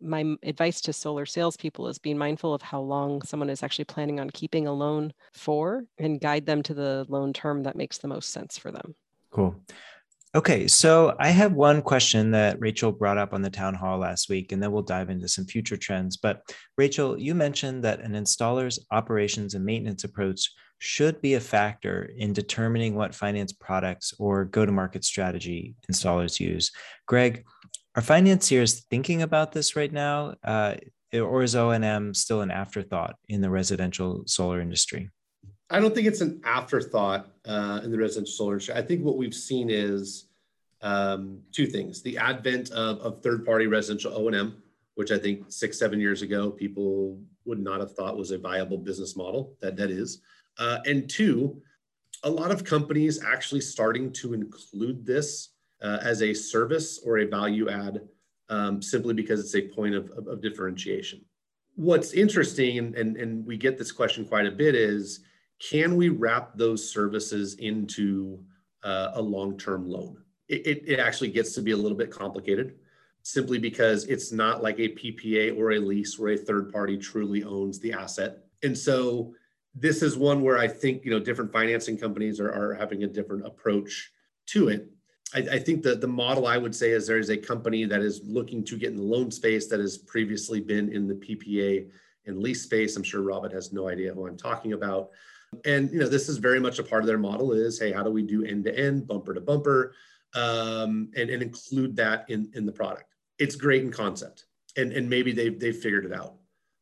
my 0.00 0.36
advice 0.42 0.80
to 0.82 0.92
solar 0.92 1.26
salespeople 1.26 1.88
is 1.88 1.98
being 1.98 2.18
mindful 2.18 2.54
of 2.54 2.62
how 2.62 2.80
long 2.80 3.22
someone 3.22 3.50
is 3.50 3.62
actually 3.62 3.84
planning 3.84 4.20
on 4.20 4.30
keeping 4.30 4.66
a 4.66 4.72
loan 4.72 5.12
for 5.32 5.84
and 5.98 6.20
guide 6.20 6.46
them 6.46 6.62
to 6.62 6.74
the 6.74 7.04
loan 7.08 7.32
term 7.32 7.62
that 7.64 7.76
makes 7.76 7.98
the 7.98 8.08
most 8.08 8.30
sense 8.30 8.56
for 8.56 8.70
them. 8.70 8.94
Cool. 9.30 9.54
Okay, 10.34 10.68
so 10.68 11.16
I 11.18 11.30
have 11.30 11.54
one 11.54 11.80
question 11.80 12.32
that 12.32 12.60
Rachel 12.60 12.92
brought 12.92 13.16
up 13.16 13.32
on 13.32 13.40
the 13.40 13.48
town 13.48 13.72
hall 13.74 13.98
last 13.98 14.28
week, 14.28 14.52
and 14.52 14.62
then 14.62 14.70
we'll 14.72 14.82
dive 14.82 15.08
into 15.08 15.26
some 15.26 15.46
future 15.46 15.78
trends. 15.78 16.18
But 16.18 16.42
Rachel, 16.76 17.18
you 17.18 17.34
mentioned 17.34 17.82
that 17.84 18.00
an 18.00 18.12
installer's 18.12 18.78
operations 18.90 19.54
and 19.54 19.64
maintenance 19.64 20.04
approach 20.04 20.50
should 20.80 21.22
be 21.22 21.34
a 21.34 21.40
factor 21.40 22.10
in 22.16 22.34
determining 22.34 22.94
what 22.94 23.14
finance 23.14 23.52
products 23.52 24.12
or 24.18 24.44
go 24.44 24.66
to 24.66 24.70
market 24.70 25.02
strategy 25.02 25.74
installers 25.90 26.38
use. 26.38 26.72
Greg, 27.06 27.44
are 27.96 28.02
financiers 28.02 28.84
thinking 28.90 29.22
about 29.22 29.52
this 29.52 29.76
right 29.76 29.92
now? 29.92 30.34
Uh, 30.44 30.74
or 31.14 31.42
is 31.42 31.56
O&M 31.56 32.12
still 32.12 32.42
an 32.42 32.50
afterthought 32.50 33.16
in 33.30 33.40
the 33.40 33.48
residential 33.48 34.24
solar 34.26 34.60
industry? 34.60 35.10
I 35.70 35.80
don't 35.80 35.94
think 35.94 36.06
it's 36.06 36.22
an 36.22 36.40
afterthought 36.44 37.28
uh, 37.46 37.80
in 37.84 37.90
the 37.90 37.98
residential 37.98 38.32
solar 38.32 38.52
industry. 38.54 38.74
I 38.74 38.82
think 38.82 39.04
what 39.04 39.16
we've 39.16 39.34
seen 39.34 39.68
is 39.70 40.26
um, 40.80 41.40
two 41.52 41.66
things: 41.66 42.02
the 42.02 42.16
advent 42.18 42.70
of, 42.70 42.98
of 43.00 43.22
third-party 43.22 43.66
residential 43.66 44.14
O 44.14 44.28
and 44.28 44.36
M, 44.36 44.62
which 44.94 45.10
I 45.10 45.18
think 45.18 45.46
six, 45.48 45.78
seven 45.78 46.00
years 46.00 46.22
ago 46.22 46.50
people 46.50 47.20
would 47.44 47.58
not 47.58 47.80
have 47.80 47.94
thought 47.94 48.16
was 48.16 48.30
a 48.30 48.38
viable 48.38 48.78
business 48.78 49.16
model. 49.16 49.56
That 49.60 49.76
that 49.76 49.90
is, 49.90 50.20
uh, 50.58 50.78
and 50.86 51.08
two, 51.08 51.60
a 52.22 52.30
lot 52.30 52.50
of 52.50 52.64
companies 52.64 53.22
actually 53.22 53.60
starting 53.60 54.12
to 54.14 54.34
include 54.34 55.04
this 55.04 55.50
uh, 55.82 55.98
as 56.02 56.22
a 56.22 56.32
service 56.34 57.00
or 57.04 57.18
a 57.18 57.26
value 57.26 57.68
add, 57.68 58.00
um, 58.48 58.80
simply 58.82 59.14
because 59.14 59.40
it's 59.40 59.54
a 59.54 59.68
point 59.68 59.94
of, 59.94 60.10
of, 60.12 60.26
of 60.26 60.40
differentiation. 60.40 61.24
What's 61.76 62.12
interesting, 62.12 62.78
and, 62.78 62.94
and, 62.96 63.16
and 63.16 63.46
we 63.46 63.56
get 63.56 63.78
this 63.78 63.92
question 63.92 64.24
quite 64.24 64.46
a 64.46 64.50
bit, 64.50 64.74
is 64.74 65.20
can 65.58 65.96
we 65.96 66.08
wrap 66.08 66.56
those 66.56 66.90
services 66.90 67.54
into 67.54 68.42
uh, 68.84 69.10
a 69.14 69.22
long-term 69.22 69.88
loan? 69.88 70.22
It, 70.48 70.66
it, 70.66 70.82
it, 70.86 70.98
actually 70.98 71.30
gets 71.30 71.52
to 71.54 71.62
be 71.62 71.72
a 71.72 71.76
little 71.76 71.98
bit 71.98 72.10
complicated 72.10 72.76
simply 73.22 73.58
because 73.58 74.04
it's 74.04 74.32
not 74.32 74.62
like 74.62 74.78
a 74.78 74.88
PPA 74.88 75.58
or 75.58 75.72
a 75.72 75.78
lease 75.78 76.18
where 76.18 76.32
a 76.32 76.38
third 76.38 76.72
party 76.72 76.96
truly 76.96 77.44
owns 77.44 77.78
the 77.80 77.92
asset. 77.92 78.38
And 78.62 78.76
so 78.76 79.34
this 79.74 80.02
is 80.02 80.16
one 80.16 80.42
where 80.42 80.58
I 80.58 80.66
think, 80.66 81.04
you 81.04 81.10
know, 81.10 81.20
different 81.20 81.52
financing 81.52 81.98
companies 81.98 82.40
are, 82.40 82.50
are 82.50 82.74
having 82.74 83.04
a 83.04 83.06
different 83.06 83.46
approach 83.46 84.12
to 84.46 84.68
it. 84.68 84.88
I, 85.34 85.40
I 85.40 85.58
think 85.58 85.82
that 85.82 86.00
the 86.00 86.08
model 86.08 86.46
I 86.46 86.56
would 86.56 86.74
say 86.74 86.90
is 86.92 87.06
there 87.06 87.18
is 87.18 87.30
a 87.30 87.36
company 87.36 87.84
that 87.84 88.00
is 88.00 88.22
looking 88.24 88.64
to 88.64 88.78
get 88.78 88.90
in 88.90 88.96
the 88.96 89.02
loan 89.02 89.30
space 89.30 89.66
that 89.68 89.80
has 89.80 89.98
previously 89.98 90.60
been 90.60 90.90
in 90.90 91.06
the 91.06 91.14
PPA 91.14 91.88
and 92.26 92.38
lease 92.38 92.62
space. 92.62 92.96
I'm 92.96 93.02
sure 93.02 93.22
Robin 93.22 93.50
has 93.50 93.72
no 93.72 93.88
idea 93.88 94.14
who 94.14 94.26
I'm 94.26 94.36
talking 94.36 94.72
about. 94.72 95.10
And 95.64 95.90
you 95.90 95.98
know, 95.98 96.08
this 96.08 96.28
is 96.28 96.38
very 96.38 96.60
much 96.60 96.78
a 96.78 96.82
part 96.82 97.02
of 97.02 97.06
their 97.06 97.18
model 97.18 97.52
is, 97.52 97.78
hey, 97.78 97.92
how 97.92 98.02
do 98.02 98.10
we 98.10 98.22
do 98.22 98.44
end 98.44 98.64
to 98.64 98.78
end, 98.78 99.06
bumper 99.06 99.34
to 99.34 99.40
bumper, 99.40 99.94
um, 100.34 101.10
and, 101.16 101.30
and 101.30 101.42
include 101.42 101.96
that 101.96 102.28
in, 102.28 102.50
in 102.54 102.66
the 102.66 102.72
product? 102.72 103.14
It's 103.38 103.56
great 103.56 103.82
in 103.82 103.90
concept, 103.90 104.46
and, 104.76 104.92
and 104.92 105.08
maybe 105.08 105.32
they've, 105.32 105.58
they've 105.58 105.76
figured 105.76 106.04
it 106.04 106.12
out. 106.12 106.34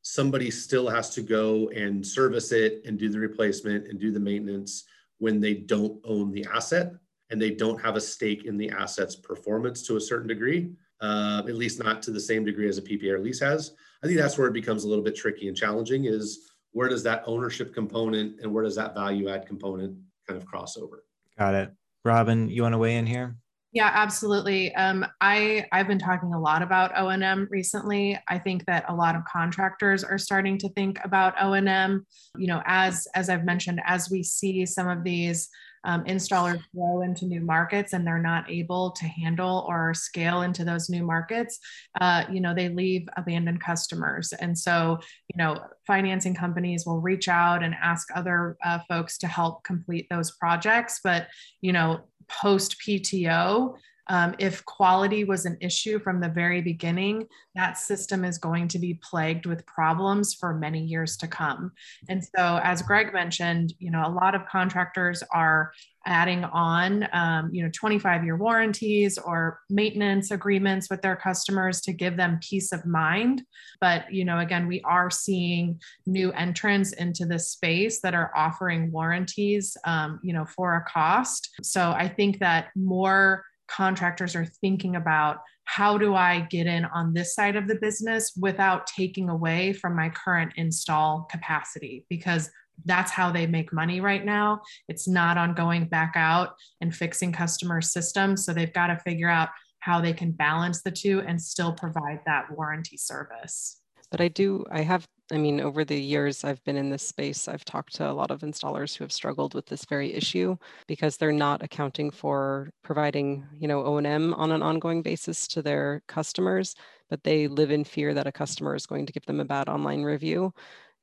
Somebody 0.02 0.50
still 0.50 0.88
has 0.88 1.10
to 1.10 1.22
go 1.22 1.68
and 1.70 2.06
service 2.06 2.52
it 2.52 2.82
and 2.84 2.98
do 2.98 3.08
the 3.08 3.18
replacement 3.18 3.88
and 3.88 3.98
do 3.98 4.12
the 4.12 4.20
maintenance 4.20 4.84
when 5.18 5.40
they 5.40 5.54
don't 5.54 6.00
own 6.04 6.30
the 6.30 6.46
asset 6.52 6.92
and 7.30 7.40
they 7.40 7.50
don't 7.50 7.80
have 7.80 7.96
a 7.96 8.00
stake 8.00 8.44
in 8.44 8.56
the 8.56 8.70
asset's 8.70 9.16
performance 9.16 9.82
to 9.82 9.96
a 9.96 10.00
certain 10.00 10.28
degree, 10.28 10.70
uh, 11.00 11.42
at 11.48 11.56
least 11.56 11.82
not 11.82 12.02
to 12.02 12.12
the 12.12 12.20
same 12.20 12.44
degree 12.44 12.68
as 12.68 12.78
a 12.78 12.82
PPA 12.82 13.20
lease 13.20 13.40
has. 13.40 13.72
I 14.02 14.06
think 14.06 14.18
that's 14.18 14.38
where 14.38 14.46
it 14.46 14.52
becomes 14.52 14.84
a 14.84 14.88
little 14.88 15.02
bit 15.02 15.16
tricky 15.16 15.48
and 15.48 15.56
challenging 15.56 16.04
is 16.04 16.50
where 16.76 16.90
does 16.90 17.02
that 17.02 17.22
ownership 17.24 17.72
component 17.72 18.38
and 18.42 18.52
where 18.52 18.62
does 18.62 18.76
that 18.76 18.94
value 18.94 19.30
add 19.30 19.46
component 19.46 19.96
kind 20.28 20.38
of 20.38 20.44
cross 20.44 20.76
over? 20.76 21.04
Got 21.38 21.54
it. 21.54 21.72
Robin, 22.04 22.50
you 22.50 22.62
want 22.62 22.74
to 22.74 22.78
weigh 22.78 22.96
in 22.96 23.06
here? 23.06 23.34
Yeah, 23.72 23.90
absolutely. 23.94 24.74
Um, 24.74 25.06
I 25.22 25.64
I've 25.72 25.88
been 25.88 25.98
talking 25.98 26.34
a 26.34 26.38
lot 26.38 26.60
about 26.60 26.92
O 26.94 27.08
and 27.08 27.24
M 27.24 27.48
recently. 27.50 28.18
I 28.28 28.38
think 28.38 28.66
that 28.66 28.84
a 28.88 28.94
lot 28.94 29.16
of 29.16 29.22
contractors 29.24 30.04
are 30.04 30.18
starting 30.18 30.58
to 30.58 30.68
think 30.70 30.98
about 31.02 31.32
O 31.40 31.54
and 31.54 31.66
M. 31.66 32.06
You 32.36 32.46
know, 32.46 32.62
as 32.66 33.08
as 33.14 33.30
I've 33.30 33.46
mentioned, 33.46 33.80
as 33.86 34.10
we 34.10 34.22
see 34.22 34.66
some 34.66 34.86
of 34.86 35.02
these 35.02 35.48
um, 35.86 36.04
installers 36.04 36.60
grow 36.74 37.02
into 37.02 37.24
new 37.24 37.40
markets 37.40 37.92
and 37.92 38.06
they're 38.06 38.18
not 38.18 38.50
able 38.50 38.90
to 38.90 39.06
handle 39.06 39.64
or 39.68 39.94
scale 39.94 40.42
into 40.42 40.64
those 40.64 40.90
new 40.90 41.04
markets, 41.04 41.58
uh, 42.00 42.24
you 42.30 42.40
know, 42.40 42.52
they 42.52 42.68
leave 42.68 43.08
abandoned 43.16 43.60
customers. 43.60 44.32
And 44.40 44.58
so, 44.58 44.98
you 45.32 45.38
know, 45.38 45.60
financing 45.86 46.34
companies 46.34 46.84
will 46.84 47.00
reach 47.00 47.28
out 47.28 47.62
and 47.62 47.74
ask 47.80 48.08
other 48.14 48.56
uh, 48.64 48.80
folks 48.88 49.16
to 49.18 49.28
help 49.28 49.62
complete 49.62 50.08
those 50.10 50.32
projects. 50.32 51.00
But, 51.02 51.28
you 51.60 51.72
know, 51.72 52.00
post 52.28 52.76
PTO, 52.84 53.76
um, 54.08 54.34
if 54.38 54.64
quality 54.64 55.24
was 55.24 55.46
an 55.46 55.56
issue 55.60 55.98
from 55.98 56.20
the 56.20 56.28
very 56.28 56.60
beginning, 56.60 57.26
that 57.54 57.78
system 57.78 58.24
is 58.24 58.38
going 58.38 58.68
to 58.68 58.78
be 58.78 58.94
plagued 59.02 59.46
with 59.46 59.66
problems 59.66 60.34
for 60.34 60.54
many 60.54 60.80
years 60.80 61.16
to 61.18 61.26
come. 61.26 61.72
And 62.08 62.22
so, 62.22 62.60
as 62.62 62.82
Greg 62.82 63.12
mentioned, 63.12 63.74
you 63.78 63.90
know, 63.90 64.06
a 64.06 64.10
lot 64.10 64.34
of 64.34 64.46
contractors 64.46 65.22
are 65.32 65.72
adding 66.06 66.44
on, 66.44 67.08
um, 67.12 67.50
you 67.52 67.62
know, 67.64 67.70
25 67.72 68.24
year 68.24 68.36
warranties 68.36 69.18
or 69.18 69.60
maintenance 69.68 70.30
agreements 70.30 70.88
with 70.88 71.02
their 71.02 71.16
customers 71.16 71.80
to 71.80 71.92
give 71.92 72.16
them 72.16 72.38
peace 72.40 72.72
of 72.72 72.86
mind. 72.86 73.42
But, 73.80 74.12
you 74.12 74.24
know, 74.24 74.38
again, 74.38 74.68
we 74.68 74.80
are 74.82 75.10
seeing 75.10 75.80
new 76.06 76.30
entrants 76.32 76.92
into 76.92 77.26
this 77.26 77.50
space 77.50 78.00
that 78.00 78.14
are 78.14 78.30
offering 78.36 78.92
warranties, 78.92 79.76
um, 79.84 80.20
you 80.22 80.32
know, 80.32 80.44
for 80.44 80.76
a 80.76 80.84
cost. 80.84 81.50
So 81.62 81.90
I 81.90 82.08
think 82.08 82.38
that 82.38 82.68
more 82.76 83.44
contractors 83.68 84.34
are 84.36 84.46
thinking 84.60 84.96
about 84.96 85.38
how 85.64 85.98
do 85.98 86.14
I 86.14 86.40
get 86.48 86.66
in 86.66 86.84
on 86.86 87.12
this 87.12 87.34
side 87.34 87.56
of 87.56 87.66
the 87.66 87.74
business 87.74 88.32
without 88.40 88.86
taking 88.86 89.28
away 89.28 89.72
from 89.72 89.96
my 89.96 90.08
current 90.10 90.52
install 90.56 91.26
capacity 91.30 92.04
because 92.08 92.50
that's 92.84 93.10
how 93.10 93.32
they 93.32 93.46
make 93.46 93.72
money 93.72 94.00
right 94.00 94.24
now. 94.24 94.60
It's 94.88 95.08
not 95.08 95.38
on 95.38 95.54
going 95.54 95.86
back 95.86 96.12
out 96.14 96.54
and 96.80 96.94
fixing 96.94 97.32
customer 97.32 97.80
systems. 97.80 98.44
So 98.44 98.52
they've 98.52 98.72
got 98.72 98.88
to 98.88 98.98
figure 98.98 99.30
out 99.30 99.48
how 99.80 100.00
they 100.00 100.12
can 100.12 100.32
balance 100.32 100.82
the 100.82 100.90
two 100.90 101.22
and 101.26 101.40
still 101.40 101.72
provide 101.72 102.20
that 102.26 102.46
warranty 102.50 102.96
service. 102.96 103.80
But 104.10 104.20
I 104.20 104.28
do, 104.28 104.64
I 104.70 104.82
have 104.82 105.06
I 105.32 105.38
mean, 105.38 105.60
over 105.60 105.84
the 105.84 106.00
years 106.00 106.44
I've 106.44 106.62
been 106.62 106.76
in 106.76 106.90
this 106.90 107.02
space, 107.02 107.48
I've 107.48 107.64
talked 107.64 107.96
to 107.96 108.08
a 108.08 108.12
lot 108.12 108.30
of 108.30 108.42
installers 108.42 108.96
who 108.96 109.02
have 109.02 109.10
struggled 109.12 109.54
with 109.54 109.66
this 109.66 109.84
very 109.84 110.14
issue 110.14 110.56
because 110.86 111.16
they're 111.16 111.32
not 111.32 111.64
accounting 111.64 112.12
for 112.12 112.70
providing, 112.84 113.44
you 113.52 113.66
know, 113.66 113.82
O&M 113.84 114.34
on 114.34 114.52
an 114.52 114.62
ongoing 114.62 115.02
basis 115.02 115.48
to 115.48 115.62
their 115.62 116.02
customers, 116.06 116.76
but 117.10 117.24
they 117.24 117.48
live 117.48 117.72
in 117.72 117.82
fear 117.82 118.14
that 118.14 118.28
a 118.28 118.32
customer 118.32 118.76
is 118.76 118.86
going 118.86 119.04
to 119.04 119.12
give 119.12 119.26
them 119.26 119.40
a 119.40 119.44
bad 119.44 119.68
online 119.68 120.04
review 120.04 120.52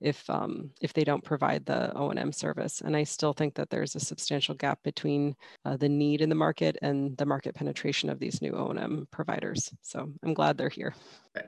if 0.02 0.30
um, 0.30 0.70
if 0.82 0.94
they 0.94 1.04
don't 1.04 1.24
provide 1.24 1.66
the 1.66 1.96
O&M 1.96 2.32
service. 2.32 2.82
And 2.82 2.96
I 2.96 3.04
still 3.04 3.34
think 3.34 3.56
that 3.56 3.70
there's 3.70 3.96
a 3.96 4.00
substantial 4.00 4.56
gap 4.56 4.84
between 4.84 5.36
uh, 5.66 5.78
the 5.78 5.90
need 5.90 6.22
in 6.22 6.30
the 6.30 6.36
market 6.36 6.78
and 6.82 7.16
the 7.18 7.26
market 7.26 7.56
penetration 7.56 8.10
of 8.10 8.20
these 8.20 8.42
new 8.42 8.54
O&M 8.54 9.08
providers. 9.12 9.72
So 9.82 10.12
I'm 10.24 10.34
glad 10.34 10.58
they're 10.58 10.70
here. 10.70 10.94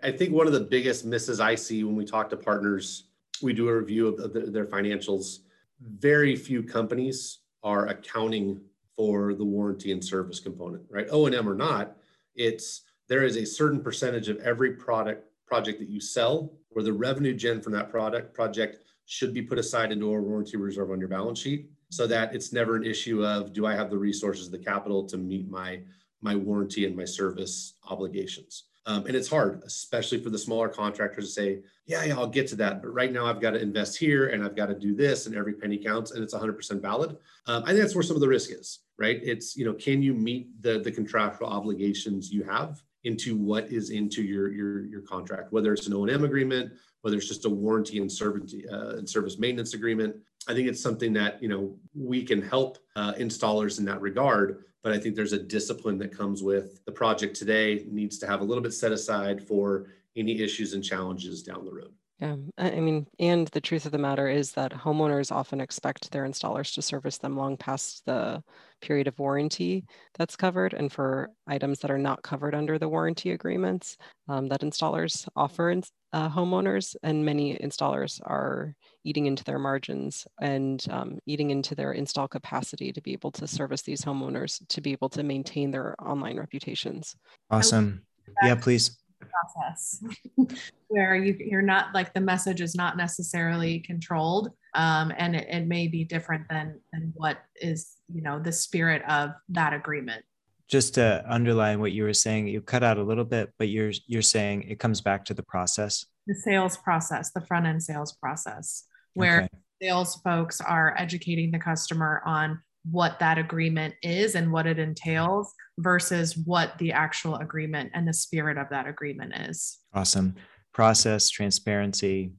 I 0.03 0.11
think 0.11 0.33
one 0.33 0.47
of 0.47 0.53
the 0.53 0.61
biggest 0.61 1.05
misses 1.05 1.39
I 1.39 1.55
see 1.55 1.83
when 1.83 1.95
we 1.95 2.05
talk 2.05 2.29
to 2.29 2.37
partners, 2.37 3.09
we 3.41 3.53
do 3.53 3.67
a 3.67 3.75
review 3.75 4.07
of 4.07 4.33
the, 4.33 4.39
their 4.39 4.65
financials. 4.65 5.39
Very 5.81 6.35
few 6.35 6.63
companies 6.63 7.39
are 7.63 7.87
accounting 7.87 8.61
for 8.95 9.33
the 9.33 9.43
warranty 9.43 9.91
and 9.91 10.03
service 10.03 10.39
component, 10.39 10.83
right? 10.89 11.07
O&M 11.11 11.49
or 11.49 11.55
not, 11.55 11.97
it's 12.35 12.83
there 13.07 13.23
is 13.23 13.35
a 13.35 13.45
certain 13.45 13.81
percentage 13.81 14.29
of 14.29 14.37
every 14.39 14.71
product 14.71 15.29
project 15.45 15.79
that 15.79 15.89
you 15.89 15.99
sell 15.99 16.51
where 16.75 16.83
the 16.83 16.91
revenue 16.91 17.33
gen 17.33 17.61
from 17.61 17.71
that 17.71 17.89
product 17.89 18.33
project 18.33 18.83
should 19.05 19.33
be 19.33 19.41
put 19.41 19.57
aside 19.57 19.93
into 19.93 20.13
a 20.13 20.21
warranty 20.21 20.57
reserve 20.57 20.91
on 20.91 20.99
your 20.99 21.07
balance 21.07 21.39
sheet 21.39 21.69
so 21.89 22.05
that 22.05 22.35
it's 22.35 22.51
never 22.51 22.75
an 22.75 22.83
issue 22.83 23.25
of 23.25 23.53
do 23.53 23.65
I 23.65 23.73
have 23.73 23.89
the 23.89 23.97
resources, 23.97 24.51
the 24.51 24.57
capital 24.57 25.05
to 25.05 25.17
meet 25.17 25.49
my 25.49 25.79
my 26.21 26.35
warranty 26.35 26.85
and 26.85 26.95
my 26.95 27.05
service 27.05 27.75
obligations. 27.87 28.63
Um, 28.87 29.05
and 29.05 29.15
it's 29.15 29.29
hard, 29.29 29.61
especially 29.65 30.21
for 30.21 30.29
the 30.29 30.37
smaller 30.37 30.67
contractors 30.67 31.27
to 31.27 31.31
say, 31.31 31.61
yeah, 31.85 32.03
yeah, 32.03 32.17
I'll 32.17 32.27
get 32.27 32.47
to 32.47 32.55
that. 32.57 32.81
But 32.81 32.89
right 32.89 33.11
now 33.11 33.25
I've 33.25 33.39
got 33.39 33.51
to 33.51 33.61
invest 33.61 33.97
here 33.97 34.27
and 34.27 34.43
I've 34.43 34.55
got 34.55 34.67
to 34.67 34.75
do 34.75 34.95
this 34.95 35.27
and 35.27 35.35
every 35.35 35.53
penny 35.53 35.77
counts 35.77 36.11
and 36.11 36.23
it's 36.23 36.33
100% 36.33 36.81
valid. 36.81 37.17
Um, 37.47 37.63
I 37.63 37.67
think 37.67 37.79
that's 37.79 37.95
where 37.95 38.03
some 38.03 38.15
of 38.15 38.21
the 38.21 38.27
risk 38.27 38.51
is, 38.51 38.79
right? 38.97 39.19
It's, 39.23 39.55
you 39.55 39.65
know, 39.65 39.73
can 39.73 40.01
you 40.01 40.13
meet 40.13 40.61
the, 40.61 40.79
the 40.79 40.91
contractual 40.91 41.47
obligations 41.47 42.31
you 42.31 42.43
have 42.43 42.81
into 43.05 43.35
what 43.37 43.71
is 43.71 43.89
into 43.89 44.21
your, 44.21 44.51
your, 44.51 44.85
your 44.85 45.01
contract, 45.01 45.51
whether 45.51 45.73
it's 45.73 45.87
an 45.87 45.93
O&M 45.93 46.23
agreement, 46.23 46.73
whether 47.01 47.17
it's 47.17 47.27
just 47.27 47.45
a 47.45 47.49
warranty 47.49 47.99
and 47.99 48.11
service, 48.11 48.53
uh, 48.71 48.97
and 48.97 49.09
service 49.09 49.39
maintenance 49.39 49.73
agreement. 49.73 50.15
I 50.47 50.53
think 50.53 50.67
it's 50.67 50.81
something 50.81 51.13
that, 51.13 51.41
you 51.41 51.49
know, 51.49 51.75
we 51.95 52.23
can 52.23 52.41
help 52.41 52.77
uh, 52.95 53.13
installers 53.13 53.79
in 53.79 53.85
that 53.85 54.01
regard 54.01 54.65
but 54.85 54.93
I 54.93 54.99
think 54.99 55.15
there's 55.15 55.33
a 55.33 55.39
discipline 55.39 55.97
that 55.97 56.15
comes 56.15 56.43
with 56.43 56.85
the 56.85 56.91
project 56.91 57.35
today 57.35 57.87
needs 57.89 58.19
to 58.19 58.27
have 58.27 58.41
a 58.41 58.43
little 58.43 58.61
bit 58.61 58.71
set 58.71 58.91
aside 58.91 59.41
for 59.41 59.87
any 60.15 60.39
issues 60.41 60.75
and 60.75 60.83
challenges 60.83 61.41
down 61.41 61.65
the 61.65 61.71
road. 61.71 61.91
Yeah, 62.21 62.37
I 62.57 62.79
mean, 62.79 63.07
and 63.19 63.49
the 63.49 63.59
truth 63.59 63.85
of 63.85 63.91
the 63.91 63.97
matter 63.97 64.29
is 64.29 64.53
that 64.53 64.71
homeowners 64.71 65.33
often 65.33 65.59
expect 65.59 66.11
their 66.11 66.25
installers 66.25 66.73
to 66.75 66.81
service 66.81 67.17
them 67.17 67.35
long 67.35 67.57
past 67.57 68.05
the 68.05 68.41
period 68.81 69.07
of 69.07 69.19
warranty 69.19 69.83
that's 70.17 70.37
covered. 70.37 70.73
And 70.73 70.89
for 70.89 71.31
items 71.45 71.79
that 71.79 71.91
are 71.91 71.97
not 71.97 72.23
covered 72.23 72.55
under 72.55 72.79
the 72.79 72.87
warranty 72.87 73.31
agreements 73.31 73.97
um, 74.29 74.47
that 74.47 74.61
installers 74.61 75.27
offer 75.35 75.71
in, 75.71 75.83
uh, 76.13 76.29
homeowners, 76.29 76.95
and 77.03 77.25
many 77.25 77.57
installers 77.57 78.21
are 78.23 78.73
eating 79.03 79.25
into 79.25 79.43
their 79.43 79.59
margins 79.59 80.25
and 80.39 80.85
um, 80.89 81.19
eating 81.25 81.51
into 81.51 81.75
their 81.75 81.91
install 81.91 82.29
capacity 82.29 82.93
to 82.93 83.01
be 83.01 83.11
able 83.11 83.31
to 83.33 83.45
service 83.45 83.81
these 83.81 84.03
homeowners 84.03 84.65
to 84.69 84.79
be 84.79 84.93
able 84.93 85.09
to 85.09 85.21
maintain 85.21 85.69
their 85.69 86.01
online 86.01 86.37
reputations. 86.37 87.13
Awesome. 87.51 88.05
Yeah, 88.41 88.55
please 88.55 88.97
process 89.29 90.03
where 90.87 91.15
you, 91.15 91.35
you're 91.39 91.61
not 91.61 91.93
like 91.93 92.13
the 92.13 92.21
message 92.21 92.61
is 92.61 92.75
not 92.75 92.97
necessarily 92.97 93.79
controlled 93.79 94.49
um, 94.73 95.11
and 95.17 95.35
it, 95.35 95.47
it 95.49 95.67
may 95.67 95.87
be 95.87 96.03
different 96.03 96.47
than 96.49 96.79
than 96.93 97.11
what 97.15 97.39
is 97.61 97.93
you 98.13 98.21
know 98.21 98.39
the 98.39 98.51
spirit 98.51 99.01
of 99.09 99.31
that 99.49 99.73
agreement 99.73 100.23
just 100.67 100.95
to 100.95 101.23
underline 101.27 101.79
what 101.79 101.91
you 101.91 102.03
were 102.03 102.13
saying 102.13 102.47
you 102.47 102.61
cut 102.61 102.83
out 102.83 102.97
a 102.97 103.03
little 103.03 103.25
bit 103.25 103.51
but 103.57 103.69
you're 103.69 103.91
you're 104.07 104.21
saying 104.21 104.63
it 104.63 104.79
comes 104.79 105.01
back 105.01 105.25
to 105.25 105.33
the 105.33 105.43
process 105.43 106.05
the 106.27 106.35
sales 106.35 106.77
process 106.77 107.31
the 107.31 107.41
front 107.41 107.65
end 107.65 107.81
sales 107.81 108.13
process 108.13 108.85
where 109.13 109.43
okay. 109.43 109.49
sales 109.81 110.15
folks 110.23 110.61
are 110.61 110.95
educating 110.97 111.51
the 111.51 111.59
customer 111.59 112.21
on 112.25 112.59
what 112.91 113.19
that 113.19 113.37
agreement 113.37 113.93
is 114.03 114.35
and 114.35 114.51
what 114.51 114.67
it 114.67 114.77
entails 114.77 115.53
versus 115.77 116.37
what 116.37 116.77
the 116.77 116.91
actual 116.91 117.35
agreement 117.35 117.91
and 117.93 118.07
the 118.07 118.13
spirit 118.13 118.57
of 118.57 118.69
that 118.69 118.87
agreement 118.87 119.33
is. 119.49 119.79
Awesome. 119.93 120.35
Process 120.73 121.29
transparency 121.29 122.31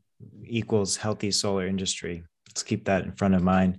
equals 0.45 0.97
healthy 0.97 1.30
solar 1.30 1.66
industry. 1.66 2.24
Let's 2.49 2.62
keep 2.62 2.87
that 2.87 3.05
in 3.05 3.12
front 3.12 3.34
of 3.34 3.43
mind. 3.43 3.78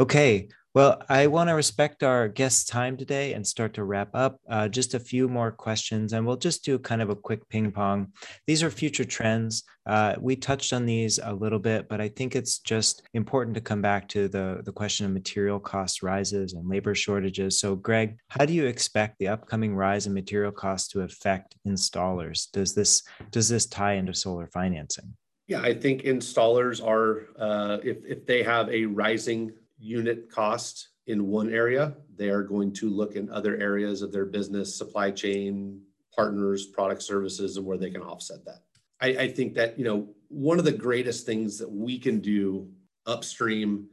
Okay. 0.00 0.48
Well, 0.76 1.02
I 1.08 1.26
want 1.28 1.48
to 1.48 1.54
respect 1.54 2.02
our 2.02 2.28
guest's 2.28 2.66
time 2.66 2.98
today 2.98 3.32
and 3.32 3.46
start 3.46 3.72
to 3.72 3.84
wrap 3.84 4.10
up. 4.12 4.38
Uh, 4.46 4.68
just 4.68 4.92
a 4.92 5.00
few 5.00 5.26
more 5.26 5.50
questions, 5.50 6.12
and 6.12 6.26
we'll 6.26 6.36
just 6.36 6.66
do 6.66 6.78
kind 6.78 7.00
of 7.00 7.08
a 7.08 7.16
quick 7.16 7.48
ping 7.48 7.72
pong. 7.72 8.12
These 8.46 8.62
are 8.62 8.70
future 8.70 9.06
trends. 9.06 9.64
Uh, 9.86 10.16
we 10.20 10.36
touched 10.36 10.74
on 10.74 10.84
these 10.84 11.18
a 11.22 11.32
little 11.32 11.58
bit, 11.58 11.88
but 11.88 12.02
I 12.02 12.08
think 12.10 12.36
it's 12.36 12.58
just 12.58 13.08
important 13.14 13.54
to 13.54 13.62
come 13.62 13.80
back 13.80 14.06
to 14.08 14.28
the, 14.28 14.60
the 14.66 14.72
question 14.72 15.06
of 15.06 15.12
material 15.12 15.58
cost 15.58 16.02
rises 16.02 16.52
and 16.52 16.68
labor 16.68 16.94
shortages. 16.94 17.58
So, 17.58 17.74
Greg, 17.74 18.18
how 18.28 18.44
do 18.44 18.52
you 18.52 18.66
expect 18.66 19.18
the 19.18 19.28
upcoming 19.28 19.74
rise 19.74 20.06
in 20.06 20.12
material 20.12 20.52
costs 20.52 20.88
to 20.88 21.00
affect 21.00 21.56
installers? 21.66 22.50
Does 22.52 22.74
this 22.74 23.02
does 23.30 23.48
this 23.48 23.64
tie 23.64 23.94
into 23.94 24.12
solar 24.12 24.46
financing? 24.48 25.16
Yeah, 25.46 25.62
I 25.62 25.72
think 25.72 26.02
installers 26.02 26.86
are 26.86 27.28
uh, 27.38 27.78
if 27.82 28.04
if 28.04 28.26
they 28.26 28.42
have 28.42 28.68
a 28.68 28.84
rising 28.84 29.52
unit 29.78 30.30
cost 30.30 30.88
in 31.06 31.26
one 31.26 31.52
area, 31.52 31.94
they 32.16 32.28
are 32.28 32.42
going 32.42 32.72
to 32.74 32.90
look 32.90 33.14
in 33.14 33.30
other 33.30 33.56
areas 33.56 34.02
of 34.02 34.12
their 34.12 34.24
business, 34.24 34.76
supply 34.76 35.10
chain, 35.10 35.80
partners, 36.14 36.66
product 36.66 37.02
services, 37.02 37.56
and 37.56 37.66
where 37.66 37.78
they 37.78 37.90
can 37.90 38.02
offset 38.02 38.44
that. 38.44 38.62
I, 39.00 39.08
I 39.08 39.28
think 39.28 39.54
that, 39.54 39.78
you 39.78 39.84
know, 39.84 40.08
one 40.28 40.58
of 40.58 40.64
the 40.64 40.72
greatest 40.72 41.26
things 41.26 41.58
that 41.58 41.70
we 41.70 41.98
can 41.98 42.20
do 42.20 42.68
upstream 43.06 43.88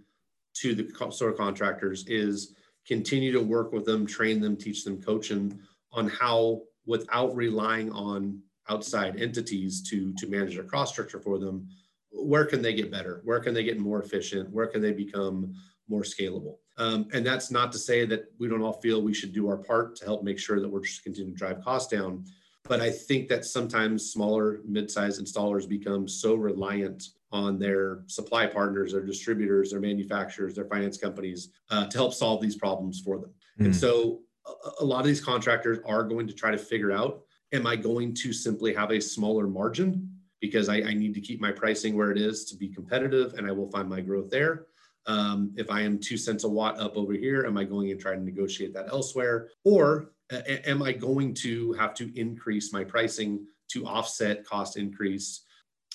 to 0.56 0.74
the 0.74 1.12
solar 1.12 1.34
contractors 1.34 2.06
is 2.08 2.56
continue 2.88 3.32
to 3.32 3.42
work 3.42 3.74
with 3.74 3.86
them, 3.86 4.06
train 4.06 4.40
them, 4.40 4.56
teach 4.56 4.84
them, 4.84 5.02
coach 5.02 5.30
them 5.30 5.60
on 5.92 6.08
how, 6.08 6.62
without 6.86 7.36
relying 7.36 7.92
on 7.92 8.40
outside 8.70 9.22
entities 9.22 9.82
to 9.90 10.14
to 10.14 10.28
manage 10.28 10.56
their 10.56 10.64
cost 10.64 10.94
structure 10.94 11.20
for 11.20 11.38
them, 11.38 11.68
where 12.12 12.46
can 12.46 12.62
they 12.62 12.74
get 12.74 12.92
better? 12.92 13.22
Where 13.24 13.40
can 13.40 13.54
they 13.54 13.64
get 13.64 13.80
more 13.80 14.02
efficient? 14.02 14.50
Where 14.52 14.68
can 14.68 14.82
they 14.82 14.92
become 14.92 15.54
more 15.88 16.04
scalable. 16.04 16.58
Um, 16.78 17.08
and 17.14 17.26
that's 17.26 17.52
not 17.52 17.72
to 17.74 17.78
say 17.78 18.06
that 18.06 18.26
we 18.40 18.48
don't 18.48 18.62
all 18.62 18.82
feel 18.82 19.02
we 19.02 19.14
should 19.14 19.34
do 19.34 19.48
our 19.48 19.58
part 19.58 19.96
to 19.98 20.06
help 20.06 20.24
make 20.24 20.40
sure 20.40 20.60
that 20.60 20.70
we're 20.70 20.82
just 20.82 21.04
continuing 21.04 21.36
to 21.36 21.38
drive 21.38 21.64
costs 21.64 21.92
down. 21.92 22.26
But 22.64 22.80
I 22.80 22.90
think 22.90 23.28
that 23.28 23.46
sometimes 23.46 24.12
smaller, 24.12 24.62
mid-sized 24.66 25.22
installers 25.22 25.68
become 25.68 26.08
so 26.08 26.36
reliant 26.36 27.04
on 27.32 27.60
their 27.60 28.04
supply 28.08 28.46
partners, 28.48 28.94
their 28.94 29.06
distributors, 29.06 29.72
their 29.72 29.82
manufacturers, 29.82 30.56
their 30.56 30.66
finance 30.66 30.98
companies 30.98 31.50
uh, 31.70 31.86
to 31.88 31.98
help 31.98 32.14
solve 32.14 32.42
these 32.42 32.56
problems 32.56 33.02
for 33.02 33.20
them. 33.20 33.32
Mm. 33.60 33.66
And 33.66 33.76
so 33.76 34.22
a, 34.46 34.84
a 34.84 34.86
lot 34.86 35.02
of 35.02 35.08
these 35.08 35.24
contractors 35.24 35.80
are 35.86 36.04
going 36.04 36.28
to 36.28 36.34
try 36.34 36.52
to 36.52 36.58
figure 36.58 36.92
out, 36.92 37.24
am 37.52 37.68
I 37.68 37.76
going 37.76 38.14
to 38.16 38.32
simply 38.32 38.74
have 38.74 38.92
a 38.92 39.02
smaller 39.02 39.48
margin 39.48 40.10
because 40.40 40.70
I, 40.70 40.76
I 40.78 40.94
need 40.94 41.14
to 41.16 41.22
keep 41.22 41.42
my 41.42 41.52
pricing 41.52 41.98
where 41.98 42.12
it 42.12 42.18
is 42.18 42.46
to 42.46 42.56
be 42.56 42.70
competitive 42.70 43.34
and 43.34 43.48
I 43.48 43.52
will 43.52 43.70
find 43.70 43.90
my 43.90 44.00
growth 44.00 44.30
there? 44.30 44.68
Um, 45.06 45.54
if 45.58 45.70
I 45.70 45.82
am 45.82 46.00
two 46.00 46.18
cents 46.18 46.44
a 46.44 46.50
watt 46.50 46.80
up 46.80 46.96
over 46.96 47.14
here, 47.14 47.46
am 47.46 47.58
I 47.58 47.64
going 47.64 47.92
and 47.92 48.00
trying 48.00 48.20
to 48.20 48.26
negotiate 48.26 48.74
that 48.74 48.88
elsewhere? 48.90 49.50
Or 49.64 50.12
am 50.32 50.82
I 50.82 50.94
going 50.94 51.34
to 51.36 51.74
have 51.74 51.94
to 51.96 52.20
increase 52.20 52.72
my 52.72 52.84
pricing 52.84 53.46
to 53.70 53.86
offset 53.86 54.46
cost 54.46 54.78
increase 54.78 55.42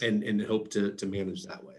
and, 0.02 0.22
and 0.22 0.40
hope 0.40 0.70
to, 0.72 0.92
to 0.92 1.06
manage 1.06 1.44
that 1.44 1.64
way? 1.64 1.76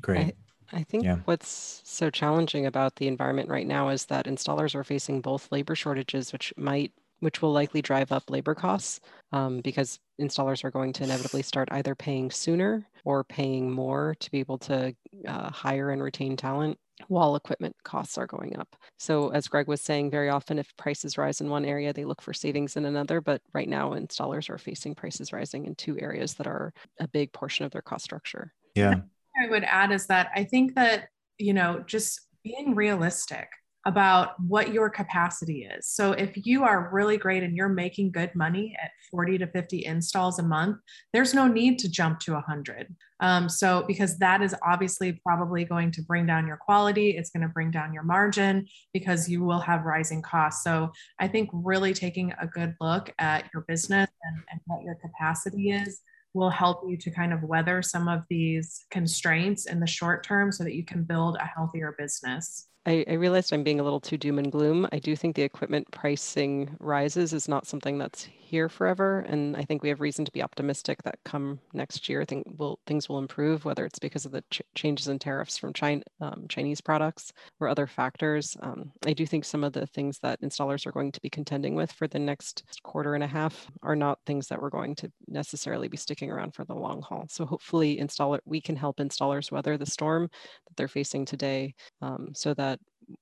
Great. 0.00 0.34
I, 0.72 0.78
I 0.78 0.82
think 0.82 1.04
yeah. 1.04 1.18
what's 1.26 1.82
so 1.84 2.10
challenging 2.10 2.66
about 2.66 2.96
the 2.96 3.06
environment 3.06 3.48
right 3.48 3.66
now 3.66 3.90
is 3.90 4.06
that 4.06 4.26
installers 4.26 4.74
are 4.74 4.84
facing 4.84 5.20
both 5.20 5.52
labor 5.52 5.74
shortages, 5.74 6.32
which 6.32 6.52
might 6.56 6.92
which 7.22 7.40
will 7.40 7.52
likely 7.52 7.80
drive 7.80 8.10
up 8.10 8.28
labor 8.28 8.54
costs 8.54 8.98
um, 9.30 9.60
because 9.60 10.00
installers 10.20 10.64
are 10.64 10.72
going 10.72 10.92
to 10.92 11.04
inevitably 11.04 11.40
start 11.40 11.68
either 11.70 11.94
paying 11.94 12.32
sooner 12.32 12.84
or 13.04 13.22
paying 13.22 13.70
more 13.70 14.16
to 14.18 14.28
be 14.32 14.40
able 14.40 14.58
to 14.58 14.92
uh, 15.28 15.50
hire 15.50 15.90
and 15.90 16.02
retain 16.02 16.36
talent 16.36 16.76
while 17.06 17.36
equipment 17.36 17.76
costs 17.84 18.18
are 18.18 18.26
going 18.26 18.56
up. 18.58 18.74
So 18.98 19.28
as 19.28 19.46
Greg 19.46 19.68
was 19.68 19.80
saying, 19.80 20.10
very 20.10 20.30
often 20.30 20.58
if 20.58 20.76
prices 20.76 21.16
rise 21.16 21.40
in 21.40 21.48
one 21.48 21.64
area, 21.64 21.92
they 21.92 22.04
look 22.04 22.20
for 22.20 22.32
savings 22.32 22.76
in 22.76 22.84
another. 22.84 23.20
But 23.20 23.40
right 23.54 23.68
now, 23.68 23.90
installers 23.90 24.50
are 24.50 24.58
facing 24.58 24.96
prices 24.96 25.32
rising 25.32 25.66
in 25.66 25.76
two 25.76 25.96
areas 26.00 26.34
that 26.34 26.48
are 26.48 26.72
a 26.98 27.06
big 27.06 27.32
portion 27.32 27.64
of 27.64 27.70
their 27.70 27.82
cost 27.82 28.04
structure. 28.04 28.52
Yeah. 28.74 29.00
I 29.40 29.48
would 29.48 29.64
add 29.64 29.92
is 29.92 30.06
that 30.08 30.30
I 30.34 30.42
think 30.42 30.74
that, 30.74 31.08
you 31.38 31.54
know, 31.54 31.84
just 31.86 32.20
being 32.42 32.74
realistic 32.74 33.48
about 33.84 34.38
what 34.40 34.72
your 34.72 34.88
capacity 34.88 35.64
is. 35.64 35.88
So 35.88 36.12
if 36.12 36.46
you 36.46 36.62
are 36.62 36.90
really 36.92 37.16
great 37.16 37.42
and 37.42 37.56
you're 37.56 37.68
making 37.68 38.12
good 38.12 38.34
money 38.34 38.76
at 38.80 38.90
40 39.10 39.38
to 39.38 39.46
50 39.48 39.84
installs 39.84 40.38
a 40.38 40.42
month, 40.42 40.78
there's 41.12 41.34
no 41.34 41.48
need 41.48 41.78
to 41.80 41.90
jump 41.90 42.20
to 42.20 42.34
100. 42.34 42.94
Um, 43.20 43.48
so 43.48 43.84
because 43.86 44.18
that 44.18 44.42
is 44.42 44.54
obviously 44.64 45.20
probably 45.24 45.64
going 45.64 45.90
to 45.92 46.02
bring 46.02 46.26
down 46.26 46.46
your 46.46 46.56
quality, 46.56 47.10
it's 47.10 47.30
going 47.30 47.42
to 47.42 47.48
bring 47.48 47.70
down 47.70 47.92
your 47.92 48.02
margin 48.02 48.66
because 48.92 49.28
you 49.28 49.44
will 49.44 49.60
have 49.60 49.84
rising 49.84 50.22
costs. 50.22 50.62
So 50.64 50.92
I 51.18 51.28
think 51.28 51.50
really 51.52 51.92
taking 51.94 52.32
a 52.40 52.46
good 52.46 52.74
look 52.80 53.12
at 53.18 53.48
your 53.52 53.64
business 53.66 54.10
and, 54.22 54.42
and 54.50 54.60
what 54.66 54.82
your 54.82 54.96
capacity 54.96 55.70
is 55.70 56.00
will 56.34 56.50
help 56.50 56.82
you 56.88 56.96
to 56.96 57.10
kind 57.10 57.32
of 57.32 57.42
weather 57.42 57.82
some 57.82 58.08
of 58.08 58.22
these 58.30 58.86
constraints 58.90 59.66
in 59.66 59.80
the 59.80 59.86
short 59.86 60.24
term 60.24 60.50
so 60.50 60.64
that 60.64 60.74
you 60.74 60.84
can 60.84 61.04
build 61.04 61.36
a 61.36 61.44
healthier 61.44 61.94
business. 61.98 62.68
I, 62.84 63.04
I, 63.08 63.12
realized 63.12 63.52
I'm 63.52 63.62
being 63.62 63.78
a 63.78 63.82
little 63.84 64.00
too 64.00 64.18
doom 64.18 64.38
and 64.40 64.50
gloom. 64.50 64.88
I 64.90 64.98
do 64.98 65.14
think 65.14 65.36
the 65.36 65.42
equipment 65.42 65.88
pricing 65.92 66.76
rises 66.80 67.32
is 67.32 67.46
not 67.48 67.66
something 67.66 67.96
that's 67.96 68.24
here 68.52 68.68
forever, 68.68 69.20
and 69.20 69.56
I 69.56 69.62
think 69.62 69.82
we 69.82 69.88
have 69.88 70.00
reason 70.00 70.24
to 70.24 70.32
be 70.32 70.42
optimistic 70.42 71.02
that 71.04 71.18
come 71.24 71.60
next 71.72 72.08
year, 72.08 72.24
think 72.24 72.46
will 72.58 72.80
things 72.86 73.08
will 73.08 73.18
improve. 73.18 73.64
Whether 73.64 73.86
it's 73.86 74.00
because 74.00 74.26
of 74.26 74.32
the 74.32 74.42
ch- 74.50 74.62
changes 74.74 75.08
in 75.08 75.18
tariffs 75.20 75.56
from 75.56 75.72
China, 75.72 76.02
um, 76.20 76.46
Chinese 76.48 76.80
products 76.80 77.32
or 77.60 77.68
other 77.68 77.86
factors, 77.86 78.56
um, 78.60 78.92
I 79.06 79.12
do 79.12 79.26
think 79.26 79.44
some 79.44 79.64
of 79.64 79.72
the 79.72 79.86
things 79.86 80.18
that 80.18 80.42
installers 80.42 80.84
are 80.84 80.92
going 80.92 81.12
to 81.12 81.20
be 81.20 81.30
contending 81.30 81.76
with 81.76 81.92
for 81.92 82.08
the 82.08 82.18
next 82.18 82.64
quarter 82.82 83.14
and 83.14 83.24
a 83.24 83.28
half 83.28 83.70
are 83.82 83.96
not 83.96 84.18
things 84.26 84.48
that 84.48 84.60
we're 84.60 84.70
going 84.70 84.96
to 84.96 85.10
necessarily 85.28 85.88
be 85.88 85.96
sticking 85.96 86.30
around 86.30 86.52
for 86.54 86.64
the 86.64 86.74
long 86.74 87.00
haul. 87.00 87.26
So 87.30 87.46
hopefully, 87.46 87.98
installer 87.98 88.40
we 88.44 88.60
can 88.60 88.76
help 88.76 88.98
installers 88.98 89.52
weather 89.52 89.78
the 89.78 89.86
storm 89.86 90.28
that 90.68 90.76
they're 90.76 90.88
facing 90.88 91.24
today, 91.24 91.74
um, 92.02 92.30
so 92.34 92.52
that 92.54 92.71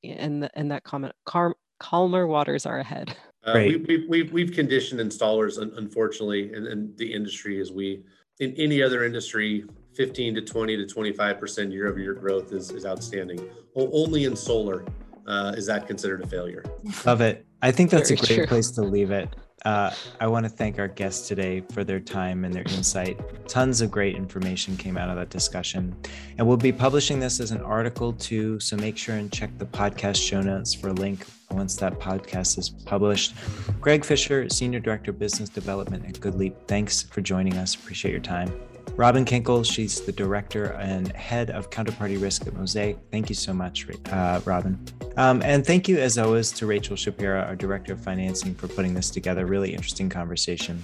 and 0.05 0.43
the, 0.43 0.51
and 0.59 0.71
that 0.71 0.85
comment 0.85 1.15
car, 1.25 1.55
calmer 1.79 2.27
waters 2.27 2.67
are 2.67 2.79
ahead. 2.79 3.17
Uh, 3.43 3.55
we, 3.57 3.77
we, 3.77 4.07
we've, 4.07 4.33
we've 4.33 4.53
conditioned 4.53 5.01
installers, 5.01 5.57
unfortunately, 5.79 6.53
and, 6.53 6.67
and 6.67 6.97
the 6.99 7.11
industry 7.11 7.59
as 7.59 7.73
we, 7.73 8.03
in 8.39 8.55
any 8.57 8.83
other 8.83 9.05
industry, 9.05 9.65
15 9.95 10.35
to 10.35 10.43
20 10.43 10.77
to 10.77 10.95
25% 10.95 11.73
year 11.73 11.89
over 11.89 11.99
year 11.99 12.15
growth 12.15 12.53
is, 12.53 12.71
is 12.71 12.85
outstanding. 12.85 13.49
Only 13.75 14.25
in 14.25 14.37
solar 14.37 14.85
uh, 15.27 15.55
is 15.57 15.67
that 15.67 15.87
considered 15.87 16.23
a 16.23 16.27
failure. 16.27 16.65
Love 17.07 17.21
it. 17.21 17.47
I 17.63 17.73
think 17.73 17.91
that's 17.91 18.11
Very 18.11 18.21
a 18.21 18.27
great 18.27 18.37
true. 18.37 18.47
place 18.47 18.71
to 18.73 18.83
leave 18.83 19.11
it. 19.11 19.35
Uh, 19.65 19.91
I 20.21 20.27
want 20.27 20.45
to 20.45 20.51
thank 20.51 20.79
our 20.79 20.89
guests 20.89 21.29
today 21.29 21.63
for 21.73 21.85
their 21.85 22.01
time 22.01 22.45
and 22.45 22.55
their 22.55 22.63
insight. 22.63 23.19
Tons 23.49 23.81
of 23.81 23.91
great 23.91 24.17
information 24.17 24.77
came 24.77 24.97
out 24.97 25.11
of 25.11 25.17
that 25.17 25.31
discussion. 25.31 25.95
And 26.39 26.47
we'll 26.47 26.57
be 26.57 26.73
publishing 26.73 27.21
this 27.21 27.41
as 27.41 27.51
an 27.51 27.61
article 27.61 28.13
too. 28.15 28.59
So 28.61 28.77
make 28.77 28.97
sure 28.97 29.17
and 29.17 29.31
check 29.31 29.51
the 29.59 29.67
podcast 29.67 30.17
show 30.17 30.41
notes 30.41 30.73
for 30.73 30.89
a 30.89 30.93
link 30.93 31.27
once 31.51 31.77
that 31.77 31.99
podcast 31.99 32.59
is 32.59 32.71
published. 32.71 33.35
Greg 33.81 34.05
Fisher, 34.05 34.49
Senior 34.49 34.81
Director 34.81 35.11
of 35.11 35.19
Business 35.19 35.49
Development 35.49 36.05
at 36.07 36.15
GoodLeap, 36.15 36.55
thanks 36.67 37.03
for 37.03 37.21
joining 37.21 37.57
us. 37.57 37.75
Appreciate 37.75 38.13
your 38.13 38.21
time. 38.21 38.53
Robin 39.01 39.25
Kinkel, 39.25 39.65
she's 39.65 40.03
the 40.03 40.13
director 40.13 40.73
and 40.79 41.11
head 41.17 41.49
of 41.49 41.71
counterparty 41.71 42.21
risk 42.21 42.47
at 42.47 42.53
Mosaic. 42.53 42.99
Thank 43.11 43.31
you 43.31 43.35
so 43.35 43.55
much, 43.55 43.87
uh, 44.13 44.43
Robin. 44.45 44.79
Um, 45.17 45.41
and 45.43 45.67
thank 45.67 45.89
you, 45.89 45.97
as 45.97 46.19
always, 46.19 46.53
to 46.53 46.67
Rachel 46.67 46.97
Shapira, 46.97 47.47
our 47.47 47.57
director 47.57 47.95
of 47.95 48.05
financing, 48.05 48.55
for 48.55 48.69
putting 48.69 48.93
this 48.93 49.09
together. 49.09 49.47
Really 49.47 49.73
interesting 49.73 50.11
conversation. 50.11 50.83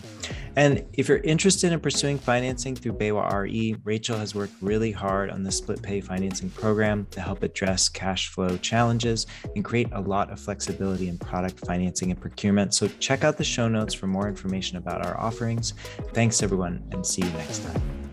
And 0.57 0.83
if 0.95 1.11
you're 1.11 1.19
interested 1.19 1.73
in 1.73 1.81
pursuing 1.81 2.17
financing 2.19 2.75
through 2.75 2.95
BayWa 2.95 3.31
RE, 3.35 3.77
Rachel 3.85 4.17
has 4.17 4.35
worked 4.35 4.55
really 4.63 4.93
hard 4.93 5.29
on 5.29 5.43
the 5.43 5.53
split 5.53 5.83
pay 5.83 6.01
financing 6.01 6.49
program 6.49 7.07
to 7.11 7.21
help 7.21 7.43
address 7.43 7.91
cash 7.91 8.29
flow 8.29 8.57
challenges 8.57 9.27
and 9.55 9.63
create 9.63 9.89
a 9.93 10.01
lot 10.01 10.31
of 10.31 10.41
flexibility 10.41 11.09
in 11.09 11.19
product 11.19 11.61
financing 11.67 12.13
and 12.13 12.19
procurement. 12.19 12.73
So 12.73 12.89
check 12.99 13.25
out 13.25 13.37
the 13.37 13.45
show 13.45 13.69
notes 13.69 13.93
for 13.93 14.07
more 14.07 14.27
information 14.27 14.79
about 14.79 15.05
our 15.05 15.21
offerings. 15.21 15.75
Thanks, 16.15 16.43
everyone, 16.43 16.83
and 16.93 17.07
see 17.07 17.21
you 17.21 17.31
next 17.33 17.63
time. 17.63 18.06